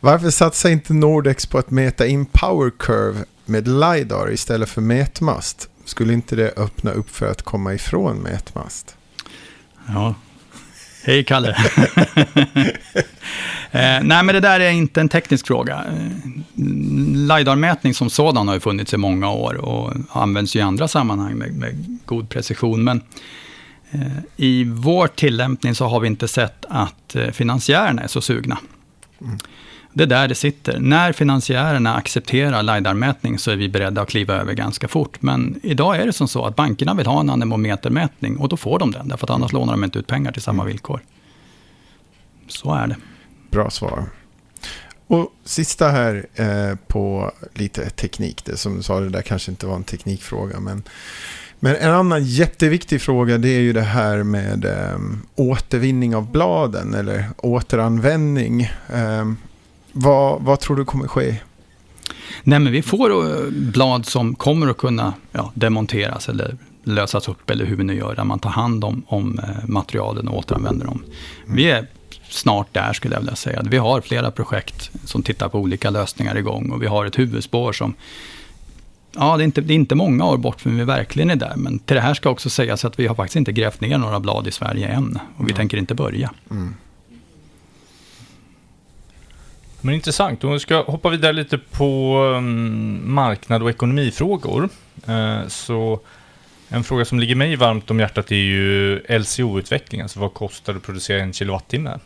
Varför 0.00 0.30
satsar 0.30 0.70
inte 0.70 0.92
Nordex 0.92 1.46
på 1.46 1.58
att 1.58 1.70
mäta 1.70 2.06
in 2.06 2.26
power 2.26 2.70
curve 2.78 3.24
med 3.44 3.68
LiDAR 3.68 4.32
istället 4.32 4.68
för 4.68 4.80
mätmast? 4.80 5.68
Skulle 5.84 6.12
inte 6.12 6.36
det 6.36 6.52
öppna 6.56 6.90
upp 6.90 7.10
för 7.10 7.30
att 7.30 7.42
komma 7.42 7.74
ifrån 7.74 8.16
mätmast? 8.16 8.96
Ja. 9.86 10.14
Hej 11.04 11.24
Kalle. 11.24 11.48
eh, 13.70 14.02
nej, 14.02 14.22
men 14.22 14.26
det 14.26 14.40
där 14.40 14.60
är 14.60 14.70
inte 14.70 15.00
en 15.00 15.08
teknisk 15.08 15.46
fråga. 15.46 15.84
LiDAR-mätning 17.14 17.94
som 17.94 18.10
sådan 18.10 18.48
har 18.48 18.54
ju 18.54 18.60
funnits 18.60 18.94
i 18.94 18.96
många 18.96 19.30
år 19.30 19.54
och 19.54 19.92
används 20.12 20.56
i 20.56 20.60
andra 20.60 20.88
sammanhang 20.88 21.34
med, 21.34 21.52
med 21.52 21.98
god 22.04 22.28
precision. 22.28 22.84
Men 22.84 23.02
Eh, 23.90 24.00
i 24.36 24.64
vår 24.64 25.06
tillämpning 25.06 25.74
så 25.74 25.86
har 25.86 26.00
vi 26.00 26.06
inte 26.06 26.28
sett 26.28 26.64
att 26.68 27.16
eh, 27.16 27.30
finansiärerna 27.30 28.02
är 28.02 28.08
så 28.08 28.20
sugna. 28.20 28.58
Mm. 29.20 29.38
Det 29.92 30.02
är 30.02 30.06
där 30.06 30.28
det 30.28 30.34
sitter. 30.34 30.80
När 30.80 31.12
finansiärerna 31.12 31.94
accepterar 31.94 32.62
LiDAR-mätning 32.62 33.38
så 33.38 33.50
är 33.50 33.56
vi 33.56 33.68
beredda 33.68 34.02
att 34.02 34.08
kliva 34.08 34.34
över 34.34 34.52
ganska 34.52 34.88
fort. 34.88 35.22
Men 35.22 35.60
idag 35.62 35.96
är 35.96 36.06
det 36.06 36.12
som 36.12 36.28
så 36.28 36.44
att 36.44 36.56
bankerna 36.56 36.94
vill 36.94 37.06
ha 37.06 37.20
en 37.20 37.30
anemometermätning 37.30 38.36
och 38.36 38.48
då 38.48 38.56
får 38.56 38.78
de 38.78 38.90
den. 38.90 39.08
Därför 39.08 39.26
att 39.26 39.30
annars 39.30 39.52
lånar 39.52 39.72
de 39.72 39.84
inte 39.84 39.98
ut 39.98 40.06
pengar 40.06 40.32
till 40.32 40.42
samma 40.42 40.64
villkor. 40.64 41.00
Så 42.48 42.74
är 42.74 42.86
det. 42.86 42.96
Bra 43.50 43.70
svar. 43.70 44.04
Och 45.06 45.32
sista 45.44 45.88
här 45.88 46.26
eh, 46.34 46.76
på 46.86 47.32
lite 47.54 47.90
teknik. 47.90 48.44
Det 48.44 48.56
som 48.56 48.76
du 48.76 48.82
sa, 48.82 49.00
det 49.00 49.08
där 49.08 49.22
kanske 49.22 49.50
inte 49.50 49.66
var 49.66 49.76
en 49.76 49.84
teknikfråga. 49.84 50.60
Men, 50.60 50.82
men 51.66 51.76
en 51.76 51.90
annan 51.90 52.24
jätteviktig 52.24 53.00
fråga 53.00 53.38
det 53.38 53.48
är 53.48 53.60
ju 53.60 53.72
det 53.72 53.80
här 53.80 54.22
med 54.22 54.64
eh, 54.64 54.98
återvinning 55.36 56.16
av 56.16 56.32
bladen 56.32 56.94
eller 56.94 57.30
återanvändning. 57.36 58.62
Eh, 58.88 59.32
vad, 59.92 60.42
vad 60.42 60.60
tror 60.60 60.76
du 60.76 60.84
kommer 60.84 61.08
ske? 61.08 61.36
Nej, 62.42 62.58
men 62.58 62.72
vi 62.72 62.82
får 62.82 63.10
eh, 63.10 63.50
blad 63.50 64.06
som 64.06 64.34
kommer 64.34 64.66
att 64.66 64.76
kunna 64.76 65.14
ja, 65.32 65.52
demonteras 65.54 66.28
eller 66.28 66.56
lösas 66.84 67.28
upp 67.28 67.50
eller 67.50 67.64
hur 67.64 67.76
vi 67.76 67.84
nu 67.84 67.96
gör, 67.96 68.14
där 68.14 68.24
man 68.24 68.38
tar 68.38 68.50
hand 68.50 68.84
om, 68.84 69.02
om 69.06 69.38
eh, 69.38 69.68
materialen 69.68 70.28
och 70.28 70.38
återanvänder 70.38 70.86
dem. 70.86 71.02
Vi 71.46 71.70
är 71.70 71.86
snart 72.28 72.74
där 72.74 72.92
skulle 72.92 73.14
jag 73.14 73.20
vilja 73.20 73.36
säga. 73.36 73.62
Vi 73.64 73.76
har 73.76 74.00
flera 74.00 74.30
projekt 74.30 74.90
som 75.04 75.22
tittar 75.22 75.48
på 75.48 75.58
olika 75.58 75.90
lösningar 75.90 76.36
igång 76.36 76.70
och 76.70 76.82
vi 76.82 76.86
har 76.86 77.06
ett 77.06 77.18
huvudspår 77.18 77.72
som 77.72 77.94
Ja, 79.18 79.36
det 79.36 79.42
är, 79.42 79.44
inte, 79.44 79.60
det 79.60 79.72
är 79.72 79.74
inte 79.74 79.94
många 79.94 80.24
år 80.24 80.36
bort 80.36 80.64
men 80.64 80.76
vi 80.76 80.84
verkligen 80.84 81.30
är 81.30 81.36
där. 81.36 81.52
Men 81.56 81.78
till 81.78 81.94
det 81.94 82.00
här 82.00 82.14
ska 82.14 82.30
också 82.30 82.50
sägas 82.50 82.84
att 82.84 82.98
vi 82.98 83.06
har 83.06 83.14
faktiskt 83.14 83.36
inte 83.36 83.52
grävt 83.52 83.80
ner 83.80 83.98
några 83.98 84.20
blad 84.20 84.46
i 84.46 84.50
Sverige 84.50 84.88
än. 84.88 85.18
Och 85.36 85.40
vi 85.40 85.50
mm. 85.50 85.56
tänker 85.56 85.76
inte 85.76 85.94
börja. 85.94 86.30
Mm. 86.50 86.74
Men 89.80 89.94
intressant. 89.94 90.44
Om 90.44 90.52
vi 90.52 90.60
ska 90.60 90.82
hoppa 90.82 91.08
vidare 91.08 91.32
lite 91.32 91.58
på 91.58 92.18
um, 92.36 93.14
marknad 93.14 93.62
och 93.62 93.70
ekonomifrågor. 93.70 94.68
Uh, 95.08 95.48
så 95.48 96.00
en 96.68 96.84
fråga 96.84 97.04
som 97.04 97.20
ligger 97.20 97.34
mig 97.34 97.56
varmt 97.56 97.90
om 97.90 98.00
hjärtat 98.00 98.32
är 98.32 98.36
ju 98.36 98.98
LCO-utvecklingen. 99.08 100.04
Alltså 100.04 100.20
vad 100.20 100.34
kostar 100.34 100.72
det 100.72 100.76
att 100.76 100.82
producera 100.82 101.22
en 101.22 101.32
kilowattimme? 101.32 101.98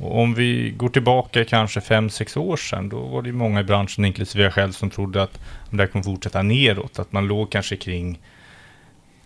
Och 0.00 0.18
om 0.18 0.34
vi 0.34 0.70
går 0.76 0.88
tillbaka 0.88 1.44
kanske 1.44 1.80
5-6 1.80 2.38
år 2.38 2.56
sedan, 2.56 2.88
då 2.88 3.00
var 3.00 3.22
det 3.22 3.32
många 3.32 3.60
i 3.60 3.64
branschen, 3.64 4.04
inklusive 4.04 4.44
jag 4.44 4.52
själv, 4.52 4.72
som 4.72 4.90
trodde 4.90 5.22
att 5.22 5.40
det 5.70 5.76
här 5.76 5.86
kommer 5.86 6.02
fortsätta 6.02 6.42
neråt. 6.42 6.98
Att 6.98 7.12
man 7.12 7.26
låg 7.26 7.52
kanske 7.52 7.76
kring 7.76 8.18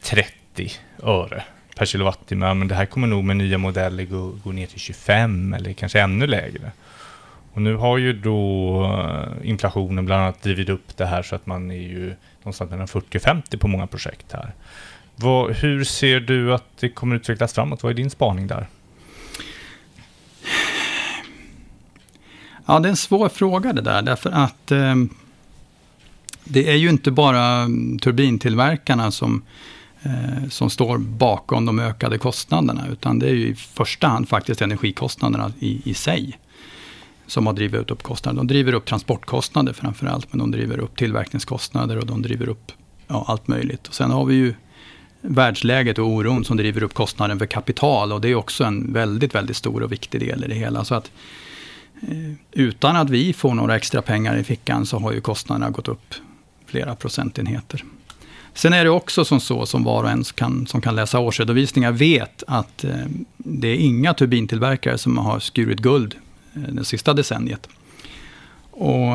30 0.03 0.73
öre 1.03 1.45
per 1.77 1.87
kilowattimme. 1.87 2.55
Men 2.55 2.69
det 2.69 2.75
här 2.75 2.87
kommer 2.87 3.07
nog 3.07 3.25
med 3.25 3.37
nya 3.37 3.59
modeller 3.59 4.05
gå, 4.05 4.33
gå 4.45 4.53
ner 4.53 4.67
till 4.67 4.81
25 4.81 5.55
eller 5.55 5.73
kanske 5.73 6.01
ännu 6.01 6.27
lägre. 6.27 6.73
Och 7.53 7.63
nu 7.63 7.77
har 7.77 7.99
ju 7.99 8.13
då 8.13 8.85
eh, 8.85 9.49
inflationen 9.49 10.07
bland 10.07 10.23
annat 10.23 10.43
drivit 10.43 10.69
upp 10.69 10.97
det 10.97 11.07
här 11.07 11.23
så 11.23 11.35
att 11.35 11.47
man 11.47 11.71
är 11.71 11.75
ju 11.75 12.15
någonstans 12.43 12.71
mellan 12.71 12.89
40 12.89 13.19
50 13.19 13.57
på 13.59 13.69
många 13.69 13.87
projekt 13.87 14.33
här. 14.33 14.53
Vad, 15.17 15.53
hur 15.53 15.85
ser 15.85 16.21
du 16.21 16.55
att 16.55 16.65
det 16.81 16.89
kommer 16.89 17.17
utvecklas 17.17 17.55
framåt? 17.55 17.83
Vad 17.83 17.93
är 17.93 17.97
din 17.97 18.11
spaning 18.11 18.47
där? 18.47 18.67
Ja, 22.67 22.81
det 22.81 22.89
är 22.89 22.91
en 22.91 22.97
svår 22.97 23.29
fråga 23.29 23.73
det 23.73 23.83
där, 23.83 24.03
därför 24.03 24.31
att 24.31 24.73
eh, 24.73 24.95
det 26.45 26.71
är 26.71 26.77
ju 26.77 26.89
inte 26.89 27.11
bara 27.11 27.67
turbintillverkarna 28.01 29.11
som, 29.11 29.43
eh, 30.03 30.49
som 30.51 30.71
står 30.71 30.99
bakom 30.99 31.67
de 31.67 31.79
ökade 31.79 32.19
kostnaderna, 32.19 32.87
utan 32.93 33.19
det 33.19 33.27
är 33.27 33.35
ju 33.35 33.49
i 33.49 33.55
första 33.55 34.09
hand 34.09 34.29
faktiskt 34.29 34.63
energikostnaderna 34.63 35.53
i, 35.59 35.91
i 35.91 35.95
sig 35.95 36.39
som 37.27 37.47
har 37.47 37.53
drivit 37.53 37.91
upp 37.91 38.03
kostnader. 38.03 38.37
De 38.37 38.47
driver 38.47 38.73
upp 38.73 38.87
transportkostnader 38.87 39.73
framför 39.73 40.07
allt, 40.07 40.33
men 40.33 40.39
de 40.39 40.51
driver 40.51 40.79
upp 40.79 40.97
tillverkningskostnader 40.97 41.99
och 41.99 42.07
de 42.07 42.23
driver 42.23 42.49
upp 42.49 42.73
ja, 43.07 43.25
allt 43.29 43.49
möjligt. 43.49 43.89
Och 43.89 43.95
sen 43.95 44.11
har 44.11 44.25
vi 44.25 44.35
ju 44.35 44.55
världsläget 45.21 45.99
och 45.99 46.07
oron 46.07 46.45
som 46.45 46.57
driver 46.57 46.83
upp 46.83 46.95
kostnaden 46.95 47.39
för 47.39 47.47
kapital 47.47 48.13
och 48.13 48.21
det 48.21 48.29
är 48.29 48.35
också 48.35 48.65
en 48.65 48.93
väldigt, 48.93 49.35
väldigt 49.35 49.57
stor 49.57 49.83
och 49.83 49.93
viktig 49.93 50.21
del 50.21 50.45
i 50.45 50.49
det 50.49 50.55
hela. 50.55 50.85
Så 50.85 50.95
att 50.95 51.05
eh, 51.05 51.11
Eh, 52.09 52.33
utan 52.53 52.97
att 52.97 53.11
vi 53.11 53.33
får 53.33 53.55
några 53.55 53.77
extra 53.77 54.03
pengar 54.03 54.37
i 54.37 54.45
fickan 54.45 54.87
så 54.87 54.99
har 54.99 55.13
ju 55.13 55.21
kostnaderna 55.21 55.71
gått 55.71 55.89
upp 55.89 56.15
flera 56.67 56.95
procentenheter. 56.95 57.85
Sen 58.55 58.73
är 58.73 58.85
det 58.85 58.91
också 58.91 59.25
som 59.25 59.41
så, 59.41 59.67
som 59.67 59.85
var 59.85 60.03
och 60.03 60.11
en 60.11 60.25
kan, 60.25 60.67
som 60.67 60.81
kan 60.81 60.97
läsa 60.97 61.19
årsredovisningar 61.19 61.93
vet, 61.93 62.43
att 62.47 62.85
eh, 62.85 63.07
det 63.37 63.69
är 63.69 63.77
inga 63.77 64.15
turbintillverkare 64.15 64.99
som 64.99 65.19
har 65.19 65.41
skurit 65.41 65.81
guld 65.81 66.15
eh, 66.55 66.63
det 66.63 66.85
sista 66.85 67.15
decenniet. 67.15 67.69
Och 68.71 69.15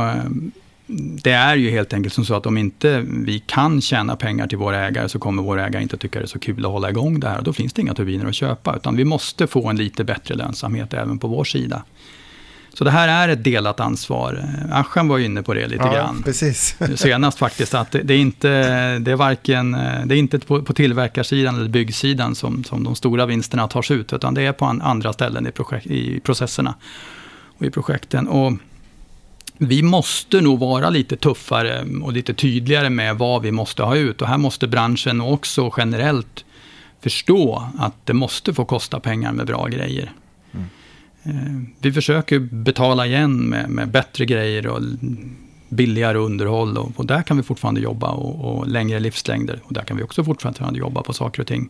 det 1.24 1.32
är 1.32 1.56
ju 1.56 1.70
helt 1.70 1.94
enkelt 1.94 2.14
som 2.14 2.26
så 2.26 2.34
att 2.34 2.46
om 2.46 2.58
inte 2.58 3.06
vi 3.08 3.40
kan 3.40 3.82
tjäna 3.82 4.16
pengar 4.16 4.48
till 4.48 4.58
våra 4.58 4.88
ägare 4.88 5.10
så 5.10 5.20
kommer 5.20 5.44
våra 5.44 5.68
ägare 5.68 5.84
inte 5.84 5.98
tycka 5.98 6.20
det 6.20 6.26
är 6.26 6.28
så 6.28 6.40
kul 6.40 6.66
att 6.66 6.72
hålla 6.72 6.90
igång 6.90 7.20
det 7.20 7.30
här. 7.30 7.42
Då 7.42 7.54
finns 7.54 7.74
det 7.74 7.82
inga 7.82 7.94
turbiner 7.94 8.26
att 8.26 8.36
köpa, 8.36 8.76
utan 8.76 8.96
vi 8.96 9.06
måste 9.06 9.48
få 9.48 9.68
en 9.68 9.76
lite 9.76 10.04
bättre 10.04 10.36
lönsamhet 10.36 10.94
även 10.94 11.20
på 11.20 11.28
vår 11.28 11.44
sida. 11.44 11.84
Så 12.80 12.86
det 12.86 12.92
här 12.92 13.08
är 13.08 13.34
ett 13.34 13.44
delat 13.44 13.80
ansvar. 13.80 14.44
Aschan 14.72 15.08
var 15.08 15.20
inne 15.20 15.44
på 15.44 15.54
det 15.54 15.68
lite 15.68 15.84
ja, 15.84 15.94
grann. 15.94 16.24
Precis. 16.24 16.76
Senast 16.96 17.38
faktiskt, 17.38 17.74
att 17.74 17.92
det, 17.92 18.14
är 18.14 18.18
inte, 18.18 18.50
det 19.00 19.12
är 19.12 19.16
varken, 19.16 19.72
det 20.06 20.16
är 20.16 20.20
inte 20.20 20.40
på, 20.40 20.64
på 20.64 20.74
tillverkarsidan 20.74 21.56
eller 21.56 21.70
byggsidan 21.70 22.36
som, 22.36 22.64
som 22.64 22.84
de 22.84 22.96
stora 22.96 23.26
vinsterna 23.26 23.68
tas 23.68 23.92
ut, 23.92 24.14
utan 24.14 24.34
det 24.34 24.42
är 24.42 24.52
på 24.52 24.66
andra 24.66 25.14
ställen 25.14 25.48
i, 25.48 25.52
projekt, 25.52 25.88
i 25.88 26.20
processerna 26.20 26.76
och 27.58 27.66
i 27.66 27.70
projekten. 27.70 28.28
Och 28.28 28.54
vi 29.58 29.84
måste 29.84 30.42
nog 30.42 30.60
vara 30.60 30.90
lite 30.90 31.18
tuffare 31.18 31.86
och 32.04 32.14
lite 32.14 32.34
tydligare 32.34 32.90
med 32.90 33.18
vad 33.18 33.42
vi 33.42 33.52
måste 33.52 33.84
ha 33.84 33.96
ut. 33.96 34.22
Och 34.22 34.28
här 34.28 34.38
måste 34.38 34.68
branschen 34.68 35.22
också 35.22 35.74
generellt 35.78 36.46
förstå 37.02 37.70
att 37.78 38.06
det 38.06 38.14
måste 38.14 38.54
få 38.54 38.66
kosta 38.66 39.00
pengar 39.00 39.34
med 39.34 39.48
bra 39.48 39.68
grejer. 39.68 40.12
Eh, 41.24 41.32
vi 41.80 41.92
försöker 41.92 42.40
betala 42.40 43.06
igen 43.06 43.50
med, 43.50 43.70
med, 43.70 43.90
bättre 43.90 44.26
grejer 44.26 44.68
och 44.68 44.82
billigare 45.70 46.18
underhåll. 46.18 46.78
Och, 46.78 46.92
och 46.96 47.06
där 47.06 47.22
kan 47.22 47.38
vi 47.38 47.44
fortfarande 47.44 47.82
jobba 47.82 48.12
och, 48.12 48.58
och, 48.58 48.68
längre 48.68 49.00
livslängder. 49.00 49.60
Och 49.64 49.74
där 49.74 49.82
kan 49.82 49.98
vi 49.98 50.04
också 50.04 50.24
fortfarande 50.24 50.80
jobba 50.80 51.04
på 51.04 51.14
saker 51.14 51.42
och 51.42 51.48
ting. 51.48 51.70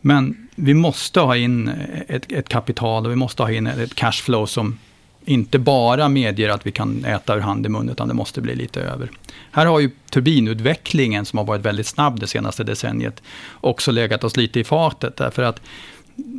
Men 0.00 0.48
vi 0.54 0.74
måste 0.74 1.20
ha 1.20 1.36
in 1.36 1.70
ett, 2.08 2.32
ett 2.32 2.48
kapital 2.48 3.06
och 3.06 3.12
vi 3.12 3.16
måste 3.16 3.42
ha 3.42 3.50
in 3.50 3.66
ett 3.66 3.94
cashflow 3.94 4.46
som 4.46 4.78
inte 5.24 5.58
bara 5.58 6.08
medger 6.08 6.48
att 6.48 6.66
vi 6.66 6.72
kan 6.72 7.04
äta 7.04 7.36
ur 7.36 7.40
hand 7.40 7.66
i 7.66 7.68
mun, 7.68 7.88
utan 7.88 8.08
det 8.08 8.14
måste 8.14 8.40
bli 8.40 8.54
lite 8.54 8.80
över. 8.80 9.10
Här 9.50 9.66
har 9.66 9.80
ju 9.80 9.90
turbinutvecklingen, 10.10 11.24
som 11.24 11.38
har 11.38 11.44
varit 11.46 11.62
väldigt 11.62 11.86
snabb 11.86 12.20
det 12.20 12.26
senaste 12.26 12.64
decenniet, 12.64 13.22
också 13.60 13.90
legat 13.90 14.24
oss 14.24 14.36
lite 14.36 14.60
i 14.60 14.64
fatet, 14.64 15.16
därför 15.16 15.42
att 15.42 15.60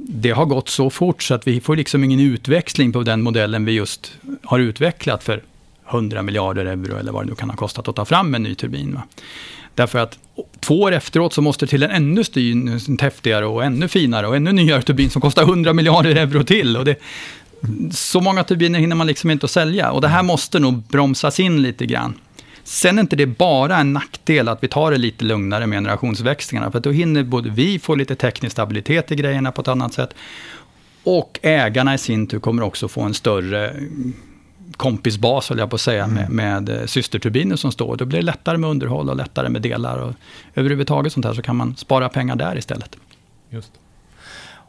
det 0.08 0.32
har 0.32 0.46
gått 0.46 0.70
så 0.70 0.90
fort 0.90 1.24
så 1.24 1.34
att 1.34 1.48
vi 1.48 1.62
får 1.62 1.76
liksom 1.76 2.04
ingen 2.04 2.20
utväxling 2.20 2.92
på 2.92 3.04
den 3.04 3.22
modellen 3.22 3.66
vi 3.66 3.72
just 3.72 4.14
har 4.44 4.60
utvecklat 4.60 5.24
för 5.24 5.42
100 5.90 6.22
miljarder 6.22 6.66
euro, 6.66 6.98
eller 6.98 7.12
vad 7.12 7.26
det 7.26 7.30
nu 7.30 7.36
kan 7.36 7.50
ha 7.50 7.58
kostat 7.58 7.88
att 7.88 7.96
ta 7.96 8.06
fram 8.06 8.36
en 8.36 8.44
ny 8.44 8.56
turbin. 8.56 8.94
Va? 8.94 9.04
Därför 9.76 10.00
att 10.00 10.20
två 10.60 10.82
år 10.82 10.92
efteråt 10.92 11.34
så 11.34 11.42
måste 11.42 11.66
det 11.66 11.70
till 11.70 11.84
en 11.84 11.92
ännu 11.92 12.24
styr, 12.24 13.02
häftigare 13.02 13.46
och 13.46 13.64
ännu 13.64 13.88
finare 13.88 14.28
och 14.28 14.36
ännu 14.36 14.52
nyare 14.52 14.82
turbin 14.82 15.10
som 15.10 15.22
kostar 15.22 15.44
100 15.44 15.74
miljarder 15.74 16.16
euro 16.16 16.44
till. 16.44 16.78
Och 16.78 16.86
det, 16.86 16.96
så 17.92 18.22
många 18.22 18.44
turbiner 18.44 18.80
hinner 18.80 18.96
man 18.96 19.08
liksom 19.08 19.32
inte 19.32 19.46
att 19.46 19.52
sälja. 19.52 19.92
Och 19.92 20.02
det 20.02 20.08
här 20.08 20.24
måste 20.24 20.60
nog 20.60 20.74
bromsas 20.74 21.40
in 21.40 21.62
lite 21.62 21.86
grann. 21.86 22.14
Sen 22.68 22.98
är 22.98 23.02
inte 23.02 23.16
det 23.16 23.26
bara 23.26 23.78
en 23.78 23.94
nackdel 23.94 24.48
att 24.48 24.64
vi 24.64 24.68
tar 24.68 24.92
det 24.92 24.98
lite 24.98 25.26
lugnare 25.26 25.68
med 25.68 25.78
generationsväxlingarna. 25.78 26.72
För 26.72 26.80
då 26.80 26.92
hinner 26.92 27.24
både 27.24 27.50
vi 27.50 27.80
få 27.80 27.96
lite 27.96 28.16
teknisk 28.16 28.52
stabilitet 28.52 29.12
i 29.12 29.16
grejerna 29.16 29.52
på 29.52 29.62
ett 29.62 29.68
annat 29.68 29.94
sätt. 29.94 30.10
Och 31.04 31.40
ägarna 31.42 31.94
i 31.94 31.98
sin 31.98 32.28
tur 32.28 32.40
kommer 32.40 32.64
också 32.64 32.88
få 32.88 33.02
en 33.02 33.14
större 33.14 33.76
kompisbas, 34.78 35.50
höll 35.50 35.60
jag 35.60 35.70
på 35.70 35.76
att 35.76 35.82
säga, 35.82 36.04
mm. 36.04 36.16
med, 36.16 36.30
med 36.30 36.80
eh, 36.80 36.86
systerturbiner 36.86 37.56
som 37.56 37.72
står. 37.72 37.96
Då 37.96 38.06
blir 38.06 38.20
det 38.20 38.26
lättare 38.26 38.58
med 38.58 38.70
underhåll 38.70 39.10
och 39.10 39.16
lättare 39.16 39.50
med 39.50 39.62
delar. 39.62 39.98
Och 39.98 40.14
överhuvudtaget 40.56 41.14
sånt 41.14 41.26
här 41.26 41.34
så 41.34 41.42
kan 41.42 41.56
man 41.56 41.76
spara 41.76 42.10
pengar 42.10 42.36
där 42.36 42.58
istället. 42.58 42.98
Just. 43.50 43.72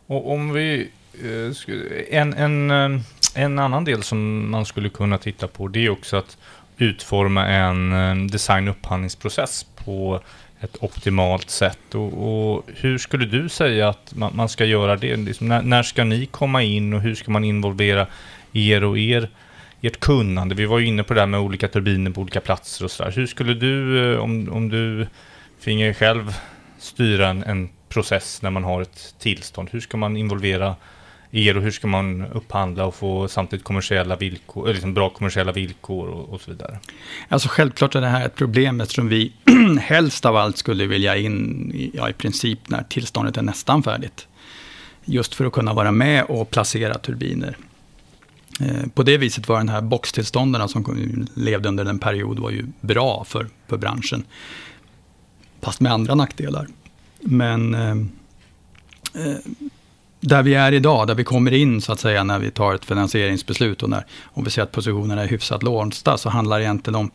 Och 0.07 0.33
om 0.33 0.53
vi 0.53 0.91
Eh, 1.25 2.19
en, 2.21 2.35
en, 2.35 2.71
eh, 2.71 3.01
en 3.35 3.59
annan 3.59 3.85
del 3.85 4.03
som 4.03 4.51
man 4.51 4.67
skulle 4.67 4.89
kunna 4.89 5.19
titta 5.19 5.49
på 5.49 5.69
det 5.69 5.87
är 5.87 5.91
också 5.91 6.17
att 6.17 6.39
utforma 6.79 7.47
en 7.47 8.27
design 8.27 8.69
och 8.69 8.77
upphandlingsprocess 8.77 9.67
på 9.85 10.21
ett 10.61 10.77
optimalt 10.81 11.51
sätt. 11.51 11.95
Och, 11.95 12.13
och, 12.55 12.65
hur 12.67 12.99
skulle 12.99 13.27
du 13.27 13.49
säga 13.49 13.89
att 13.89 14.15
man, 14.15 14.37
man 14.37 14.49
ska 14.49 14.65
göra 14.65 14.97
det? 14.97 15.17
Liksom, 15.17 15.49
när, 15.49 15.63
när, 15.63 15.83
ska 15.83 16.05
ni 16.05 16.27
komma 16.27 16.63
in 16.63 16.95
och 16.95 17.01
hur 17.01 17.15
ska 17.15 17.31
man 17.31 17.45
involvera 17.45 18.07
er 18.53 18.85
och 18.85 18.99
er, 18.99 19.31
ert 19.81 20.01
kunnande? 20.01 20.55
Vi 20.55 20.67
var 20.67 20.79
ju 20.79 20.87
inne 20.87 21.03
på 21.03 21.15
det 21.15 21.21
här 21.21 21.27
med 21.27 21.41
olika 21.41 21.69
turbiner 21.69 22.11
på 22.11 22.21
olika 22.21 22.41
platser 22.41 22.85
och 22.85 22.91
sådär. 22.91 23.11
Hur 23.11 23.27
skulle 23.27 23.55
du, 23.55 24.05
eh, 24.13 24.19
om, 24.19 24.49
om 24.53 24.69
du 24.69 25.07
finge 25.61 25.95
själv 25.95 26.37
styra 26.79 27.29
en, 27.29 27.43
en 27.43 27.69
process 27.89 28.43
när 28.43 28.51
man 28.51 28.65
har 28.65 28.83
ett 28.83 29.15
tillstånd, 29.19 29.69
hur 29.73 29.81
ska 29.81 29.97
man 29.97 30.17
involvera 30.17 30.77
er 31.37 31.57
och 31.57 31.63
hur 31.63 31.71
ska 31.71 31.87
man 31.87 32.27
upphandla 32.27 32.85
och 32.85 32.95
få 32.95 33.29
samtidigt 33.29 33.65
kommersiella 33.65 34.17
villkor, 34.17 34.69
liksom 34.69 34.95
bra 34.95 35.11
kommersiella 35.11 35.53
villkor 35.53 36.09
och, 36.09 36.29
och, 36.29 36.41
så 36.41 36.51
vidare? 36.51 36.79
Alltså 37.29 37.49
självklart 37.49 37.95
är 37.95 38.01
det 38.01 38.07
här 38.07 38.27
ett 38.27 38.35
problem 38.35 38.81
eftersom 38.81 39.09
vi 39.09 39.33
helst 39.81 40.25
av 40.25 40.37
allt 40.37 40.57
skulle 40.57 40.87
vilja 40.87 41.17
in 41.17 41.71
i, 41.75 41.91
ja, 41.95 42.11
i 42.11 42.13
princip 42.13 42.69
när 42.69 42.83
tillståndet 42.83 43.37
är 43.37 43.43
nästan 43.43 43.83
färdigt. 43.83 44.29
Just 45.05 45.35
för 45.35 45.45
att 45.45 45.53
kunna 45.53 45.75
vara 45.75 45.93
med 45.93 46.25
och 46.25 46.51
placera 46.51 46.99
turbiner. 46.99 47.57
Eh, 48.61 48.87
på 48.95 49.03
det 49.03 49.19
viset 49.19 49.49
var 49.49 49.59
den 49.59 49.69
här 49.69 49.81
boxtillstånden 49.81 50.69
som 50.69 51.27
levde 51.35 51.69
under 51.69 51.85
en 51.85 51.99
period 51.99 52.39
var 52.39 52.51
ju 52.51 52.67
bra 52.81 53.25
för, 53.25 53.47
för 53.69 53.77
branschen. 53.77 54.25
Fast 55.61 55.81
med 55.81 55.93
andra 55.93 56.15
nackdelar. 56.15 56.67
Men 57.21 57.75
eh, 57.75 57.97
eh 59.25 59.37
där 60.21 60.43
vi 60.43 60.55
är 60.55 60.73
idag, 60.73 61.07
där 61.07 61.15
vi 61.15 61.25
kommer 61.25 61.53
in 61.53 61.81
så 61.81 61.93
att 61.93 62.01
säga 62.01 62.25
när 62.25 62.39
vi 62.39 62.51
tar 62.51 62.75
ett 62.75 62.85
finansieringsbeslut 62.85 63.83
och 63.83 63.91
när, 63.91 64.07
om 64.25 64.45
vi 64.45 64.51
ser 64.51 64.63
att 64.63 64.73
positionerna 64.73 65.23
är 65.23 65.29
hyfsat 65.29 65.63
låsta, 65.63 66.19
så 66.19 66.29
handlar 66.29 66.59
det 66.59 66.65
egentligen 66.65 66.95
om 66.95 67.11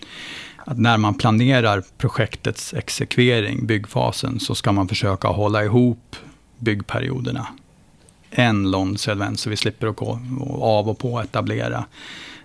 att 0.65 0.79
när 0.79 0.97
man 0.97 1.13
planerar 1.13 1.83
projektets 1.97 2.73
exekvering, 2.73 3.65
byggfasen, 3.65 4.39
så 4.39 4.55
ska 4.55 4.71
man 4.71 4.87
försöka 4.87 5.27
hålla 5.27 5.63
ihop 5.63 6.15
byggperioderna. 6.57 7.47
En 8.29 8.71
lång 8.71 8.97
sekvens, 8.97 9.41
så 9.41 9.49
vi 9.49 9.57
slipper 9.57 9.87
att 9.87 9.95
gå 9.95 10.19
av 10.61 10.89
och 10.89 10.99
på 10.99 11.21
etablera. 11.21 11.85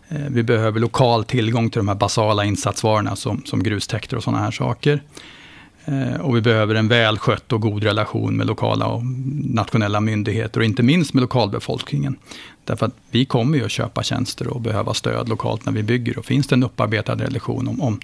Eh, 0.09 0.21
vi 0.31 0.43
behöver 0.43 0.81
lokal 0.81 1.25
tillgång 1.25 1.71
till 1.71 1.79
de 1.79 1.89
här 1.89 1.95
basala 1.95 2.45
insatsvarorna 2.45 3.17
som, 3.17 3.43
som 3.45 3.63
grustäkter 3.63 4.17
och 4.17 4.23
sådana 4.23 4.43
här 4.43 4.51
saker. 4.51 5.03
Eh, 5.89 6.21
och 6.21 6.37
vi 6.37 6.41
behöver 6.41 6.75
en 6.75 6.89
välskött 6.89 7.53
och 7.53 7.61
god 7.61 7.85
relation 7.85 8.37
med 8.37 8.47
lokala 8.47 8.87
och 8.87 9.03
nationella 9.45 10.01
myndigheter 10.01 10.61
och 10.61 10.67
inte 10.67 10.83
minst 10.83 11.15
med 11.15 11.21
lokalbefolkningen. 11.21 12.17
Därför 12.65 12.87
att 12.87 12.97
vi 13.11 13.25
kommer 13.25 13.59
ju 13.59 13.65
att 13.65 13.71
köpa 13.71 14.03
tjänster 14.03 14.49
och 14.49 14.61
behöva 14.61 14.95
stöd 14.95 15.29
lokalt 15.29 15.67
när 15.67 15.73
vi 15.73 15.83
bygger. 15.83 16.19
Och 16.19 16.25
finns 16.25 16.47
det 16.47 16.55
en 16.55 16.63
upparbetad 16.63 17.15
relation 17.15 17.69
om, 17.69 17.81
om 17.81 18.01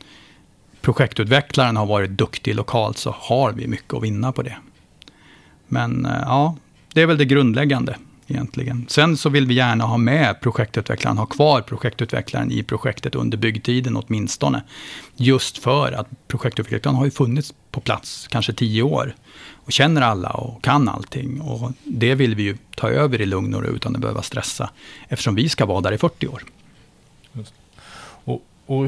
projektutvecklaren 0.80 1.76
har 1.76 1.86
varit 1.86 2.10
duktig 2.10 2.54
lokalt 2.54 2.98
så 2.98 3.14
har 3.18 3.52
vi 3.52 3.66
mycket 3.66 3.94
att 3.94 4.02
vinna 4.02 4.32
på 4.32 4.42
det. 4.42 4.56
Men 5.68 6.06
eh, 6.06 6.22
ja, 6.26 6.56
det 6.92 7.02
är 7.02 7.06
väl 7.06 7.18
det 7.18 7.24
grundläggande 7.24 7.96
egentligen. 8.26 8.86
Sen 8.88 9.16
så 9.16 9.28
vill 9.28 9.46
vi 9.46 9.54
gärna 9.54 9.84
ha 9.84 9.96
med 9.96 10.40
projektutvecklaren, 10.40 11.18
ha 11.18 11.26
kvar 11.26 11.60
projektutvecklaren 11.60 12.50
i 12.50 12.62
projektet 12.62 13.14
under 13.14 13.38
byggtiden 13.38 13.96
åtminstone. 13.96 14.62
Just 15.16 15.58
för 15.58 15.92
att 15.92 16.28
projektutvecklaren 16.28 16.96
har 16.96 17.04
ju 17.04 17.10
funnits 17.10 17.54
på 17.72 17.80
plats 17.80 18.28
kanske 18.30 18.52
tio 18.52 18.82
år 18.82 19.14
och 19.64 19.72
känner 19.72 20.02
alla 20.02 20.30
och 20.30 20.64
kan 20.64 20.88
allting. 20.88 21.40
Och 21.40 21.72
det 21.84 22.14
vill 22.14 22.34
vi 22.34 22.42
ju 22.42 22.56
ta 22.74 22.88
över 22.88 23.20
i 23.20 23.26
lugn 23.26 23.54
och 23.54 23.62
ro 23.62 23.68
utan 23.68 23.94
att 23.94 24.00
behöva 24.00 24.22
stressa 24.22 24.70
eftersom 25.08 25.34
vi 25.34 25.48
ska 25.48 25.66
vara 25.66 25.80
där 25.80 25.92
i 25.92 25.98
40 25.98 26.26
år. 26.26 26.42
Och, 28.24 28.42
och 28.66 28.78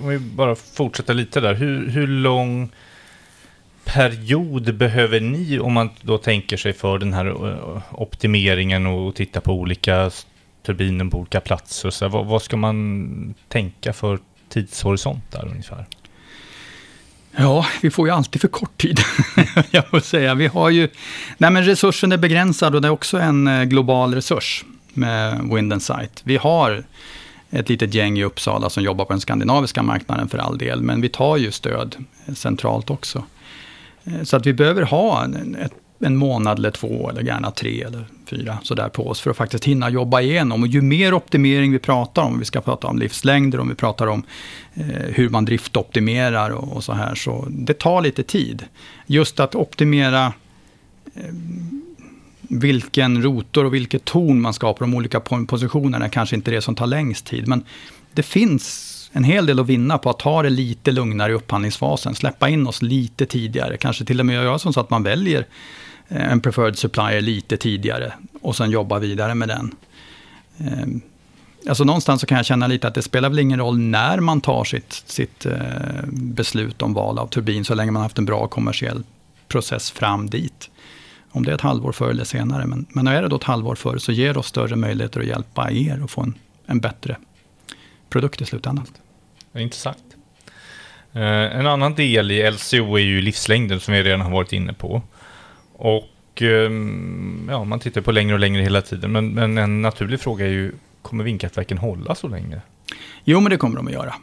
om 0.00 0.08
vi 0.08 0.18
bara 0.18 0.54
fortsätter 0.54 1.14
lite 1.14 1.40
där, 1.40 1.54
hur, 1.54 1.88
hur 1.88 2.06
lång 2.06 2.70
period 3.84 4.74
behöver 4.74 5.20
ni 5.20 5.58
om 5.58 5.72
man 5.72 5.90
då 6.00 6.18
tänker 6.18 6.56
sig 6.56 6.72
för 6.72 6.98
den 6.98 7.12
här 7.14 7.26
eh, 7.26 7.82
optimeringen 7.90 8.86
och 8.86 9.14
titta 9.14 9.40
på 9.40 9.52
olika 9.52 10.10
turbiner 10.62 11.04
på 11.04 11.18
olika 11.18 11.40
platser? 11.40 11.90
Så 11.90 12.08
vad, 12.08 12.26
vad 12.26 12.42
ska 12.42 12.56
man 12.56 13.34
tänka 13.48 13.92
för 13.92 14.18
tidshorisont 14.48 15.32
där 15.32 15.48
ungefär? 15.48 15.86
Ja, 17.36 17.66
vi 17.82 17.90
får 17.90 18.08
ju 18.08 18.14
alltid 18.14 18.40
för 18.40 18.48
kort 18.48 18.78
tid, 18.78 19.00
jag 19.70 19.88
får 19.88 20.00
säga. 20.00 20.34
Vi 20.34 20.46
har 20.46 20.70
ju, 20.70 20.88
nej 21.38 21.50
men 21.50 21.64
resursen 21.64 22.12
är 22.12 22.16
begränsad 22.16 22.74
och 22.74 22.82
det 22.82 22.88
är 22.88 22.92
också 22.92 23.18
en 23.18 23.46
eh, 23.46 23.64
global 23.64 24.14
resurs 24.14 24.64
med 24.92 25.48
Wind 25.54 25.82
Sight. 25.82 26.20
Vi 26.24 26.36
har 26.36 26.84
ett 27.50 27.68
litet 27.68 27.94
gäng 27.94 28.18
i 28.18 28.24
Uppsala 28.24 28.70
som 28.70 28.82
jobbar 28.82 29.04
på 29.04 29.12
den 29.12 29.20
skandinaviska 29.20 29.82
marknaden 29.82 30.28
för 30.28 30.38
all 30.38 30.58
del, 30.58 30.82
men 30.82 31.00
vi 31.00 31.08
tar 31.08 31.36
ju 31.36 31.50
stöd 31.50 31.96
eh, 32.26 32.34
centralt 32.34 32.90
också. 32.90 33.24
Eh, 34.04 34.22
så 34.22 34.36
att 34.36 34.46
vi 34.46 34.52
behöver 34.52 34.82
ha 34.82 35.26
ett, 35.58 35.72
en 36.04 36.16
månad 36.16 36.58
eller 36.58 36.70
två, 36.70 37.10
eller 37.10 37.22
gärna 37.22 37.50
tre 37.50 37.82
eller 37.82 38.04
fyra 38.26 38.58
sådär 38.62 38.88
på 38.88 39.08
oss 39.08 39.20
för 39.20 39.30
att 39.30 39.36
faktiskt 39.36 39.64
hinna 39.64 39.90
jobba 39.90 40.20
igenom. 40.20 40.62
Och 40.62 40.68
ju 40.68 40.82
mer 40.82 41.14
optimering 41.14 41.72
vi 41.72 41.78
pratar 41.78 42.22
om, 42.22 42.38
vi 42.38 42.44
ska 42.44 42.60
prata 42.60 42.86
om 42.86 42.98
livslängder, 42.98 43.60
om 43.60 43.68
vi 43.68 43.74
pratar 43.74 44.06
om 44.06 44.22
eh, 44.74 44.84
hur 45.08 45.28
man 45.28 45.44
driftoptimerar 45.44 46.50
och, 46.50 46.76
och, 46.76 46.84
så 46.84 46.92
här, 46.92 47.14
så 47.14 47.46
det 47.50 47.74
tar 47.74 48.02
lite 48.02 48.22
tid. 48.22 48.64
Just 49.06 49.40
att 49.40 49.54
optimera 49.54 50.32
eh, 51.14 51.22
vilken 52.40 53.22
rotor 53.22 53.64
och 53.64 53.74
vilket 53.74 54.04
torn 54.04 54.40
man 54.40 54.54
ska 54.54 54.66
ha 54.66 54.74
på 54.74 54.84
de 54.84 54.94
olika 54.94 55.20
positionerna 55.20 56.08
kanske 56.08 56.36
inte 56.36 56.50
det 56.50 56.60
som 56.60 56.74
tar 56.74 56.86
längst 56.86 57.26
tid. 57.26 57.48
Men 57.48 57.64
det 58.12 58.22
finns 58.22 58.90
en 59.12 59.24
hel 59.24 59.46
del 59.46 59.60
att 59.60 59.66
vinna 59.66 59.98
på 59.98 60.10
att 60.10 60.18
ta 60.18 60.42
det 60.42 60.50
lite 60.50 60.92
lugnare 60.92 61.32
i 61.32 61.34
upphandlingsfasen. 61.34 62.14
Släppa 62.14 62.48
in 62.48 62.66
oss 62.66 62.82
lite 62.82 63.26
tidigare. 63.26 63.76
Kanske 63.76 64.04
till 64.04 64.20
och 64.20 64.26
med 64.26 64.34
göra 64.34 64.58
så 64.58 64.80
att 64.80 64.90
man 64.90 65.02
väljer 65.02 65.46
Eh, 66.08 66.32
en 66.32 66.40
preferred 66.40 66.78
supplier 66.78 67.20
lite 67.20 67.56
tidigare 67.56 68.12
och 68.42 68.56
sen 68.56 68.70
jobba 68.70 68.98
vidare 68.98 69.34
med 69.34 69.48
den. 69.48 69.74
Ehm, 70.58 71.00
alltså 71.68 71.84
någonstans 71.84 72.20
så 72.20 72.26
kan 72.26 72.36
jag 72.36 72.46
känna 72.46 72.66
lite 72.66 72.88
att 72.88 72.94
det 72.94 73.02
spelar 73.02 73.28
väl 73.28 73.38
ingen 73.38 73.58
roll 73.58 73.78
när 73.78 74.20
man 74.20 74.40
tar 74.40 74.64
sitt, 74.64 74.92
sitt 74.92 75.46
eh, 75.46 75.58
beslut 76.12 76.82
om 76.82 76.94
val 76.94 77.18
av 77.18 77.26
turbin, 77.26 77.64
så 77.64 77.74
länge 77.74 77.90
man 77.90 78.02
haft 78.02 78.18
en 78.18 78.24
bra 78.24 78.46
kommersiell 78.46 79.02
process 79.48 79.90
fram 79.90 80.30
dit. 80.30 80.70
Om 81.30 81.44
det 81.44 81.50
är 81.50 81.54
ett 81.54 81.60
halvår 81.60 81.92
förr 81.92 82.10
eller 82.10 82.24
senare, 82.24 82.66
men, 82.66 82.86
men 82.88 83.06
är 83.06 83.22
det 83.22 83.28
då 83.28 83.36
ett 83.36 83.44
halvår 83.44 83.74
förr 83.74 83.98
så 83.98 84.12
ger 84.12 84.32
det 84.32 84.38
oss 84.38 84.46
större 84.46 84.76
möjligheter 84.76 85.20
att 85.20 85.26
hjälpa 85.26 85.70
er 85.70 86.00
att 86.04 86.10
få 86.10 86.22
en, 86.22 86.34
en 86.66 86.80
bättre 86.80 87.16
produkt 88.08 88.40
i 88.40 88.44
slutändan. 88.44 88.86
Intressant. 89.54 90.04
Eh, 91.12 91.22
en 91.58 91.66
annan 91.66 91.94
del 91.94 92.30
i 92.30 92.50
LCO 92.50 92.96
är 92.96 93.02
ju 93.02 93.20
livslängden 93.20 93.80
som 93.80 93.94
vi 93.94 94.02
redan 94.02 94.20
har 94.20 94.30
varit 94.30 94.52
inne 94.52 94.72
på. 94.72 95.02
Och 95.76 96.42
ehm, 96.42 97.48
ja, 97.50 97.64
man 97.64 97.80
tittar 97.80 98.00
på 98.00 98.12
längre 98.12 98.34
och 98.34 98.40
längre 98.40 98.62
hela 98.62 98.82
tiden. 98.82 99.12
Men, 99.12 99.28
men 99.28 99.58
en 99.58 99.82
naturlig 99.82 100.20
fråga 100.20 100.46
är 100.46 100.50
ju, 100.50 100.72
kommer 101.02 101.24
vindkraftverken 101.24 101.78
hålla 101.78 102.14
så 102.14 102.28
länge? 102.28 102.60
Jo, 103.24 103.40
men 103.40 103.50
det 103.50 103.56
kommer 103.56 103.76
de 103.76 103.86
att 103.86 103.92
göra. 103.92 104.14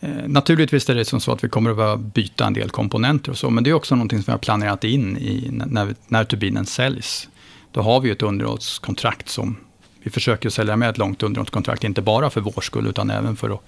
Eh, 0.00 0.10
naturligtvis 0.26 0.90
är 0.90 0.94
det 0.94 1.04
som 1.04 1.20
så 1.20 1.32
att 1.32 1.44
vi 1.44 1.48
kommer 1.48 1.70
att 1.70 1.76
behöva 1.76 1.96
byta 1.96 2.46
en 2.46 2.52
del 2.52 2.70
komponenter 2.70 3.30
och 3.30 3.38
så, 3.38 3.50
men 3.50 3.64
det 3.64 3.70
är 3.70 3.74
också 3.74 3.94
någonting 3.94 4.18
som 4.18 4.24
vi 4.26 4.32
har 4.32 4.38
planerat 4.38 4.84
in 4.84 5.16
i 5.16 5.48
när, 5.52 5.94
när 6.06 6.24
turbinen 6.24 6.66
säljs. 6.66 7.28
Då 7.72 7.80
har 7.82 8.00
vi 8.00 8.10
ett 8.10 8.22
underhållskontrakt 8.22 9.28
som 9.28 9.56
vi 10.02 10.10
försöker 10.10 10.50
sälja 10.50 10.76
med 10.76 10.90
ett 10.90 10.98
långt 10.98 11.22
underhållskontrakt, 11.22 11.84
inte 11.84 12.02
bara 12.02 12.30
för 12.30 12.40
vår 12.40 12.60
skull, 12.60 12.86
utan 12.86 13.10
även 13.10 13.36
för, 13.36 13.50
att, 13.50 13.62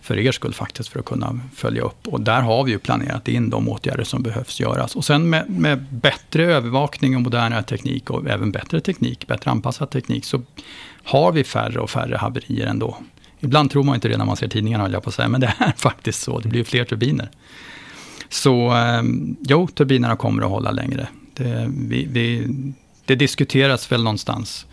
för 0.00 0.18
er 0.18 0.32
skull 0.32 0.54
faktiskt, 0.54 0.88
för 0.88 1.00
att 1.00 1.04
kunna 1.04 1.40
följa 1.54 1.82
upp. 1.82 2.08
Och 2.08 2.20
där 2.20 2.40
har 2.40 2.64
vi 2.64 2.70
ju 2.70 2.78
planerat 2.78 3.28
in 3.28 3.50
de 3.50 3.68
åtgärder 3.68 4.04
som 4.04 4.22
behövs 4.22 4.60
göras. 4.60 4.96
Och 4.96 5.04
sen 5.04 5.30
med, 5.30 5.50
med 5.50 5.82
bättre 5.90 6.44
övervakning 6.44 7.16
och 7.16 7.22
modernare 7.22 7.62
teknik 7.62 8.10
och 8.10 8.28
även 8.28 8.52
bättre 8.52 8.80
teknik, 8.80 9.26
bättre 9.26 9.50
anpassad 9.50 9.90
teknik, 9.90 10.24
så 10.24 10.42
har 11.04 11.32
vi 11.32 11.44
färre 11.44 11.80
och 11.80 11.90
färre 11.90 12.16
haverier 12.16 12.66
ändå. 12.66 12.96
Ibland 13.40 13.70
tror 13.70 13.82
man 13.82 13.94
inte 13.94 14.08
det 14.08 14.16
när 14.16 14.24
man 14.24 14.36
ser 14.36 14.48
tidningarna, 14.48 14.84
höll 14.84 14.92
jag 14.92 15.02
på 15.02 15.08
att 15.08 15.14
säga, 15.14 15.28
men 15.28 15.40
det 15.40 15.54
är 15.58 15.72
faktiskt 15.76 16.22
så. 16.22 16.38
Det 16.38 16.48
blir 16.48 16.64
fler 16.64 16.84
turbiner. 16.84 17.30
Så 18.28 18.70
ehm, 18.70 19.36
jo, 19.40 19.68
turbinerna 19.68 20.16
kommer 20.16 20.42
att 20.42 20.50
hålla 20.50 20.70
längre. 20.70 21.08
Det, 21.34 21.70
vi, 21.76 22.06
vi, 22.10 22.48
det 23.04 23.14
diskuteras 23.14 23.92
väl 23.92 24.02
någonstans 24.02 24.66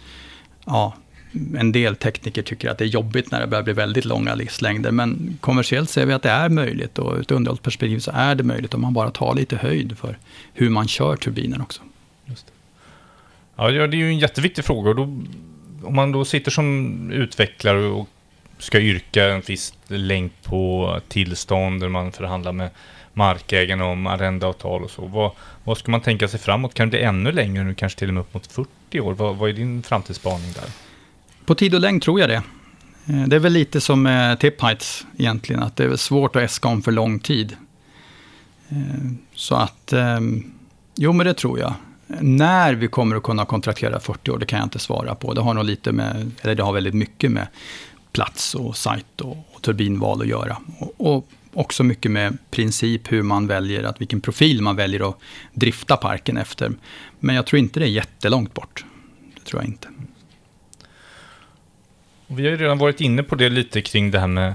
ja, 0.70 0.94
en 1.58 1.72
del 1.72 1.96
tekniker 1.96 2.42
tycker 2.42 2.70
att 2.70 2.78
det 2.78 2.84
är 2.84 2.88
jobbigt 2.88 3.32
när 3.32 3.42
det 3.42 3.48
börjar 3.48 3.64
bli 3.64 3.74
väldigt 3.74 4.06
långa 4.06 4.36
livslängder. 4.36 4.92
Men 4.92 5.38
kommersiellt 5.42 5.90
ser 5.90 6.06
vi 6.06 6.14
att 6.14 6.24
det 6.24 6.30
är 6.30 6.50
möjligt 6.50 7.00
och 7.00 7.16
ur 7.16 7.22
ett 7.22 7.32
underhållsperspektiv 7.32 8.00
så 8.00 8.12
är 8.14 8.36
det 8.36 8.44
möjligt 8.44 8.74
om 8.74 8.82
man 8.82 8.94
bara 8.94 9.12
tar 9.12 9.36
lite 9.36 9.56
höjd 9.56 9.98
för 9.98 10.18
hur 10.54 10.70
man 10.70 10.88
kör 10.88 11.16
turbinen 11.16 11.62
också. 11.62 11.82
Just 12.26 12.48
det. 12.48 12.54
Ja, 13.56 13.72
det 13.72 13.78
är 13.78 14.00
ju 14.00 14.08
en 14.08 14.20
jätteviktig 14.20 14.66
fråga. 14.66 14.90
Och 14.90 14.96
då, 14.96 15.04
om 15.84 15.96
man 15.96 16.12
då 16.12 16.26
sitter 16.26 16.52
som 16.52 17.12
utvecklare 17.12 17.86
och 17.86 18.10
ska 18.58 18.80
yrka 18.80 19.26
en 19.26 19.42
viss 19.42 19.74
längd 19.88 20.32
på 20.44 21.00
tillstånd 21.08 21.82
där 21.82 21.90
man 21.90 22.12
förhandlar 22.12 22.52
med 22.52 22.70
markägarna 23.14 23.86
om 23.86 24.08
arrendeavtal 24.08 24.84
och 24.84 24.92
så. 24.92 25.06
Vad, 25.06 25.32
vad 25.64 25.78
ska 25.78 25.92
man 25.92 26.02
tänka 26.02 26.28
sig 26.28 26.40
framåt? 26.40 26.74
Kan 26.74 26.88
det 26.88 26.98
bli 26.98 27.02
ännu 27.02 27.32
längre 27.32 27.64
nu, 27.64 27.74
kanske 27.74 28.00
till 28.00 28.08
och 28.08 28.14
med 28.14 28.22
upp 28.22 28.34
mot 28.34 28.48
40 28.48 28.70
år? 28.96 29.14
Vad, 29.14 29.36
vad 29.36 29.50
är 29.50 29.54
din 29.54 29.84
framtidsspaning 29.84 30.52
där? 30.56 30.70
På 31.46 31.56
tid 31.56 31.76
och 31.76 31.82
längd 31.82 32.02
tror 32.02 32.20
jag 32.20 32.30
det. 32.30 32.44
Eh, 33.06 33.28
det 33.28 33.36
är 33.36 33.40
väl 33.40 33.54
lite 33.54 33.82
som 33.82 34.02
med 34.02 34.40
tip 34.40 34.62
heights 34.62 35.06
egentligen, 35.18 35.64
att 35.64 35.76
det 35.76 35.84
är 35.84 35.96
svårt 35.96 36.36
att 36.36 36.42
äska 36.42 36.68
om 36.68 36.82
för 36.82 36.92
lång 36.92 37.20
tid. 37.20 37.58
Eh, 38.70 38.78
så 39.34 39.56
att, 39.56 39.94
ehm, 39.94 40.52
jo 40.96 41.14
men 41.14 41.26
det 41.26 41.34
tror 41.34 41.60
jag. 41.60 41.74
När 42.22 42.74
vi 42.74 42.88
kommer 42.88 43.16
att 43.16 43.24
kunna 43.24 43.46
kontraktera 43.46 44.00
40 44.00 44.32
år, 44.32 44.38
det 44.38 44.46
kan 44.46 44.60
jag 44.60 44.66
inte 44.66 44.80
svara 44.80 45.16
på. 45.16 45.34
Det 45.34 45.42
har 45.42 45.54
nog 45.54 45.66
lite 45.66 45.92
med, 45.92 46.32
eller 46.42 46.56
det 46.56 46.64
har 46.64 46.74
väldigt 46.74 46.94
mycket 46.94 47.32
med 47.32 47.48
plats 48.12 48.56
och 48.56 48.78
sajt 48.78 49.22
och, 49.22 49.38
och 49.54 49.62
turbinval 49.62 50.22
att 50.22 50.28
göra. 50.28 50.58
Och, 50.80 51.16
och, 51.16 51.28
också 51.54 51.84
mycket 51.84 52.12
med 52.12 52.38
princip 52.52 53.12
hur 53.12 53.24
man 53.24 53.48
väljer, 53.48 53.84
att 53.84 54.02
vilken 54.02 54.22
profil 54.22 54.62
man 54.62 54.76
väljer 54.76 55.10
att 55.10 55.20
drifta 55.54 55.98
parken 55.98 56.38
efter. 56.38 56.72
Men 57.20 57.36
jag 57.36 57.46
tror 57.46 57.60
inte 57.60 57.80
det 57.80 57.86
är 57.86 57.90
jättelångt 57.90 58.54
bort. 58.54 58.86
Det 59.36 59.42
tror 59.42 59.62
jag 59.62 59.70
inte. 59.70 59.88
Vi 62.28 62.44
har 62.44 62.52
ju 62.52 62.58
redan 62.58 62.78
varit 62.78 63.02
inne 63.02 63.24
på 63.24 63.36
det 63.36 63.50
lite 63.50 63.82
kring 63.82 64.12
det 64.12 64.20
här 64.20 64.28
med 64.28 64.54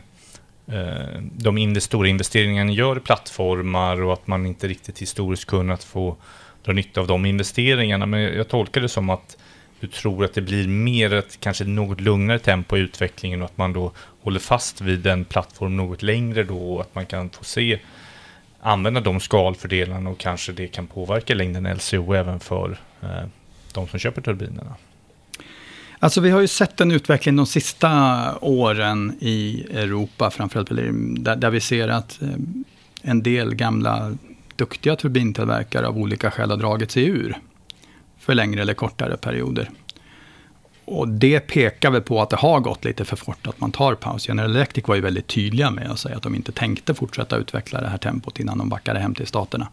eh, 0.67 1.23
de 1.33 1.81
stora 1.81 2.09
investeringarna 2.09 2.71
ni 2.71 2.75
gör 2.75 2.97
i 2.97 3.01
plattformar 3.01 4.03
och 4.03 4.13
att 4.13 4.27
man 4.27 4.47
inte 4.47 4.69
riktigt 4.69 4.99
historiskt 4.99 5.45
kunnat 5.45 5.85
få 5.85 6.17
dra 6.65 6.73
nytta 6.73 7.01
av 7.01 7.07
de 7.07 7.27
investeringarna. 7.27 8.07
Men 8.07 8.21
jag 8.21 8.49
tolkar 8.49 8.81
det 8.81 8.89
som 8.89 9.11
att 9.11 9.37
du 9.85 9.91
tror 9.91 10.25
att 10.25 10.35
det 10.35 10.41
blir 10.41 10.69
mer 10.69 11.15
ett 11.15 11.41
kanske 11.41 11.65
något 11.65 12.01
lugnare 12.01 12.39
tempo 12.39 12.77
i 12.77 12.81
utvecklingen 12.81 13.43
och 13.43 13.45
att 13.45 13.59
man 13.59 13.73
då 13.73 13.93
håller 14.23 14.41
fast 14.41 14.81
vid 14.81 15.07
en 15.07 15.25
plattform 15.25 15.77
något 15.77 16.03
längre 16.03 16.43
då 16.43 16.75
och 16.75 16.81
att 16.81 16.95
man 16.95 17.07
kan 17.07 17.31
få 17.31 17.45
se 17.45 17.79
använda 18.61 19.01
de 19.01 19.21
skalfördelarna 19.21 20.11
och 20.11 20.19
kanske 20.19 20.53
det 20.53 20.67
kan 20.67 20.87
påverka 20.87 21.35
längden 21.35 21.77
LCO 21.77 22.13
även 22.15 22.41
för 22.41 22.79
eh, 23.03 23.09
de 23.73 23.89
som 23.89 23.99
köper 23.99 24.23
turbinerna. 24.23 24.75
Alltså 25.99 26.21
vi 26.21 26.31
har 26.31 26.41
ju 26.41 26.49
sett 26.49 26.81
en 26.81 26.91
utveckling 26.91 27.37
de 27.37 27.47
sista 27.47 28.39
åren 28.41 29.17
i 29.21 29.67
Europa, 29.73 30.31
framförallt 30.31 30.69
där, 31.25 31.37
där 31.37 31.51
vi 31.51 31.61
ser 31.61 31.89
att 31.89 32.23
eh, 32.23 32.29
en 33.03 33.23
del 33.23 33.55
gamla 33.55 34.17
duktiga 34.57 34.97
turbintillverkare 34.97 35.87
av 35.87 35.99
olika 35.99 36.31
skäl 36.31 36.51
har 36.51 36.57
dragit 36.57 36.91
sig 36.91 37.05
ur 37.07 37.39
för 38.25 38.35
längre 38.35 38.63
eller 38.63 38.75
kortare 38.75 39.17
perioder. 39.17 39.71
Och 40.85 41.09
det 41.09 41.41
pekar 41.41 41.91
väl 41.91 42.03
på 42.03 42.23
att 42.23 42.31
det 42.31 42.37
har 42.37 42.61
gått 42.61 42.85
lite 42.85 43.05
för 43.05 43.17
fort 43.17 43.47
att 43.47 43.61
man 43.61 43.73
tar 43.73 43.95
paus. 43.95 44.29
General 44.29 44.51
Electric 44.51 44.89
var 44.89 44.95
ju 44.95 45.01
väldigt 45.01 45.27
tydliga 45.27 45.71
med 45.71 45.91
att 45.91 45.99
säga 45.99 46.17
att 46.17 46.23
de 46.23 46.35
inte 46.35 46.53
tänkte 46.53 46.95
fortsätta 46.95 47.37
utveckla 47.37 47.81
det 47.81 47.89
här 47.89 47.99
tempot 47.99 48.41
innan 48.41 48.59
de 48.59 48.69
backade 48.69 48.99
hem 48.99 49.15
till 49.15 49.27
staterna. 49.27 49.69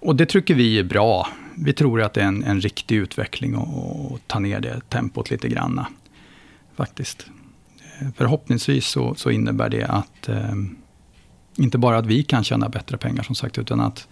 Och 0.00 0.16
det 0.16 0.26
tycker 0.26 0.54
vi 0.54 0.78
är 0.78 0.84
bra. 0.84 1.28
Vi 1.56 1.72
tror 1.72 2.02
att 2.02 2.14
det 2.14 2.20
är 2.20 2.26
en, 2.26 2.44
en 2.44 2.60
riktig 2.60 2.96
utveckling 2.96 3.56
och, 3.56 4.20
ta 4.26 4.38
ner 4.38 4.60
det 4.60 4.80
tempot 4.88 5.30
lite 5.30 5.48
granna. 5.48 5.86
Faktiskt. 6.76 7.26
Eh, 8.00 8.08
förhoppningsvis 8.16 8.86
så, 8.86 9.14
så 9.14 9.30
innebär 9.30 9.68
det 9.68 9.84
att 9.84 10.28
eh, 10.28 10.54
inte 11.56 11.78
bara 11.78 11.98
att 11.98 12.06
vi 12.06 12.22
kan 12.22 12.44
tjäna 12.44 12.68
bättre 12.68 12.96
pengar 12.96 13.22
som 13.22 13.34
sagt, 13.34 13.58
utan 13.58 13.80
att 13.80 14.08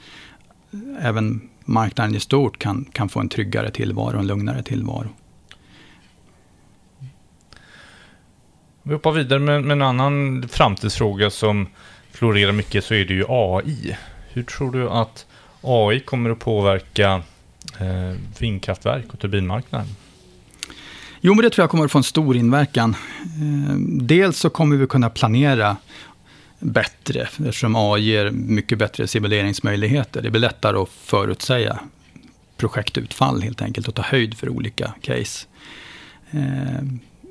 eh, 0.72 1.06
även 1.06 1.48
marknaden 1.64 2.14
i 2.14 2.20
stort 2.20 2.58
kan, 2.58 2.84
kan 2.92 3.08
få 3.08 3.20
en 3.20 3.28
tryggare 3.28 3.70
tillvaro, 3.70 4.18
en 4.18 4.26
lugnare 4.26 4.62
tillvaro. 4.62 5.08
Vi 8.82 8.92
hoppar 8.92 9.12
vidare 9.12 9.38
med, 9.38 9.64
med 9.64 9.72
en 9.72 9.82
annan 9.82 10.48
framtidsfråga 10.48 11.30
som 11.30 11.66
florerar 12.12 12.52
mycket 12.52 12.84
så 12.84 12.94
är 12.94 13.04
det 13.04 13.14
ju 13.14 13.24
AI. 13.28 13.96
Hur 14.32 14.42
tror 14.42 14.72
du 14.72 14.90
att 14.90 15.26
AI 15.60 16.00
kommer 16.00 16.30
att 16.30 16.38
påverka 16.38 17.22
eh, 17.80 18.16
vindkraftverk 18.38 19.12
och 19.12 19.18
turbinmarknaden? 19.18 19.88
Jo, 21.20 21.34
men 21.34 21.44
det 21.44 21.50
tror 21.50 21.62
jag 21.62 21.70
kommer 21.70 21.84
att 21.84 21.92
få 21.92 21.98
en 21.98 22.04
stor 22.04 22.36
inverkan. 22.36 22.96
Eh, 23.20 23.74
dels 23.88 24.38
så 24.38 24.50
kommer 24.50 24.76
vi 24.76 24.86
kunna 24.86 25.10
planera 25.10 25.76
bättre, 26.62 27.20
eftersom 27.22 27.76
AI 27.76 28.00
ger 28.00 28.30
mycket 28.30 28.78
bättre 28.78 29.06
simuleringsmöjligheter. 29.06 30.22
Det 30.22 30.30
blir 30.30 30.40
lättare 30.40 30.76
att 30.76 30.88
förutsäga 30.88 31.78
projektutfall 32.56 33.42
helt 33.42 33.62
enkelt 33.62 33.88
och 33.88 33.94
ta 33.94 34.02
höjd 34.02 34.34
för 34.34 34.48
olika 34.48 34.94
case. 35.00 35.46
Eh, 36.30 36.82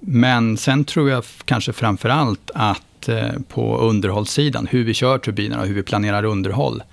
men 0.01 0.57
sen 0.57 0.85
tror 0.85 1.09
jag 1.09 1.23
kanske 1.45 1.73
framför 1.73 2.09
allt 2.09 2.51
att 2.53 3.09
eh, 3.09 3.29
på 3.47 3.77
underhållssidan, 3.77 4.67
hur 4.67 4.83
vi 4.83 4.93
kör 4.93 5.17
turbinerna 5.17 5.61
och 5.61 5.67
hur 5.67 5.75
vi 5.75 5.83
planerar 5.83 6.23
underhåll, 6.23 6.83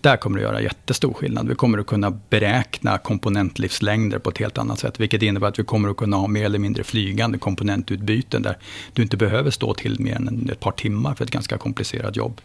där 0.00 0.16
kommer 0.16 0.38
det 0.38 0.42
göra 0.42 0.62
jättestor 0.62 1.14
skillnad. 1.14 1.48
Vi 1.48 1.54
kommer 1.54 1.78
att 1.78 1.86
kunna 1.86 2.10
beräkna 2.10 2.98
komponentlivslängder 2.98 4.18
på 4.18 4.30
ett 4.30 4.38
helt 4.38 4.58
annat 4.58 4.78
sätt, 4.78 5.00
vilket 5.00 5.22
innebär 5.22 5.48
att 5.48 5.58
vi 5.58 5.64
kommer 5.64 5.88
att 5.88 5.96
kunna 5.96 6.16
ha 6.16 6.26
mer 6.26 6.44
eller 6.44 6.58
mindre 6.58 6.84
flygande 6.84 7.38
komponentutbyten 7.38 8.42
där 8.42 8.58
du 8.92 9.02
inte 9.02 9.16
behöver 9.16 9.50
stå 9.50 9.74
till 9.74 10.00
mer 10.00 10.16
än 10.16 10.50
ett 10.52 10.60
par 10.60 10.72
timmar 10.72 11.14
för 11.14 11.24
ett 11.24 11.30
ganska 11.30 11.58
komplicerat 11.58 12.16
jobb. 12.16 12.40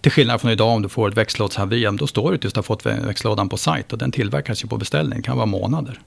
Till 0.00 0.12
skillnad 0.12 0.40
från 0.40 0.50
idag 0.50 0.68
om 0.68 0.82
du 0.82 0.88
får 0.88 1.08
ett 1.08 1.16
växellådshaveri, 1.16 1.88
då 1.92 2.06
står 2.06 2.32
du 2.32 2.38
tills 2.38 2.52
du 2.52 2.58
har 2.58 2.62
fått 2.62 2.86
växellådan 2.86 3.48
på 3.48 3.56
sajt 3.56 3.92
och 3.92 3.98
den 3.98 4.12
tillverkas 4.12 4.64
ju 4.64 4.68
på 4.68 4.76
beställning, 4.76 5.18
det 5.18 5.22
kan 5.22 5.36
vara 5.36 5.46
månader. 5.46 6.00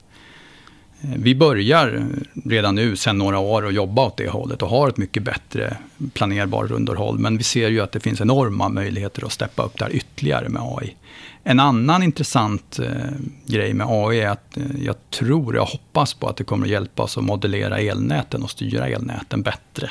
Eh, 1.00 1.10
vi 1.16 1.34
börjar 1.34 2.06
redan 2.44 2.74
nu 2.74 2.96
sedan 2.96 3.18
några 3.18 3.38
år 3.38 3.66
att 3.66 3.74
jobba 3.74 4.06
åt 4.06 4.16
det 4.16 4.28
hållet 4.28 4.62
och 4.62 4.68
har 4.68 4.88
ett 4.88 4.96
mycket 4.96 5.22
bättre 5.22 5.76
planerbart 6.12 6.70
underhåll. 6.70 7.18
Men 7.18 7.38
vi 7.38 7.44
ser 7.44 7.68
ju 7.68 7.80
att 7.80 7.92
det 7.92 8.00
finns 8.00 8.20
enorma 8.20 8.68
möjligheter 8.68 9.26
att 9.26 9.32
steppa 9.32 9.62
upp 9.62 9.78
där 9.78 9.90
ytterligare 9.92 10.48
med 10.48 10.62
AI. 10.64 10.96
En 11.42 11.60
annan 11.60 12.02
intressant 12.02 12.78
eh, 12.78 12.90
grej 13.46 13.74
med 13.74 13.86
AI 13.90 14.20
är 14.20 14.28
att 14.28 14.56
eh, 14.56 14.64
jag 14.82 15.10
tror, 15.10 15.56
jag 15.56 15.64
hoppas 15.64 16.14
på 16.14 16.28
att 16.28 16.36
det 16.36 16.44
kommer 16.44 16.66
att 16.66 16.70
hjälpa 16.70 17.02
oss 17.02 17.18
att 17.18 17.24
modellera 17.24 17.78
elnäten 17.78 18.42
och 18.42 18.50
styra 18.50 18.88
elnäten 18.88 19.42
bättre. 19.42 19.90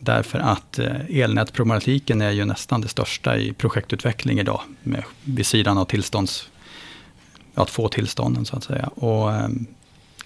Därför 0.00 0.38
att 0.38 0.78
eh, 0.78 0.96
elnätsproblematiken 1.08 2.20
är 2.20 2.30
ju 2.30 2.44
nästan 2.44 2.80
det 2.80 2.88
största 2.88 3.36
i 3.36 3.52
projektutveckling 3.52 4.38
idag, 4.38 4.60
med, 4.82 5.04
vid 5.24 5.46
sidan 5.46 5.78
av 5.78 5.84
tillstånds, 5.84 6.50
att 7.54 7.70
få 7.70 7.88
tillstånden 7.88 8.44
så 8.44 8.56
att 8.56 8.64
säga. 8.64 8.86
Och, 8.86 9.32
eh, 9.32 9.48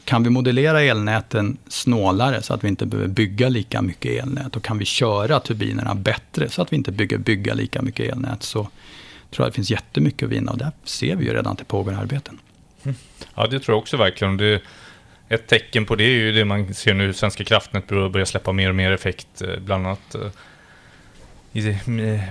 kan 0.04 0.22
vi 0.22 0.30
modellera 0.30 0.82
elnäten 0.82 1.56
snålare 1.68 2.42
så 2.42 2.54
att 2.54 2.64
vi 2.64 2.68
inte 2.68 2.86
behöver 2.86 3.08
bygga 3.08 3.48
lika 3.48 3.82
mycket 3.82 4.22
elnät 4.22 4.56
och 4.56 4.64
kan 4.64 4.78
vi 4.78 4.84
köra 4.84 5.40
turbinerna 5.40 5.94
bättre 5.94 6.48
så 6.48 6.62
att 6.62 6.72
vi 6.72 6.76
inte 6.76 6.92
behöver 6.92 7.18
bygga 7.18 7.54
lika 7.54 7.82
mycket 7.82 8.12
elnät 8.12 8.42
så 8.42 8.68
tror 9.30 9.44
jag 9.44 9.48
det 9.48 9.54
finns 9.54 9.70
jättemycket 9.70 10.26
att 10.26 10.32
vinna 10.32 10.52
och 10.52 10.58
där 10.58 10.72
ser 10.84 11.16
vi 11.16 11.24
ju 11.24 11.32
redan 11.32 11.52
att 11.52 11.58
det 11.58 11.64
pågår 11.64 11.92
arbeten. 11.92 12.38
Mm. 12.82 12.96
Ja, 13.34 13.46
det 13.46 13.60
tror 13.60 13.74
jag 13.74 13.78
också 13.78 13.96
verkligen. 13.96 14.36
Det, 14.36 14.62
ett 15.28 15.46
tecken 15.46 15.86
på 15.86 15.96
det 15.96 16.04
är 16.04 16.18
ju 16.18 16.32
det 16.32 16.44
man 16.44 16.74
ser 16.74 16.94
nu, 16.94 17.12
Svenska 17.12 17.44
kraftnät 17.44 17.88
börjar 17.88 18.24
släppa 18.24 18.52
mer 18.52 18.68
och 18.68 18.74
mer 18.74 18.90
effekt, 18.90 19.42
eh, 19.42 19.58
bland 19.58 19.86
annat 19.86 20.14
eh, 20.14 20.30
i 21.52 21.78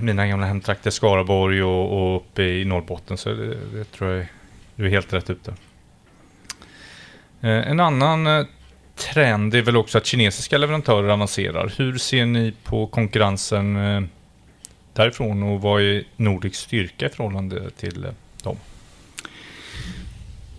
mina 0.01 0.27
gamla 0.27 0.45
hemtrakter 0.45 0.91
Skaraborg 0.91 1.63
och, 1.63 2.13
och 2.13 2.17
uppe 2.17 2.43
i 2.43 2.65
Norrbotten. 2.65 3.17
Så 3.17 3.29
det, 3.29 3.55
det 3.73 3.83
tror 3.83 4.11
jag 4.11 4.25
du 4.75 4.85
är 4.85 4.89
helt 4.89 5.13
rätt 5.13 5.29
ute. 5.29 5.53
Eh, 7.43 7.67
en 7.69 7.79
annan 7.79 8.27
eh, 8.27 8.45
trend 8.95 9.55
är 9.55 9.61
väl 9.61 9.77
också 9.77 9.97
att 9.97 10.05
kinesiska 10.05 10.57
leverantörer 10.57 11.09
avancerar. 11.09 11.73
Hur 11.77 11.97
ser 11.97 12.25
ni 12.25 12.53
på 12.63 12.87
konkurrensen 12.87 13.75
eh, 13.75 14.03
därifrån 14.93 15.43
och 15.43 15.61
vad 15.61 15.81
är 15.81 16.03
Nordics 16.15 16.59
styrka 16.59 17.05
i 17.05 17.09
förhållande 17.09 17.69
till 17.69 18.07
dem? 18.43 18.57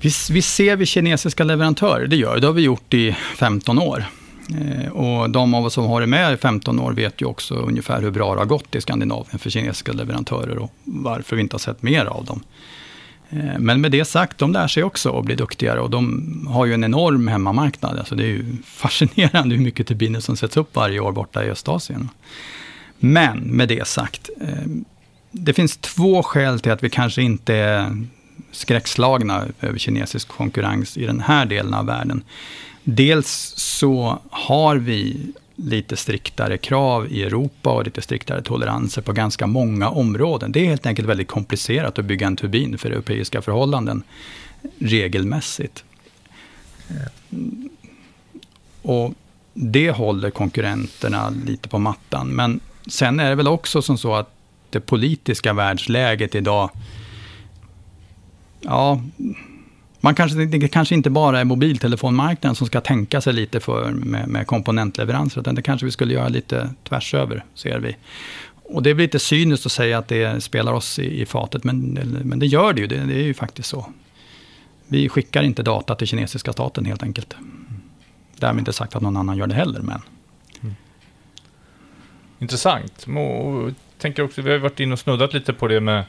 Vi, 0.00 0.10
vi 0.30 0.42
ser 0.42 0.76
vi 0.76 0.86
kinesiska 0.86 1.44
leverantörer, 1.44 2.06
det 2.06 2.16
gör 2.16 2.40
det. 2.40 2.46
har 2.46 2.54
vi 2.54 2.62
gjort 2.62 2.94
i 2.94 3.12
15 3.12 3.78
år. 3.78 4.04
och 4.92 5.30
de 5.30 5.54
av 5.54 5.64
oss 5.64 5.74
som 5.74 5.84
har 5.84 5.90
varit 5.90 6.08
med 6.08 6.34
i 6.34 6.36
15 6.36 6.80
år 6.80 6.92
vet 6.92 7.20
ju 7.22 7.26
också 7.26 7.54
ungefär 7.54 8.02
hur 8.02 8.10
bra 8.10 8.34
det 8.34 8.40
har 8.40 8.46
gått 8.46 8.74
i 8.74 8.80
Skandinavien 8.80 9.38
för 9.38 9.50
kinesiska 9.50 9.92
leverantörer 9.92 10.58
och 10.58 10.72
varför 10.84 11.36
vi 11.36 11.42
inte 11.42 11.54
har 11.54 11.58
sett 11.58 11.82
mer 11.82 12.04
av 12.04 12.24
dem. 12.24 12.42
Eh, 13.34 13.58
men 13.58 13.80
med 13.80 13.90
det 13.90 14.04
sagt, 14.04 14.38
de 14.38 14.52
lär 14.52 14.68
sig 14.68 14.84
också 14.84 15.18
att 15.18 15.24
bli 15.24 15.34
duktigare 15.34 15.80
och 15.80 15.90
de 15.90 16.46
har 16.50 16.66
ju 16.66 16.74
en 16.74 16.84
enorm 16.84 17.28
hemmamarknad. 17.28 17.98
Alltså 17.98 18.14
det 18.14 18.22
är 18.22 18.28
ju 18.28 18.56
fascinerande 18.64 19.54
hur 19.54 19.62
mycket 19.62 19.86
turbiner 19.86 20.20
som 20.20 20.36
sätts 20.36 20.56
upp 20.56 20.76
varje 20.76 21.00
år 21.00 21.12
borta 21.12 21.44
i 21.44 21.50
Östasien. 21.50 22.08
Men 22.98 23.38
med 23.38 23.68
det 23.68 23.86
sagt, 23.86 24.30
eh, 24.40 24.48
det 25.30 25.52
finns 25.52 25.76
två 25.76 26.22
skäl 26.22 26.60
till 26.60 26.72
att 26.72 26.82
vi 26.82 26.90
kanske 26.90 27.22
inte 27.22 27.54
är 27.54 27.96
skräckslagna 28.50 29.44
över 29.60 29.78
kinesisk 29.78 30.28
konkurrens 30.28 30.96
i 30.96 31.06
den 31.06 31.20
här 31.20 31.46
delen 31.46 31.74
av 31.74 31.86
världen. 31.86 32.22
Dels 32.84 33.54
så 33.56 34.18
har 34.30 34.76
vi 34.76 35.32
lite 35.56 35.96
striktare 35.96 36.58
krav 36.58 37.06
i 37.12 37.22
Europa 37.22 37.70
och 37.70 37.84
lite 37.84 38.02
striktare 38.02 38.42
toleranser 38.42 39.02
på 39.02 39.12
ganska 39.12 39.46
många 39.46 39.88
områden. 39.88 40.52
Det 40.52 40.60
är 40.60 40.64
helt 40.64 40.86
enkelt 40.86 41.08
väldigt 41.08 41.28
komplicerat 41.28 41.98
att 41.98 42.04
bygga 42.04 42.26
en 42.26 42.36
turbin 42.36 42.78
för 42.78 42.90
europeiska 42.90 43.42
förhållanden 43.42 44.02
regelmässigt. 44.78 45.84
Och 48.82 49.14
det 49.54 49.90
håller 49.90 50.30
konkurrenterna 50.30 51.30
lite 51.46 51.68
på 51.68 51.78
mattan. 51.78 52.28
Men 52.28 52.60
sen 52.88 53.20
är 53.20 53.28
det 53.28 53.34
väl 53.34 53.48
också 53.48 53.82
som 53.82 53.98
så 53.98 54.14
att 54.14 54.30
det 54.70 54.80
politiska 54.80 55.52
världsläget 55.52 56.34
idag, 56.34 56.70
ja, 58.60 59.00
man 60.04 60.14
kanske, 60.14 60.44
det 60.44 60.68
kanske 60.68 60.94
inte 60.94 61.10
bara 61.10 61.40
är 61.40 61.44
mobiltelefonmarknaden 61.44 62.56
som 62.56 62.66
ska 62.66 62.80
tänka 62.80 63.20
sig 63.20 63.32
lite 63.32 63.60
för 63.60 63.90
med, 63.90 64.28
med 64.28 64.46
komponentleveranser, 64.46 65.40
utan 65.40 65.54
det 65.54 65.62
kanske 65.62 65.84
vi 65.84 65.90
skulle 65.90 66.14
göra 66.14 66.28
lite 66.28 66.70
tvärs 66.88 67.14
över, 67.14 67.44
ser 67.54 67.78
vi. 67.78 67.96
Och 68.62 68.82
det 68.82 68.94
blir 68.94 69.04
lite 69.06 69.18
cyniskt 69.18 69.66
att 69.66 69.72
säga 69.72 69.98
att 69.98 70.08
det 70.08 70.42
spelar 70.42 70.72
oss 70.72 70.98
i, 70.98 71.20
i 71.20 71.26
fatet, 71.26 71.64
men, 71.64 71.80
men 72.24 72.38
det 72.38 72.46
gör 72.46 72.72
det 72.72 72.80
ju. 72.80 72.86
Det, 72.86 72.96
det, 72.96 73.14
är 73.14 73.22
ju 73.22 73.34
faktiskt 73.34 73.68
så. 73.68 73.86
Vi 74.88 75.08
skickar 75.08 75.42
inte 75.42 75.62
data 75.62 75.94
till 75.94 76.06
kinesiska 76.06 76.52
staten 76.52 76.84
helt 76.84 77.02
enkelt. 77.02 77.36
Därmed 78.36 78.58
inte 78.58 78.72
sagt 78.72 78.96
att 78.96 79.02
någon 79.02 79.16
annan 79.16 79.36
gör 79.36 79.46
det 79.46 79.54
heller, 79.54 79.80
men... 79.80 80.00
Mm. 80.62 80.74
Intressant. 82.38 83.06
Och 83.06 83.70
tänker 83.98 84.22
också, 84.22 84.42
vi 84.42 84.50
har 84.50 84.58
varit 84.58 84.80
inne 84.80 84.92
och 84.92 84.98
snuddat 84.98 85.34
lite 85.34 85.52
på 85.52 85.68
det 85.68 85.80
med, 85.80 86.04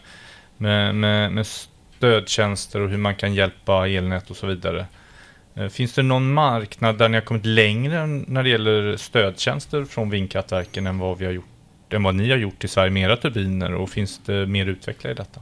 med, 0.57 0.95
med, 0.95 1.31
med 1.31 1.47
stödtjänster 2.05 2.81
och 2.81 2.89
hur 2.89 2.97
man 2.97 3.15
kan 3.15 3.33
hjälpa 3.33 3.87
elnät 3.87 4.29
och 4.29 4.37
så 4.37 4.47
vidare. 4.47 4.85
Eh, 5.55 5.67
finns 5.67 5.93
det 5.93 6.03
någon 6.03 6.33
marknad 6.33 6.97
där 6.97 7.09
ni 7.09 7.17
har 7.17 7.21
kommit 7.21 7.45
längre 7.45 8.07
när 8.07 8.43
det 8.43 8.49
gäller 8.49 8.97
stödtjänster 8.97 9.85
från 9.85 10.09
vindkraftverken 10.09 10.87
än 10.87 10.97
vad, 10.97 11.17
vi 11.17 11.25
har 11.25 11.31
gjort, 11.31 11.45
än 11.93 12.03
vad 12.03 12.15
ni 12.15 12.29
har 12.29 12.37
gjort 12.37 12.63
i 12.63 12.67
Sverige 12.67 12.91
med 12.91 13.03
era 13.03 13.17
turbiner? 13.17 13.73
Och 13.73 13.89
finns 13.89 14.21
det 14.25 14.45
mer 14.45 14.65
utveckla 14.65 15.11
i 15.11 15.13
detta? 15.13 15.41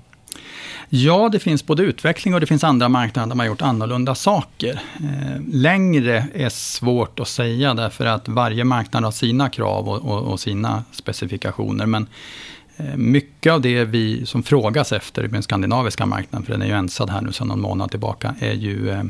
Ja, 0.89 1.29
det 1.29 1.39
finns 1.39 1.65
både 1.65 1.83
utveckling 1.83 2.33
och 2.33 2.39
det 2.39 2.45
finns 2.45 2.63
andra 2.63 2.89
marknader 2.89 3.29
där 3.29 3.35
man 3.35 3.39
har 3.39 3.51
gjort 3.51 3.61
annorlunda 3.61 4.15
saker. 4.15 4.79
Eh, 4.99 5.41
längre 5.53 6.27
är 6.33 6.49
svårt 6.49 7.19
att 7.19 7.27
säga 7.27 7.73
därför 7.73 8.05
att 8.05 8.27
varje 8.27 8.63
marknad 8.63 9.03
har 9.03 9.11
sina 9.11 9.49
krav 9.49 9.89
och, 9.89 10.11
och, 10.11 10.31
och 10.31 10.39
sina 10.39 10.83
specifikationer. 10.91 11.85
Men 11.85 12.07
Eh, 12.77 12.95
mycket 12.95 13.53
av 13.53 13.61
det 13.61 13.85
vi 13.85 14.25
som 14.25 14.43
frågas 14.43 14.91
efter 14.91 15.23
i 15.23 15.27
den 15.27 15.43
skandinaviska 15.43 16.05
marknaden, 16.05 16.45
för 16.45 16.53
den 16.53 16.61
är 16.61 16.65
ju 16.65 16.73
ensad 16.73 17.09
här 17.09 17.21
nu 17.21 17.31
sedan 17.31 17.47
någon 17.47 17.61
månad 17.61 17.91
tillbaka, 17.91 18.35
är 18.39 18.53
ju, 18.53 18.89
eh, 18.89 19.03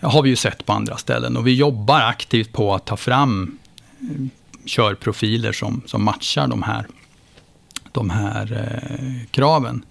har 0.00 0.22
vi 0.22 0.30
ju 0.30 0.36
sett 0.36 0.66
på 0.66 0.72
andra 0.72 0.96
ställen. 0.96 1.36
Och 1.36 1.46
vi 1.46 1.54
jobbar 1.54 2.00
aktivt 2.00 2.52
på 2.52 2.74
att 2.74 2.86
ta 2.86 2.96
fram 2.96 3.58
eh, 4.00 4.26
körprofiler 4.64 5.52
som, 5.52 5.82
som 5.86 6.04
matchar 6.04 6.48
de 6.48 6.62
här, 6.62 6.86
de 7.92 8.10
här 8.10 8.74
kraven. 9.30 9.84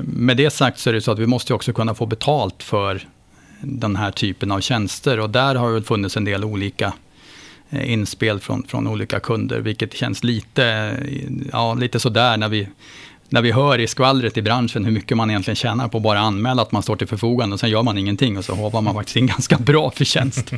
Med 0.00 0.36
det 0.36 0.50
sagt 0.50 0.78
så 0.78 0.90
är 0.90 0.94
det 0.94 1.00
så 1.00 1.12
att 1.12 1.18
vi 1.18 1.26
måste 1.26 1.54
också 1.54 1.72
kunna 1.72 1.94
få 1.94 2.06
betalt 2.06 2.62
för 2.62 3.08
den 3.60 3.96
här 3.96 4.10
typen 4.10 4.52
av 4.52 4.60
tjänster. 4.60 5.20
Och 5.20 5.30
där 5.30 5.54
har 5.54 5.72
det 5.72 5.82
funnits 5.82 6.16
en 6.16 6.24
del 6.24 6.44
olika 6.44 6.92
Eh, 7.70 7.92
inspel 7.92 8.40
från, 8.40 8.62
från 8.62 8.86
olika 8.86 9.20
kunder, 9.20 9.60
vilket 9.60 9.94
känns 9.94 10.24
lite, 10.24 10.64
eh, 10.64 11.24
ja, 11.52 11.74
lite 11.74 12.00
sådär 12.00 12.36
när 12.36 12.48
vi, 12.48 12.68
när 13.28 13.42
vi 13.42 13.52
hör 13.52 13.78
i 13.78 13.86
skvallret 13.86 14.36
i 14.36 14.42
branschen 14.42 14.84
hur 14.84 14.92
mycket 14.92 15.16
man 15.16 15.30
egentligen 15.30 15.56
tjänar 15.56 15.88
på 15.88 15.96
att 15.96 16.02
bara 16.02 16.18
anmäla 16.18 16.62
att 16.62 16.72
man 16.72 16.82
står 16.82 16.96
till 16.96 17.06
förfogande 17.06 17.54
och 17.54 17.60
sen 17.60 17.70
gör 17.70 17.82
man 17.82 17.98
ingenting 17.98 18.38
och 18.38 18.44
så 18.44 18.54
hovar 18.54 18.80
man 18.80 18.94
faktiskt 18.94 19.16
in 19.16 19.26
ganska 19.36 19.58
bra 19.58 19.90
förtjänst. 19.90 20.52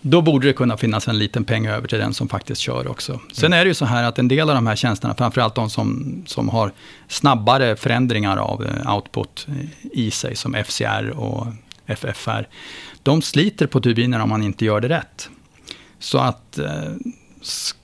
Då 0.00 0.22
borde 0.22 0.46
det 0.46 0.52
kunna 0.52 0.76
finnas 0.76 1.08
en 1.08 1.18
liten 1.18 1.44
peng 1.44 1.66
över 1.66 1.88
till 1.88 1.98
den 1.98 2.14
som 2.14 2.28
faktiskt 2.28 2.60
kör 2.60 2.88
också. 2.88 3.20
Sen 3.32 3.52
är 3.52 3.64
det 3.64 3.68
ju 3.68 3.74
så 3.74 3.84
här 3.84 4.04
att 4.04 4.18
en 4.18 4.28
del 4.28 4.48
av 4.48 4.54
de 4.54 4.66
här 4.66 4.76
tjänsterna, 4.76 5.14
framförallt 5.14 5.54
de 5.54 5.70
som, 5.70 6.22
som 6.26 6.48
har 6.48 6.72
snabbare 7.08 7.76
förändringar 7.76 8.36
av 8.36 8.64
eh, 8.64 8.94
output 8.94 9.46
i 9.92 10.10
sig, 10.10 10.36
som 10.36 10.54
FCR 10.64 11.10
och 11.10 11.46
FFR, 11.86 12.48
de 13.02 13.22
sliter 13.22 13.66
på 13.66 13.80
turbinerna 13.80 14.22
om 14.22 14.28
man 14.28 14.42
inte 14.42 14.64
gör 14.64 14.80
det 14.80 14.88
rätt. 14.88 15.30
Så 16.00 16.18
att 16.18 16.58
eh, 16.58 16.92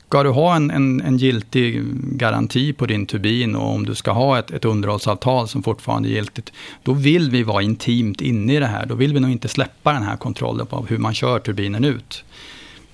Ska 0.09 0.23
du 0.23 0.31
ha 0.31 0.57
en, 0.57 0.71
en, 0.71 1.01
en 1.01 1.19
giltig 1.19 1.85
garanti 2.17 2.73
på 2.73 2.87
din 2.87 3.07
turbin 3.07 3.57
och 3.57 3.75
om 3.75 3.87
du 3.87 3.95
ska 3.95 4.11
ha 4.11 4.39
ett, 4.39 4.51
ett 4.51 4.65
underhållsavtal 4.65 5.49
som 5.49 5.63
fortfarande 5.63 6.09
är 6.09 6.11
giltigt, 6.11 6.53
då 6.83 6.93
vill 6.93 7.31
vi 7.31 7.43
vara 7.43 7.63
intimt 7.63 8.21
inne 8.21 8.55
i 8.55 8.59
det 8.59 8.67
här. 8.67 8.87
Då 8.87 8.95
vill 8.95 9.15
vi 9.15 9.21
nog 9.21 9.31
inte 9.31 9.49
släppa 9.49 9.93
den 9.93 10.03
här 10.03 10.17
kontrollen 10.17 10.67
på 10.67 10.87
hur 10.89 10.99
man 10.99 11.15
kör 11.15 11.39
turbinen 11.39 11.85
ut. 11.85 12.25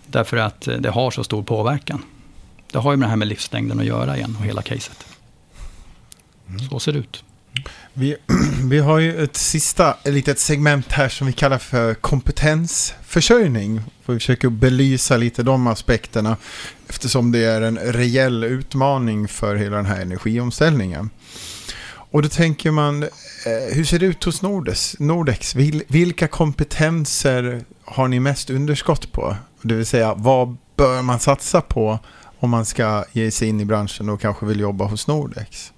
Därför 0.06 0.36
att 0.36 0.68
eh, 0.68 0.76
det 0.76 0.90
har 0.90 1.10
så 1.10 1.24
stor 1.24 1.42
påverkan. 1.42 2.02
Det 2.72 2.78
har 2.78 2.92
ju 2.92 2.96
med 2.96 3.06
det 3.06 3.10
här 3.10 3.16
med 3.16 3.28
livslängden 3.28 3.80
att 3.80 3.86
göra 3.86 4.16
igen 4.16 4.36
och 4.38 4.46
hela 4.46 4.62
caset. 4.62 5.06
Mm. 6.48 6.60
Så 6.60 6.80
ser 6.80 6.92
det 6.92 6.98
ut. 6.98 7.24
Vi, 7.92 8.16
vi 8.64 8.78
har 8.78 8.98
ju 8.98 9.24
ett 9.24 9.36
sista 9.36 9.96
litet 10.04 10.38
segment 10.38 10.92
här 10.92 11.08
som 11.08 11.26
vi 11.26 11.32
kallar 11.32 11.58
för 11.58 11.94
kompetensförsörjning. 11.94 13.80
Vi 14.06 14.14
försöker 14.14 14.48
belysa 14.48 15.16
lite 15.16 15.42
de 15.42 15.66
aspekterna 15.66 16.36
eftersom 16.88 17.32
det 17.32 17.44
är 17.44 17.60
en 17.60 17.78
reell 17.78 18.44
utmaning 18.44 19.28
för 19.28 19.56
hela 19.56 19.76
den 19.76 19.86
här 19.86 20.00
energiomställningen. 20.00 21.10
Och 22.12 22.22
då 22.22 22.28
tänker 22.28 22.70
man, 22.70 23.02
eh, 23.02 23.74
hur 23.74 23.84
ser 23.84 23.98
det 23.98 24.06
ut 24.06 24.24
hos 24.24 24.42
Nordes, 24.42 24.96
Nordex? 24.98 25.54
Vilka 25.88 26.28
kompetenser 26.28 27.64
har 27.84 28.08
ni 28.08 28.20
mest 28.20 28.50
underskott 28.50 29.12
på? 29.12 29.36
Det 29.62 29.74
vill 29.74 29.86
säga, 29.86 30.14
vad 30.14 30.56
bör 30.76 31.02
man 31.02 31.20
satsa 31.20 31.60
på 31.60 31.98
om 32.38 32.50
man 32.50 32.64
ska 32.64 33.04
ge 33.12 33.30
sig 33.30 33.48
in 33.48 33.60
i 33.60 33.64
branschen 33.64 34.08
och 34.08 34.20
kanske 34.20 34.46
vill 34.46 34.60
jobba 34.60 34.84
hos 34.84 35.06
Nordex? 35.06 35.71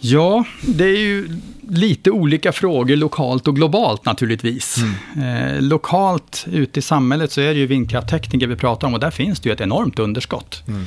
Ja, 0.00 0.44
det 0.62 0.84
är 0.84 0.98
ju 0.98 1.28
lite 1.68 2.10
olika 2.10 2.52
frågor 2.52 2.96
lokalt 2.96 3.48
och 3.48 3.56
globalt 3.56 4.04
naturligtvis. 4.04 4.76
Mm. 5.16 5.54
Eh, 5.56 5.62
lokalt 5.62 6.46
ute 6.52 6.78
i 6.78 6.82
samhället 6.82 7.32
så 7.32 7.40
är 7.40 7.54
det 7.54 7.60
ju 7.60 7.66
vindkrafttekniker 7.66 8.46
vi 8.46 8.56
pratar 8.56 8.86
om 8.86 8.94
och 8.94 9.00
där 9.00 9.10
finns 9.10 9.40
det 9.40 9.48
ju 9.48 9.52
ett 9.52 9.60
enormt 9.60 9.98
underskott. 9.98 10.62
Mm. 10.68 10.84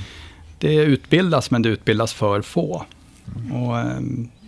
Det 0.59 0.75
utbildas 0.75 1.51
men 1.51 1.61
det 1.61 1.69
utbildas 1.69 2.13
för 2.13 2.41
få. 2.41 2.85
Mm. 3.35 3.51
Och, 3.51 3.79
eh, 3.79 3.99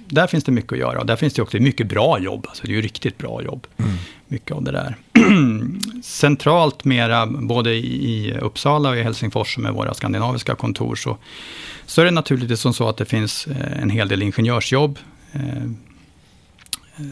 där 0.07 0.28
finns 0.28 0.43
det 0.43 0.51
mycket 0.51 0.72
att 0.72 0.80
göra 0.80 0.99
och 0.99 1.05
där 1.05 1.16
finns 1.16 1.34
det 1.34 1.41
också 1.41 1.57
mycket 1.57 1.88
bra 1.88 2.20
jobb. 2.20 2.45
Alltså 2.49 2.68
det 2.68 2.72
är 2.72 2.76
ju 2.76 2.82
riktigt 2.82 3.18
bra 3.18 3.43
jobb. 3.43 3.68
Mm. 3.78 3.91
Mycket 4.28 4.51
av 4.51 4.64
det 4.64 4.72
där. 4.72 4.95
Centralt 6.03 6.86
mera, 6.86 7.26
både 7.26 7.74
i 7.74 8.38
Uppsala 8.41 8.89
och 8.89 8.97
i 8.97 9.01
Helsingfors 9.01 9.57
är 9.57 9.72
våra 9.72 9.93
skandinaviska 9.93 10.55
kontor, 10.55 10.95
så 10.95 11.18
så 11.86 12.02
är 12.02 12.06
det 12.06 12.12
naturligtvis 12.12 12.60
som 12.60 12.74
så 12.74 12.90
att 12.90 12.98
det 12.98 13.06
finns 13.06 13.48
eh, 13.48 13.82
en 13.82 13.90
hel 13.90 14.08
del 14.08 14.22
ingenjörsjobb. 14.22 15.00
Eh, 15.32 15.42
eh, 15.42 17.06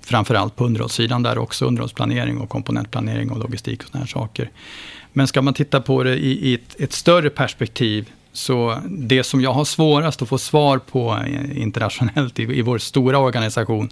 framförallt 0.00 0.56
på 0.56 0.64
underhållssidan 0.64 1.22
där 1.22 1.38
också, 1.38 1.64
underhållsplanering 1.64 2.38
och 2.38 2.48
komponentplanering 2.48 3.30
och 3.30 3.38
logistik 3.38 3.82
och 3.82 3.88
sådana 3.88 4.04
här 4.04 4.10
saker. 4.10 4.50
Men 5.12 5.26
ska 5.26 5.42
man 5.42 5.54
titta 5.54 5.80
på 5.80 6.02
det 6.02 6.16
i, 6.16 6.54
ett, 6.54 6.80
ett 6.80 6.92
större 6.92 7.30
perspektiv 7.30 8.10
så 8.36 8.78
det 8.88 9.24
som 9.24 9.40
jag 9.40 9.52
har 9.52 9.64
svårast 9.64 10.22
att 10.22 10.28
få 10.28 10.38
svar 10.38 10.78
på 10.78 11.18
internationellt 11.54 12.38
i, 12.38 12.42
i 12.42 12.62
vår 12.62 12.78
stora 12.78 13.18
organisation, 13.18 13.90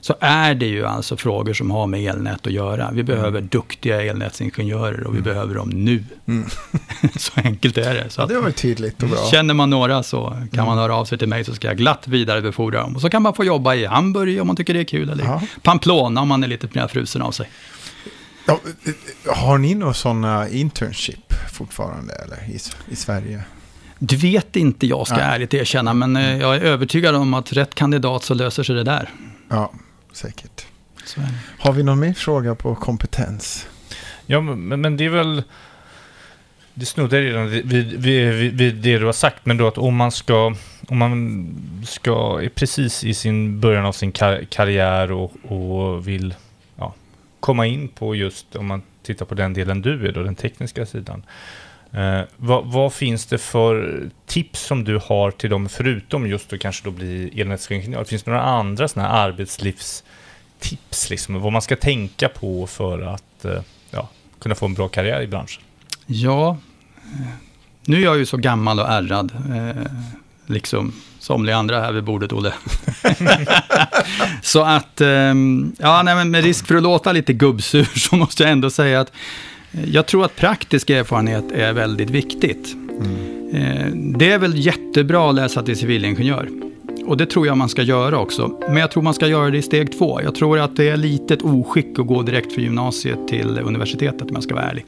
så 0.00 0.14
är 0.20 0.54
det 0.54 0.66
ju 0.66 0.86
alltså 0.86 1.16
frågor 1.16 1.52
som 1.52 1.70
har 1.70 1.86
med 1.86 2.00
elnät 2.00 2.46
att 2.46 2.52
göra. 2.52 2.90
Vi 2.92 3.02
behöver 3.02 3.38
mm. 3.38 3.48
duktiga 3.48 4.02
elnätsingenjörer 4.02 5.04
och 5.04 5.14
vi 5.14 5.18
mm. 5.18 5.22
behöver 5.22 5.54
dem 5.54 5.68
nu. 5.70 6.04
Mm. 6.28 6.48
så 7.16 7.32
enkelt 7.34 7.78
är 7.78 7.94
det. 7.94 8.10
Så 8.10 8.20
ja, 8.20 8.26
det 8.26 8.40
var 8.40 8.50
tydligt 8.50 9.02
och 9.02 9.08
bra. 9.08 9.18
Känner 9.30 9.54
man 9.54 9.70
några 9.70 10.02
så 10.02 10.24
kan 10.28 10.48
mm. 10.52 10.66
man 10.66 10.78
höra 10.78 10.96
av 10.96 11.04
sig 11.04 11.18
till 11.18 11.28
mig 11.28 11.44
så 11.44 11.54
ska 11.54 11.66
jag 11.66 11.76
glatt 11.76 12.08
vidarebefordra 12.08 12.80
dem. 12.80 12.94
Och 12.94 13.00
så 13.00 13.10
kan 13.10 13.22
man 13.22 13.34
få 13.34 13.44
jobba 13.44 13.74
i 13.74 13.86
Hamburg 13.86 14.40
om 14.40 14.46
man 14.46 14.56
tycker 14.56 14.74
det 14.74 14.80
är 14.80 14.84
kul, 14.84 15.10
eller 15.10 15.24
ja. 15.24 15.42
Pamplona 15.62 16.20
om 16.20 16.28
man 16.28 16.44
är 16.44 16.48
lite 16.48 16.68
mer 16.72 16.88
frusen 16.88 17.22
av 17.22 17.30
sig. 17.30 17.50
Ja, 18.46 18.60
har 19.26 19.58
ni 19.58 19.74
några 19.74 19.94
sådana 19.94 20.48
internship 20.48 21.34
fortfarande 21.52 22.14
eller, 22.14 22.36
i, 22.50 22.58
i 22.92 22.96
Sverige? 22.96 23.42
Det 23.98 24.16
vet 24.16 24.56
inte 24.56 24.86
jag, 24.86 25.06
ska 25.06 25.18
ja. 25.18 25.22
ärligt 25.22 25.54
erkänna, 25.54 25.94
men 25.94 26.16
eh, 26.16 26.36
jag 26.36 26.56
är 26.56 26.60
övertygad 26.60 27.14
om 27.14 27.34
att 27.34 27.52
rätt 27.52 27.74
kandidat 27.74 28.24
så 28.24 28.34
löser 28.34 28.62
sig 28.62 28.74
det 28.74 28.84
där. 28.84 29.10
Ja, 29.48 29.72
säkert. 30.12 30.66
Har 31.58 31.72
vi 31.72 31.82
någon 31.82 32.00
mer 32.00 32.12
fråga 32.12 32.54
på 32.54 32.74
kompetens? 32.74 33.68
Ja, 34.26 34.40
men, 34.40 34.80
men 34.80 34.96
det 34.96 35.04
är 35.04 35.08
väl... 35.08 35.42
Det 36.74 36.86
snuddar 36.86 37.20
redan 37.20 37.50
vid, 37.50 37.66
vid, 37.66 37.92
vid, 37.92 38.52
vid, 38.52 38.74
det 38.74 38.98
du 38.98 39.06
har 39.06 39.12
sagt, 39.12 39.46
men 39.46 39.56
då 39.56 39.68
att 39.68 39.78
om 39.78 39.96
man 39.96 40.12
ska, 40.12 40.54
om 40.88 40.98
man 40.98 41.48
ska, 41.86 42.40
är 42.42 42.48
precis 42.48 43.04
i 43.04 43.14
sin 43.14 43.60
början 43.60 43.84
av 43.84 43.92
sin 43.92 44.12
kar 44.12 44.44
karriär 44.50 45.12
och, 45.12 45.32
och 45.42 46.08
vill 46.08 46.34
ja, 46.76 46.94
komma 47.40 47.66
in 47.66 47.88
på 47.88 48.14
just, 48.14 48.56
om 48.56 48.66
man 48.66 48.82
tittar 49.02 49.26
på 49.26 49.34
den 49.34 49.52
delen 49.52 49.82
du 49.82 50.08
är 50.08 50.12
då, 50.12 50.22
den 50.22 50.34
tekniska 50.34 50.86
sidan. 50.86 51.22
Eh, 51.96 52.20
vad, 52.36 52.64
vad, 52.66 52.92
finns 52.92 53.26
det 53.26 53.38
för 53.38 54.02
tips 54.26 54.60
som 54.60 54.84
du 54.84 55.00
har 55.04 55.30
till 55.30 55.50
dem, 55.50 55.68
förutom 55.68 56.26
just 56.26 56.52
att 56.52 56.60
kanske 56.60 56.84
då 56.84 56.90
bli 56.90 57.40
elnätsingenjör? 57.40 58.04
Finns 58.04 58.22
det 58.22 58.30
några 58.30 58.44
andra 58.44 58.88
sådana 58.88 59.08
här 59.08 59.28
arbetslivstips, 59.28 61.10
liksom, 61.10 61.40
vad 61.40 61.52
man 61.52 61.62
ska 61.62 61.76
tänka 61.76 62.28
på 62.28 62.66
för 62.66 63.02
att 63.02 63.44
eh, 63.44 63.60
ja, 63.90 64.08
kunna 64.38 64.54
få 64.54 64.66
en 64.66 64.74
bra 64.74 64.88
karriär 64.88 65.22
i 65.22 65.26
branschen? 65.26 65.62
Ja, 66.06 66.58
eh, 67.02 67.26
nu 67.84 67.96
är 67.96 68.04
jag 68.04 68.18
ju 68.18 68.26
så 68.26 68.36
gammal 68.36 68.80
och 68.80 68.88
ärrad, 68.88 69.32
eh, 69.54 69.86
liksom 70.46 70.92
somliga 71.18 71.56
andra 71.56 71.80
här 71.80 71.92
vid 71.92 72.04
bordet, 72.04 72.32
Olle. 72.32 72.52
så 74.42 74.62
att, 74.62 75.00
eh, 75.00 75.34
ja, 75.78 76.02
nej, 76.04 76.14
men 76.14 76.30
med 76.30 76.44
risk 76.44 76.66
för 76.66 76.74
att 76.74 76.82
låta 76.82 77.12
lite 77.12 77.32
gubbsur 77.32 77.88
så 77.98 78.16
måste 78.16 78.42
jag 78.42 78.52
ändå 78.52 78.70
säga 78.70 79.00
att 79.00 79.12
jag 79.84 80.06
tror 80.06 80.24
att 80.24 80.36
praktisk 80.36 80.90
erfarenhet 80.90 81.52
är 81.52 81.72
väldigt 81.72 82.10
viktigt. 82.10 82.74
Mm. 82.74 84.18
Det 84.18 84.32
är 84.32 84.38
väl 84.38 84.66
jättebra 84.66 85.28
att 85.28 85.34
läsa 85.34 85.62
till 85.62 85.76
civilingenjör. 85.76 86.48
Och 87.06 87.16
det 87.16 87.26
tror 87.26 87.46
jag 87.46 87.56
man 87.56 87.68
ska 87.68 87.82
göra 87.82 88.18
också. 88.18 88.60
Men 88.68 88.76
jag 88.76 88.90
tror 88.90 89.02
man 89.02 89.14
ska 89.14 89.26
göra 89.26 89.50
det 89.50 89.58
i 89.58 89.62
steg 89.62 89.98
två. 89.98 90.20
Jag 90.22 90.34
tror 90.34 90.58
att 90.58 90.76
det 90.76 90.88
är 90.88 90.96
lite 90.96 91.34
ett 91.34 91.42
oskick 91.42 91.98
att 91.98 92.06
gå 92.06 92.22
direkt 92.22 92.52
från 92.52 92.64
gymnasiet 92.64 93.28
till 93.28 93.58
universitetet 93.58 94.22
om 94.22 94.30
jag 94.34 94.42
ska 94.42 94.54
vara 94.54 94.64
ärlig. 94.64 94.84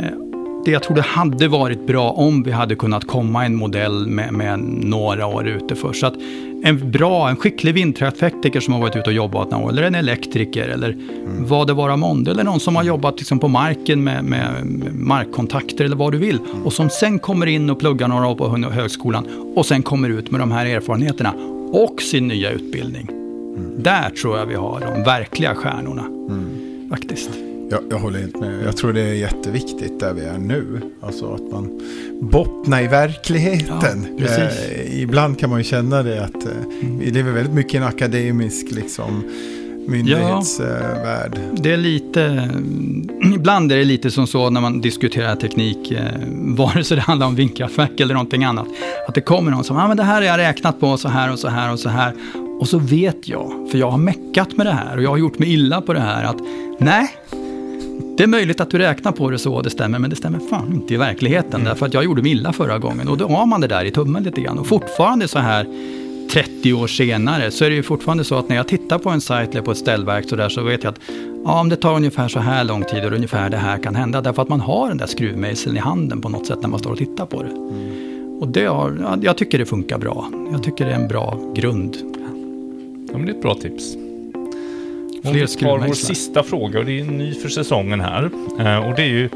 Eh, 0.00 0.06
det, 0.64 0.70
jag 0.70 0.82
tror 0.82 0.96
det 0.96 1.02
hade 1.02 1.48
varit 1.48 1.86
bra 1.86 2.10
om 2.10 2.42
vi 2.42 2.50
hade 2.50 2.74
kunnat 2.74 3.06
komma 3.06 3.44
en 3.44 3.56
modell 3.56 4.06
med, 4.06 4.32
med 4.32 4.58
några 4.58 5.26
år 5.26 5.48
ute 5.48 5.74
först. 5.74 6.00
Så 6.00 6.06
att 6.06 6.14
en 6.66 6.90
bra, 6.90 7.28
en 7.28 7.36
skicklig 7.36 7.74
vindkrafttekniker 7.74 8.60
som 8.60 8.74
har 8.74 8.80
varit 8.80 8.96
ute 8.96 9.10
och 9.10 9.16
jobbat 9.16 9.50
några 9.50 9.64
år, 9.64 9.70
eller 9.70 9.82
en 9.82 9.94
elektriker, 9.94 10.68
eller 10.68 10.90
mm. 10.90 11.46
vad 11.46 11.66
det 11.66 11.72
vara 11.72 11.96
månde, 11.96 12.30
eller 12.30 12.44
någon 12.44 12.60
som 12.60 12.76
har 12.76 12.84
jobbat 12.84 13.18
liksom 13.18 13.38
på 13.38 13.48
marken 13.48 14.04
med, 14.04 14.24
med, 14.24 14.64
markkontakter 14.94 15.84
eller 15.84 15.96
vad 15.96 16.12
du 16.12 16.18
vill, 16.18 16.38
mm. 16.38 16.66
och 16.66 16.72
som 16.72 16.90
sen 16.90 17.18
kommer 17.18 17.46
in 17.46 17.70
och 17.70 17.78
pluggar 17.78 18.08
några 18.08 18.26
år 18.26 18.34
på 18.34 18.48
högskolan 18.70 19.52
och 19.56 19.66
sen 19.66 19.82
kommer 19.82 20.08
ut 20.08 20.30
med 20.30 20.40
de 20.40 20.50
här 20.50 20.66
erfarenheterna 20.66 21.34
och 21.72 22.02
sin 22.02 22.28
nya 22.28 22.50
utbildning. 22.50 23.08
Mm. 23.10 23.82
Där 23.82 24.10
tror 24.10 24.38
jag 24.38 24.46
vi 24.46 24.54
har 24.54 24.80
de 24.80 25.02
verkliga 25.02 25.54
stjärnorna, 25.54 26.02
mm. 26.02 26.90
faktiskt. 26.90 27.30
Jag, 27.70 27.80
jag 27.90 27.98
håller 27.98 28.20
helt 28.20 28.40
med. 28.40 28.64
Jag 28.64 28.76
tror 28.76 28.92
det 28.92 29.00
är 29.00 29.14
jätteviktigt 29.14 30.00
där 30.00 30.12
vi 30.12 30.24
är 30.24 30.38
nu. 30.38 30.80
Alltså 31.00 31.34
att 31.34 31.52
man 31.52 31.80
bottnar 32.20 32.82
i 32.82 32.86
verkligheten. 32.86 34.06
Ja, 34.18 34.26
eh, 34.26 35.02
ibland 35.02 35.38
kan 35.38 35.50
man 35.50 35.58
ju 35.58 35.64
känna 35.64 36.02
det 36.02 36.24
att 36.24 36.44
eh, 36.44 36.52
mm. 36.82 36.98
vi 36.98 37.10
lever 37.10 37.32
väldigt 37.32 37.54
mycket 37.54 37.74
i 37.74 37.76
en 37.76 37.82
akademisk 37.82 38.70
liksom, 38.70 39.22
myndighetsvärld. 39.86 41.32
Ja, 41.34 41.62
det 41.62 41.72
är 41.72 41.76
lite, 41.76 42.50
ibland 43.34 43.72
är 43.72 43.76
det 43.76 43.84
lite 43.84 44.10
som 44.10 44.26
så 44.26 44.50
när 44.50 44.60
man 44.60 44.80
diskuterar 44.80 45.36
teknik, 45.36 45.90
eh, 45.90 46.04
vare 46.30 46.84
sig 46.84 46.96
det 46.96 47.02
handlar 47.02 47.26
om 47.26 47.34
vindkraftverk 47.34 48.00
eller 48.00 48.14
någonting 48.14 48.44
annat. 48.44 48.68
Att 49.08 49.14
det 49.14 49.20
kommer 49.20 49.50
någon 49.50 49.64
som, 49.64 49.76
ja 49.76 49.84
ah, 49.84 49.88
men 49.88 49.96
det 49.96 50.02
här 50.02 50.14
har 50.14 50.22
jag 50.22 50.38
räknat 50.38 50.80
på 50.80 50.96
så 50.96 51.08
här 51.08 51.32
och 51.32 51.38
så 51.38 51.48
här 51.48 51.72
och 51.72 51.78
så 51.78 51.88
här. 51.88 52.14
Och 52.60 52.68
så 52.68 52.78
vet 52.78 53.28
jag, 53.28 53.68
för 53.70 53.78
jag 53.78 53.90
har 53.90 53.98
meckat 53.98 54.56
med 54.56 54.66
det 54.66 54.72
här 54.72 54.96
och 54.96 55.02
jag 55.02 55.10
har 55.10 55.16
gjort 55.16 55.38
mig 55.38 55.52
illa 55.52 55.80
på 55.80 55.92
det 55.92 56.00
här, 56.00 56.24
att 56.24 56.38
nej, 56.78 57.08
det 58.16 58.22
är 58.22 58.26
möjligt 58.26 58.60
att 58.60 58.70
du 58.70 58.78
räknar 58.78 59.12
på 59.12 59.30
det 59.30 59.38
så, 59.38 59.62
det 59.62 59.70
stämmer, 59.70 59.98
men 59.98 60.10
det 60.10 60.16
stämmer 60.16 60.38
fan 60.38 60.72
inte 60.74 60.94
i 60.94 60.96
verkligheten. 60.96 61.54
Mm. 61.54 61.64
Därför 61.64 61.86
att 61.86 61.94
jag 61.94 62.04
gjorde 62.04 62.22
mig 62.22 62.32
illa 62.32 62.52
förra 62.52 62.78
gången 62.78 63.08
och 63.08 63.18
då 63.18 63.28
har 63.28 63.46
man 63.46 63.60
det 63.60 63.66
där 63.66 63.84
i 63.84 63.90
tummen 63.90 64.22
lite 64.22 64.40
grann. 64.40 64.58
Och 64.58 64.66
fortfarande 64.66 65.28
så 65.28 65.38
här 65.38 65.66
30 66.32 66.72
år 66.72 66.86
senare 66.86 67.50
så 67.50 67.64
är 67.64 67.70
det 67.70 67.76
ju 67.76 67.82
fortfarande 67.82 68.24
så 68.24 68.34
att 68.34 68.48
när 68.48 68.56
jag 68.56 68.68
tittar 68.68 68.98
på 68.98 69.10
en 69.10 69.20
sajt 69.20 69.50
eller 69.50 69.62
på 69.62 69.70
ett 69.70 69.78
ställverk 69.78 70.28
så 70.28 70.36
där 70.36 70.48
så 70.48 70.62
vet 70.62 70.84
jag 70.84 70.90
att 70.90 71.00
ja, 71.44 71.60
om 71.60 71.68
det 71.68 71.76
tar 71.76 71.96
ungefär 71.96 72.28
så 72.28 72.38
här 72.38 72.64
lång 72.64 72.84
tid 72.84 73.04
och 73.04 73.12
ungefär 73.12 73.50
det 73.50 73.56
här 73.56 73.78
kan 73.78 73.94
hända. 73.94 74.20
Därför 74.20 74.42
att 74.42 74.48
man 74.48 74.60
har 74.60 74.88
den 74.88 74.96
där 74.96 75.06
skruvmejseln 75.06 75.76
i 75.76 75.80
handen 75.80 76.20
på 76.20 76.28
något 76.28 76.46
sätt 76.46 76.58
när 76.62 76.68
man 76.68 76.78
står 76.78 76.90
och 76.90 76.98
tittar 76.98 77.26
på 77.26 77.42
det. 77.42 77.50
Mm. 77.50 78.38
Och 78.40 78.48
det 78.48 78.64
har, 78.64 79.18
jag 79.22 79.36
tycker 79.36 79.58
det 79.58 79.66
funkar 79.66 79.98
bra. 79.98 80.30
Jag 80.52 80.62
tycker 80.62 80.84
det 80.84 80.90
är 80.90 81.00
en 81.00 81.08
bra 81.08 81.52
grund. 81.54 81.96
Ja, 83.12 83.18
men 83.18 83.26
det 83.26 83.32
är 83.32 83.36
ett 83.36 83.42
bra 83.42 83.54
tips. 83.54 84.05
Vi 85.22 85.46
tar 85.46 85.78
vår 85.78 85.94
sista 85.94 86.42
fråga 86.42 86.78
och 86.78 86.84
det 86.84 87.00
är 87.00 87.04
ny 87.04 87.34
för 87.34 87.48
säsongen 87.48 88.00
här. 88.00 88.30
Eh, 88.58 88.88
och 88.88 88.96
det 88.96 89.02
är 89.02 89.06
ju 89.06 89.28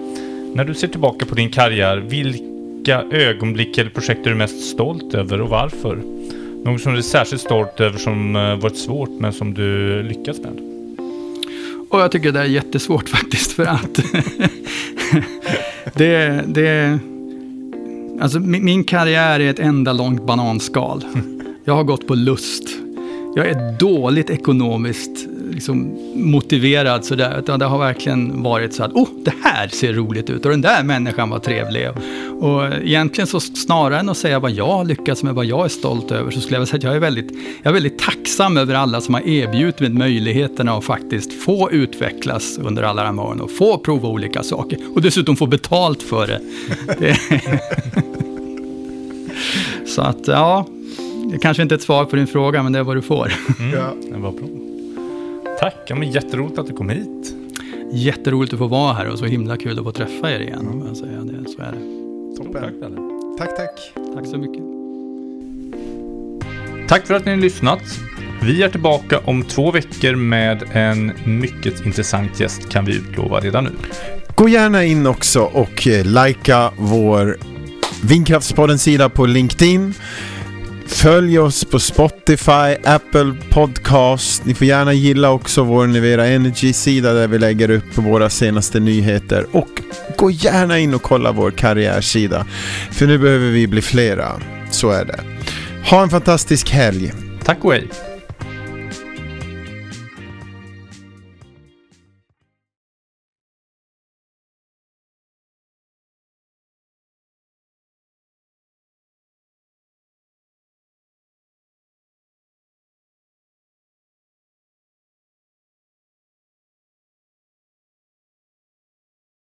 när 0.55 0.65
du 0.65 0.75
ser 0.75 0.89
tillbaka 0.89 1.27
på 1.27 1.35
din 1.35 1.51
karriär, 1.51 1.97
vilka 1.97 3.03
ögonblick 3.11 3.79
eller 3.79 3.91
projekt 3.91 4.27
är 4.27 4.31
du 4.31 4.37
mest 4.37 4.71
stolt 4.71 5.15
över 5.15 5.41
och 5.41 5.49
varför? 5.49 5.99
Något 6.65 6.81
som 6.81 6.93
du 6.93 6.99
är 6.99 7.03
särskilt 7.03 7.43
stolt 7.43 7.81
över 7.81 7.99
som 7.99 8.37
eh, 8.37 8.57
varit 8.57 8.77
svårt 8.77 9.11
men 9.11 9.33
som 9.33 9.55
du 9.55 10.03
lyckats 10.03 10.41
med? 10.41 10.71
Och 11.91 12.01
jag 12.01 12.13
tycker 12.13 12.33
det 12.33 12.41
är 12.41 12.45
jättesvårt 12.45 13.09
faktiskt 13.09 13.53
för 13.53 13.67
att 13.67 13.95
det, 15.95 16.45
det, 16.47 16.99
alltså 18.21 18.41
min 18.41 18.85
karriär 18.85 19.41
är 19.41 19.51
ett 19.51 19.59
enda 19.59 19.93
långt 19.93 20.27
bananskal. 20.27 21.05
Jag 21.65 21.75
har 21.75 21.85
gått 21.85 22.07
på 22.07 22.15
lust. 22.15 22.69
Jag 23.37 23.49
är 23.49 23.79
dåligt 23.79 24.31
ekonomiskt 24.31 25.30
liksom 25.51 25.99
motiverad 26.15 27.05
sådär. 27.05 27.39
Utan 27.39 27.59
det 27.59 27.65
har 27.65 27.79
verkligen 27.79 28.43
varit 28.43 28.75
så 28.75 28.85
att, 28.85 28.93
oh, 28.93 29.09
det 29.25 29.33
här 29.43 29.69
ser 29.69 29.93
roligt 29.93 30.31
ut 30.31 30.45
och 30.45 30.51
den 30.51 30.61
där 30.61 30.83
människan 30.83 31.31
var 31.31 31.39
trevlig. 31.39 31.89
Och 32.41 32.67
egentligen 32.67 33.27
så 33.27 33.41
snarare 33.41 34.01
än 34.01 34.09
att 34.09 34.17
säga 34.17 34.39
vad 34.39 34.51
jag 34.51 34.67
har 34.67 34.85
lyckats 34.85 35.23
med, 35.23 35.35
vad 35.35 35.45
jag 35.45 35.65
är 35.65 35.69
stolt 35.69 36.11
över, 36.11 36.31
så 36.31 36.41
skulle 36.41 36.55
jag 36.55 36.61
vilja 36.61 36.71
säga 36.71 36.79
att 36.79 36.85
jag 36.85 36.97
är 36.97 37.01
väldigt, 37.01 37.31
jag 37.63 37.71
är 37.71 37.75
väldigt 37.75 37.99
tacksam 37.99 38.57
över 38.57 38.75
alla 38.75 39.01
som 39.01 39.15
har 39.15 39.29
erbjudit 39.29 39.81
mig 39.81 39.91
möjligheterna 39.91 40.73
att 40.73 40.85
faktiskt 40.85 41.33
få 41.33 41.71
utvecklas 41.71 42.59
under 42.59 42.83
alla 42.83 43.05
de 43.05 43.19
åren 43.19 43.41
och 43.41 43.51
få 43.51 43.79
prova 43.79 44.09
olika 44.09 44.43
saker. 44.43 44.79
Och 44.95 45.03
dessutom 45.03 45.37
få 45.37 45.47
betalt 45.47 46.03
för 46.03 46.27
det. 46.27 46.41
det 46.99 47.17
så 49.87 50.03
att, 50.03 50.27
ja, 50.27 50.67
det 51.33 51.39
kanske 51.39 51.63
inte 51.63 51.75
är 51.75 51.77
ett 51.77 51.83
svar 51.83 52.05
på 52.05 52.17
din 52.17 52.27
fråga, 52.27 52.63
men 52.63 52.73
det 52.73 52.79
är 52.79 52.83
vad 52.83 52.97
du 52.97 53.03
får. 53.03 53.33
Mm, 53.59 53.79
ja. 53.79 53.95
det 54.13 54.19
var 54.19 54.33
bra. 54.33 54.70
Tack, 55.61 55.75
ja, 55.87 55.95
men 55.95 56.11
jätteroligt 56.11 56.59
att 56.59 56.67
du 56.67 56.73
kom 56.73 56.89
hit. 56.89 57.35
Jätteroligt 57.93 58.53
att 58.53 58.59
få 58.59 58.67
vara 58.67 58.93
här 58.93 59.09
och 59.09 59.19
så 59.19 59.25
himla 59.25 59.57
kul 59.57 59.79
att 59.79 59.85
få 59.85 59.93
träffa 59.93 60.33
er 60.33 60.41
igen. 60.41 60.69
Mm. 60.73 60.95
Säga 60.95 61.21
det, 61.21 61.51
så 61.51 61.63
är 61.63 61.73
det. 61.73 62.37
Toppen. 62.37 62.63
Tack, 63.39 63.57
tack, 63.57 63.57
tack. 63.57 64.15
Tack 64.15 64.27
så 64.27 64.39
mycket. 64.39 64.63
Tack 66.89 67.07
för 67.07 67.15
att 67.15 67.25
ni 67.25 67.31
har 67.31 67.39
lyssnat. 67.39 67.83
Vi 68.43 68.63
är 68.63 68.69
tillbaka 68.69 69.21
om 69.25 69.43
två 69.43 69.71
veckor 69.71 70.15
med 70.15 70.63
en 70.73 71.13
mycket 71.25 71.87
intressant 71.87 72.41
gäst 72.41 72.69
kan 72.69 72.85
vi 72.85 72.97
utlova 72.97 73.41
redan 73.41 73.65
nu. 73.65 73.71
Gå 74.35 74.49
gärna 74.49 74.85
in 74.85 75.07
också 75.07 75.41
och 75.41 75.87
eh, 75.87 76.05
likea 76.05 76.71
vår 76.77 77.37
Vindkraftspodden-sida 78.03 79.09
på 79.09 79.27
LinkedIn. 79.27 79.95
Följ 80.91 81.39
oss 81.39 81.65
på 81.65 81.79
Spotify, 81.79 82.77
Apple 82.85 83.35
Podcast. 83.51 84.45
Ni 84.45 84.55
får 84.55 84.67
gärna 84.67 84.93
gilla 84.93 85.31
också 85.31 85.63
vår 85.63 85.87
Nivera 85.87 86.27
Energy-sida 86.27 87.13
där 87.13 87.29
vi 87.29 87.39
lägger 87.39 87.71
upp 87.71 87.99
våra 87.99 88.31
senaste 88.31 88.81
nyheter. 88.81 89.47
Och 89.53 89.69
gå 90.17 90.31
gärna 90.31 90.79
in 90.79 90.95
och 90.95 91.03
kolla 91.03 91.33
vår 91.33 91.51
karriärsida. 91.51 92.47
För 92.93 93.07
nu 93.07 93.19
behöver 93.19 93.51
vi 93.51 93.67
bli 93.67 93.83
flera. 93.83 94.41
Så 94.71 94.91
är 94.91 95.05
det. 95.05 95.21
Ha 95.91 96.03
en 96.03 96.11
fantastisk 96.11 96.71
helg. 96.71 97.13
Tack 97.45 97.65
och 97.65 97.73
hej. 97.73 97.89